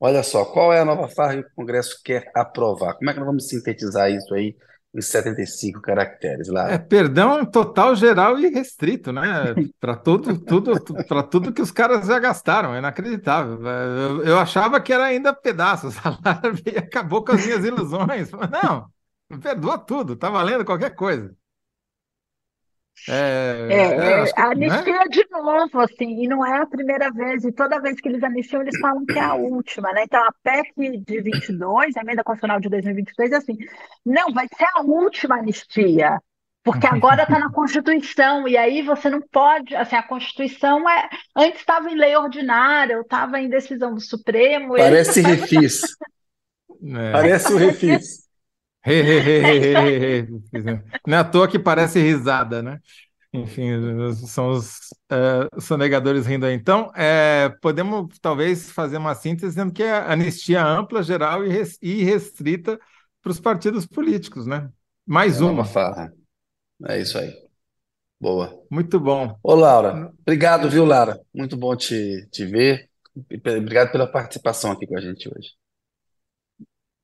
Olha 0.00 0.22
só, 0.22 0.44
qual 0.44 0.72
é 0.72 0.80
a 0.80 0.84
nova 0.84 1.08
farra 1.08 1.42
que 1.42 1.48
o 1.48 1.54
Congresso 1.54 2.00
quer 2.04 2.30
aprovar? 2.34 2.94
Como 2.94 3.08
é 3.08 3.12
que 3.12 3.18
nós 3.18 3.26
vamos 3.26 3.48
sintetizar 3.48 4.10
isso 4.10 4.34
aí 4.34 4.56
em 4.94 5.00
75 5.02 5.80
caracteres, 5.80 6.48
É 6.66 6.78
Lara? 6.78 6.78
perdão 6.78 7.44
total, 7.44 7.94
geral 7.94 8.38
e 8.38 8.48
restrito, 8.48 9.12
né? 9.12 9.54
Para 9.78 9.94
tudo, 9.96 10.38
tudo, 10.38 10.80
para 11.06 11.22
tudo 11.22 11.52
que 11.52 11.60
os 11.60 11.70
caras 11.70 12.06
já 12.06 12.18
gastaram, 12.18 12.74
é 12.74 12.78
inacreditável. 12.78 13.60
Eu, 13.66 14.24
eu 14.24 14.38
achava 14.38 14.80
que 14.80 14.92
era 14.92 15.04
ainda 15.04 15.34
pedaços. 15.34 15.94
Acabou 16.78 17.22
com 17.24 17.32
as 17.32 17.44
minhas 17.44 17.64
ilusões. 17.64 18.30
Mas 18.32 18.50
Não, 18.50 18.90
perdoa 19.42 19.78
tudo, 19.78 20.16
tá 20.16 20.30
valendo 20.30 20.64
qualquer 20.64 20.94
coisa. 20.94 21.34
É, 23.08 23.66
É, 23.68 23.76
é, 23.76 24.10
é, 24.10 24.14
acho 24.22 24.34
que, 24.34 24.40
a 24.40 24.54
né? 24.54 24.66
anistia 24.66 25.04
de 25.10 25.26
novo, 25.30 25.80
assim, 25.80 26.22
e 26.22 26.28
não 26.28 26.44
é 26.44 26.62
a 26.62 26.66
primeira 26.66 27.10
vez, 27.10 27.44
e 27.44 27.52
toda 27.52 27.80
vez 27.80 28.00
que 28.00 28.08
eles 28.08 28.22
anistiam, 28.22 28.62
eles 28.62 28.78
falam 28.80 29.04
que 29.04 29.18
é 29.18 29.22
a 29.22 29.34
última, 29.34 29.92
né? 29.92 30.04
Então, 30.04 30.22
a 30.22 30.32
PEC 30.42 30.72
de 31.04 31.20
22, 31.20 31.96
a 31.96 32.00
emenda 32.00 32.24
constitucional 32.24 32.60
de 32.60 32.68
2023, 32.68 33.32
é 33.32 33.36
assim, 33.36 33.58
não, 34.04 34.32
vai 34.32 34.46
ser 34.48 34.66
a 34.74 34.82
última 34.82 35.36
anistia, 35.36 36.18
porque 36.62 36.86
agora 36.86 37.24
está 37.24 37.38
na 37.38 37.52
Constituição, 37.52 38.48
e 38.48 38.56
aí 38.56 38.80
você 38.80 39.10
não 39.10 39.20
pode, 39.20 39.76
assim, 39.76 39.96
a 39.96 40.02
Constituição 40.02 40.88
é, 40.88 41.10
antes 41.36 41.60
estava 41.60 41.90
em 41.90 41.94
lei 41.96 42.16
ordinária, 42.16 42.96
ou 42.96 43.02
estava 43.02 43.38
em 43.38 43.50
decisão 43.50 43.92
do 43.92 44.00
Supremo, 44.00 44.76
Parece 44.76 45.20
refis. 45.20 45.82
É. 46.82 47.12
Parece 47.12 47.52
o 47.52 47.56
refis. 47.58 48.23
He, 48.86 48.92
he, 48.92 50.22
he. 50.22 50.28
Não 51.06 51.16
é 51.18 51.20
à 51.20 51.24
toa 51.24 51.48
que 51.48 51.58
parece 51.58 52.00
risada, 52.00 52.62
né? 52.62 52.80
Enfim, 53.32 53.70
são 54.28 54.50
os 54.50 54.78
eh, 55.10 55.48
sonegadores 55.60 56.26
rindo 56.26 56.46
aí. 56.46 56.54
Então, 56.54 56.92
eh, 56.96 57.50
podemos 57.62 58.18
talvez 58.20 58.70
fazer 58.70 58.96
uma 58.98 59.14
síntese 59.14 59.48
dizendo 59.48 59.72
que 59.72 59.82
é 59.82 59.92
anistia 60.10 60.64
ampla, 60.64 61.02
geral 61.02 61.44
e 61.44 61.48
res- 61.50 61.78
e 61.82 62.04
restrita 62.04 62.78
para 63.22 63.32
os 63.32 63.40
partidos 63.40 63.86
políticos, 63.86 64.46
né? 64.46 64.70
Mais 65.06 65.36
É 65.36 65.40
a 65.40 65.42
nova 65.42 65.64
uma. 65.64 65.64
farra. 65.64 66.12
É 66.88 67.00
isso 67.00 67.18
aí. 67.18 67.32
Boa. 68.20 68.48
Muito 68.70 68.98
bom. 69.00 69.38
Ô, 69.42 69.54
Laura, 69.54 70.04
obrigado, 70.22 70.68
viu, 70.70 70.84
Lara? 70.84 71.20
Muito 71.34 71.56
bom 71.56 71.76
te, 71.76 72.26
te 72.30 72.44
ver. 72.46 72.90
Obrigado 73.16 73.92
pela 73.92 74.10
participação 74.10 74.72
aqui 74.72 74.86
com 74.86 74.96
a 74.96 75.00
gente 75.00 75.28
hoje. 75.28 75.50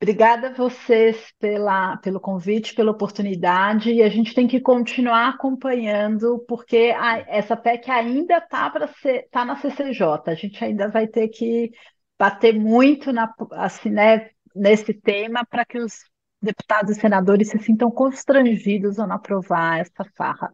Obrigada 0.02 0.48
a 0.48 0.54
vocês 0.54 1.30
pela, 1.38 1.98
pelo 1.98 2.18
convite, 2.18 2.74
pela 2.74 2.90
oportunidade, 2.90 3.92
e 3.92 4.02
a 4.02 4.08
gente 4.08 4.34
tem 4.34 4.48
que 4.48 4.58
continuar 4.58 5.28
acompanhando, 5.28 6.42
porque 6.48 6.94
a- 6.96 7.18
essa 7.28 7.54
PEC 7.54 7.90
ainda 7.90 8.38
está 8.38 8.70
para 8.70 8.88
ser, 8.88 9.28
tá 9.30 9.44
na 9.44 9.56
CCJ, 9.56 10.30
a 10.30 10.34
gente 10.34 10.64
ainda 10.64 10.88
vai 10.88 11.06
ter 11.06 11.28
que 11.28 11.70
bater 12.18 12.58
muito 12.58 13.12
na, 13.12 13.30
assim, 13.52 13.90
né, 13.90 14.30
nesse 14.56 14.94
tema 14.94 15.44
para 15.44 15.66
que 15.66 15.78
os 15.78 15.98
deputados 16.40 16.96
e 16.96 17.00
senadores 17.00 17.50
se 17.50 17.58
sintam 17.58 17.90
constrangidos 17.90 18.98
ao 18.98 19.06
não 19.06 19.16
aprovar 19.16 19.80
essa 19.80 20.10
farra. 20.16 20.50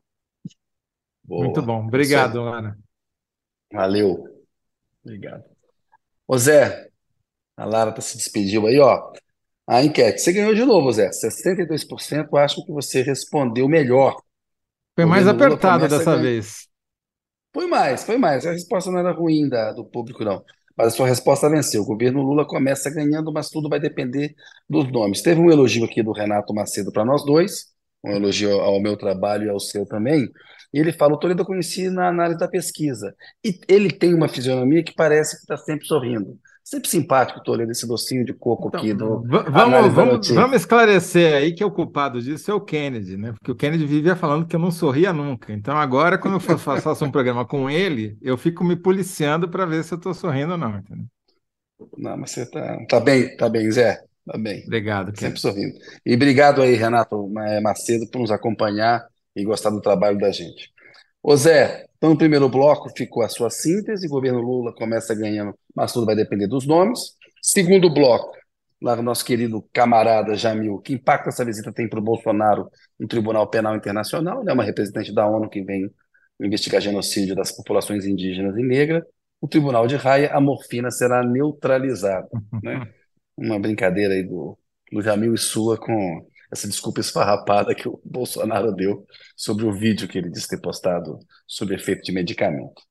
Muito 1.25 1.63
Boa. 1.63 1.67
bom. 1.67 1.75
Isso 1.75 1.83
aí. 1.83 1.89
Obrigado, 1.89 2.43
Lara. 2.43 2.77
Valeu. 3.73 4.45
Obrigado. 5.05 5.45
Ô, 6.27 6.37
Zé, 6.37 6.91
a 7.57 7.65
Lara 7.65 7.93
tá 7.93 8.01
se 8.01 8.17
despediu 8.17 8.67
aí, 8.67 8.81
ó. 8.81 9.13
A 9.67 9.83
enquete. 9.83 10.21
Você 10.21 10.33
ganhou 10.33 10.55
de 10.55 10.65
novo, 10.65 10.93
Zé. 10.93 11.11
62% 11.11 12.29
acham 12.39 12.65
que 12.65 12.73
você 12.73 13.03
respondeu 13.03 13.69
melhor. 13.69 14.17
Foi 14.95 15.05
mais 15.05 15.27
apertado 15.27 15.89
dessa 15.89 16.17
vez. 16.17 16.69
Foi 17.53 17.67
mais, 17.67 18.05
foi 18.05 18.19
mais. 18.19 18.47
A 18.47 18.53
resposta 18.53 18.91
não 18.91 18.99
era 18.99 19.13
ruim 19.13 19.49
da, 19.49 19.73
do 19.73 19.85
público, 19.85 20.25
não. 20.25 20.45
Mas 20.77 20.89
a 20.89 20.91
sua 20.91 21.09
resposta 21.09 21.49
venceu. 21.49 21.83
O 21.83 21.87
governo 21.87 22.23
Lula 22.23 22.47
começa 22.47 22.91
ganhando, 22.91 23.33
mas 23.33 23.49
tudo 23.49 23.69
vai 23.69 23.81
depender 23.81 24.35
dos 24.69 24.91
nomes. 24.93 25.23
Teve 25.23 25.41
um 25.41 25.51
elogio 25.51 25.85
aqui 25.85 26.03
do 26.03 26.13
Renato 26.13 26.55
Macedo 26.55 26.93
para 26.93 27.05
nós 27.05 27.25
dois, 27.25 27.67
um 28.05 28.13
elogio 28.13 28.61
ao 28.61 28.81
meu 28.81 28.97
trabalho 28.97 29.47
e 29.47 29.49
ao 29.49 29.59
seu 29.59 29.87
também. 29.87 30.29
E 30.73 30.79
ele 30.79 30.93
fala: 30.93 31.15
o 31.15 31.19
Toledo 31.19 31.43
eu 31.43 31.47
conheci 31.47 31.89
na 31.89 32.09
análise 32.09 32.39
da 32.39 32.49
pesquisa. 32.49 33.15
E 33.43 33.59
ele 33.69 33.91
tem 33.91 34.15
uma 34.15 34.29
fisionomia 34.29 34.85
que 34.85 34.95
parece 34.95 35.37
que 35.37 35.43
está 35.43 35.57
sempre 35.57 35.87
sorrindo. 35.87 36.39
Sempre 36.67 36.89
simpático, 36.91 37.41
Toledo, 37.45 37.71
esse 37.71 37.87
docinho 37.87 38.25
de 38.25 38.35
coco 38.35 38.67
Então, 38.67 38.81
aqui 38.81 38.93
do 38.93 39.23
vamos, 39.23 39.95
vamos, 39.95 40.29
vamos 40.31 40.57
esclarecer 40.57 41.33
aí 41.33 41.55
que 41.55 41.65
o 41.65 41.71
culpado 41.71 42.21
disso 42.21 42.51
é 42.51 42.55
o 42.55 42.61
Kennedy, 42.61 43.17
né? 43.17 43.33
Porque 43.35 43.53
o 43.53 43.55
Kennedy 43.55 43.87
vivia 43.87 44.17
falando 44.17 44.45
que 44.49 44.57
eu 44.57 44.59
não 44.59 44.73
sorria 44.73 45.13
nunca. 45.13 45.53
Então, 45.53 45.77
agora, 45.77 46.19
quando 46.19 46.35
eu 46.35 46.41
fa- 46.41 46.59
fa- 46.59 46.81
faço 46.81 47.05
um 47.05 47.11
programa 47.13 47.47
com 47.47 47.71
ele, 47.71 48.19
eu 48.21 48.37
fico 48.37 48.65
me 48.65 48.75
policiando 48.75 49.49
para 49.49 49.65
ver 49.65 49.85
se 49.85 49.95
eu 49.95 49.97
estou 49.97 50.13
sorrindo 50.13 50.53
ou 50.53 50.59
não. 50.59 50.77
entendeu? 50.77 51.07
Não, 51.97 52.17
mas 52.17 52.33
você 52.33 52.45
tá, 52.51 52.85
tá 52.89 52.99
bem, 52.99 53.37
tá 53.37 53.49
bem, 53.49 53.71
Zé. 53.71 54.03
Tá 54.27 54.37
bem. 54.37 54.65
Obrigado, 54.65 55.07
Sempre 55.15 55.21
Kennedy. 55.21 55.41
sorrindo. 55.41 55.79
E 56.05 56.15
obrigado 56.17 56.63
aí, 56.63 56.75
Renato 56.75 57.31
eh, 57.47 57.61
Macedo, 57.61 58.09
por 58.11 58.19
nos 58.19 58.33
acompanhar 58.33 59.07
e 59.37 59.45
gostar 59.45 59.71
do 59.71 59.81
trabalho 59.81 60.19
da 60.19 60.33
gente. 60.33 60.73
Ô 61.23 61.37
Zé, 61.37 61.86
então 61.97 62.11
no 62.11 62.19
primeiro 62.19 62.49
bloco 62.49 62.91
ficou 62.97 63.23
a 63.23 63.29
sua 63.29 63.51
síntese, 63.51 64.07
o 64.07 64.11
governo 64.11 64.41
Lula 64.41 64.75
começa 64.75 65.15
ganhando, 65.15 65.55
mas 65.75 65.93
tudo 65.93 66.07
vai 66.07 66.15
depender 66.15 66.47
dos 66.47 66.67
nomes. 66.67 67.17
Segundo 67.43 67.93
bloco, 67.93 68.33
lá 68.83 69.01
nosso 69.01 69.25
querido 69.25 69.67
camarada 69.73 70.35
Jamil, 70.35 70.79
que 70.79 70.93
impacto 70.93 71.29
essa 71.29 71.45
visita 71.45 71.73
tem 71.73 71.89
para 71.89 71.99
o 71.99 72.03
Bolsonaro 72.03 72.69
no 72.99 73.09
Tribunal 73.09 73.49
Penal 73.49 73.75
Internacional, 73.77 74.45
né, 74.45 74.53
uma 74.53 74.65
representante 74.65 75.15
da 75.15 75.27
ONU 75.27 75.49
que 75.49 75.63
vem 75.63 75.91
investigar 76.41 76.81
genocídio 76.81 77.35
das 77.35 77.51
populações 77.53 78.05
indígenas 78.05 78.57
e 78.57 78.63
negras. 78.63 79.03
O 79.41 79.49
Tribunal 79.49 79.87
de 79.87 79.97
Haia, 79.97 80.33
a 80.33 80.41
morfina 80.41 80.91
será 80.91 81.23
neutralizada, 81.23 82.29
né? 82.63 82.87
Uma 83.37 83.59
brincadeira 83.61 84.15
aí 84.15 84.23
do, 84.23 84.59
do 84.91 85.03
Jamil 85.03 85.35
e 85.35 85.39
sua 85.39 85.79
com 85.79 86.27
essa 86.57 86.69
desculpa 86.69 87.01
esfarrapada 87.01 87.75
que 87.75 87.89
o 87.89 88.01
Bolsonaro 88.05 88.73
deu 88.73 89.07
sobre 89.37 89.65
o 89.65 89.73
vídeo 89.73 90.09
que 90.09 90.19
ele 90.19 90.31
disse 90.31 90.49
ter 90.49 90.61
postado 90.61 91.19
sobre 91.47 91.75
efeito 91.75 92.03
de 92.03 92.13
medicamento. 92.13 92.83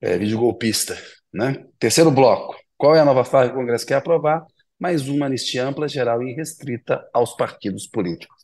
É, 0.00 0.16
vídeo 0.16 0.38
golpista, 0.38 0.96
né? 1.32 1.64
Terceiro 1.78 2.10
bloco. 2.10 2.56
Qual 2.76 2.94
é 2.94 3.00
a 3.00 3.04
nova 3.04 3.24
fase 3.24 3.50
que 3.50 3.56
o 3.56 3.60
Congresso 3.60 3.86
quer 3.86 3.96
aprovar? 3.96 4.44
Mais 4.78 5.08
uma 5.08 5.26
anistia 5.26 5.66
ampla, 5.66 5.88
geral 5.88 6.22
e 6.22 6.32
restrita 6.32 7.06
aos 7.12 7.34
partidos 7.34 7.86
políticos. 7.86 8.42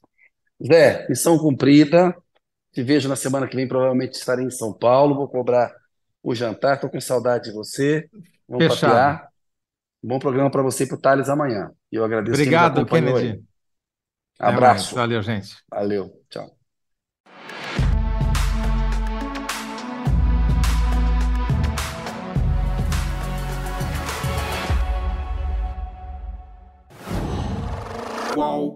Zé, 0.62 1.07
missão 1.09 1.39
cumprida. 1.39 2.14
Te 2.73 2.83
vejo 2.83 3.09
na 3.09 3.17
semana 3.17 3.47
que 3.47 3.57
vem, 3.57 3.67
provavelmente 3.67 4.14
estarei 4.14 4.45
em 4.45 4.51
São 4.51 4.73
Paulo. 4.73 5.14
Vou 5.14 5.29
cobrar 5.29 5.73
o 6.23 6.35
jantar. 6.35 6.75
Estou 6.75 6.91
com 6.91 7.01
saudade 7.01 7.45
de 7.45 7.53
você. 7.53 8.09
Vamos 8.47 8.67
Fechado. 8.67 8.91
papear. 8.91 9.29
Bom 10.03 10.19
programa 10.19 10.51
para 10.51 10.62
você 10.62 10.85
e 10.85 10.87
para 10.87 10.97
o 10.97 11.01
Thales 11.01 11.29
amanhã. 11.31 11.71
Eu 11.91 12.05
agradeço 12.05 12.35
Obrigado, 12.35 12.81
acompanhou 12.81 13.17
aí. 13.17 13.43
Até 14.39 14.57
mais. 14.57 14.89
Abraço. 14.89 14.95
Valeu, 14.95 15.22
gente. 15.22 15.57
Valeu. 15.70 16.11
Tchau. 16.30 16.57
Qual 28.34 28.76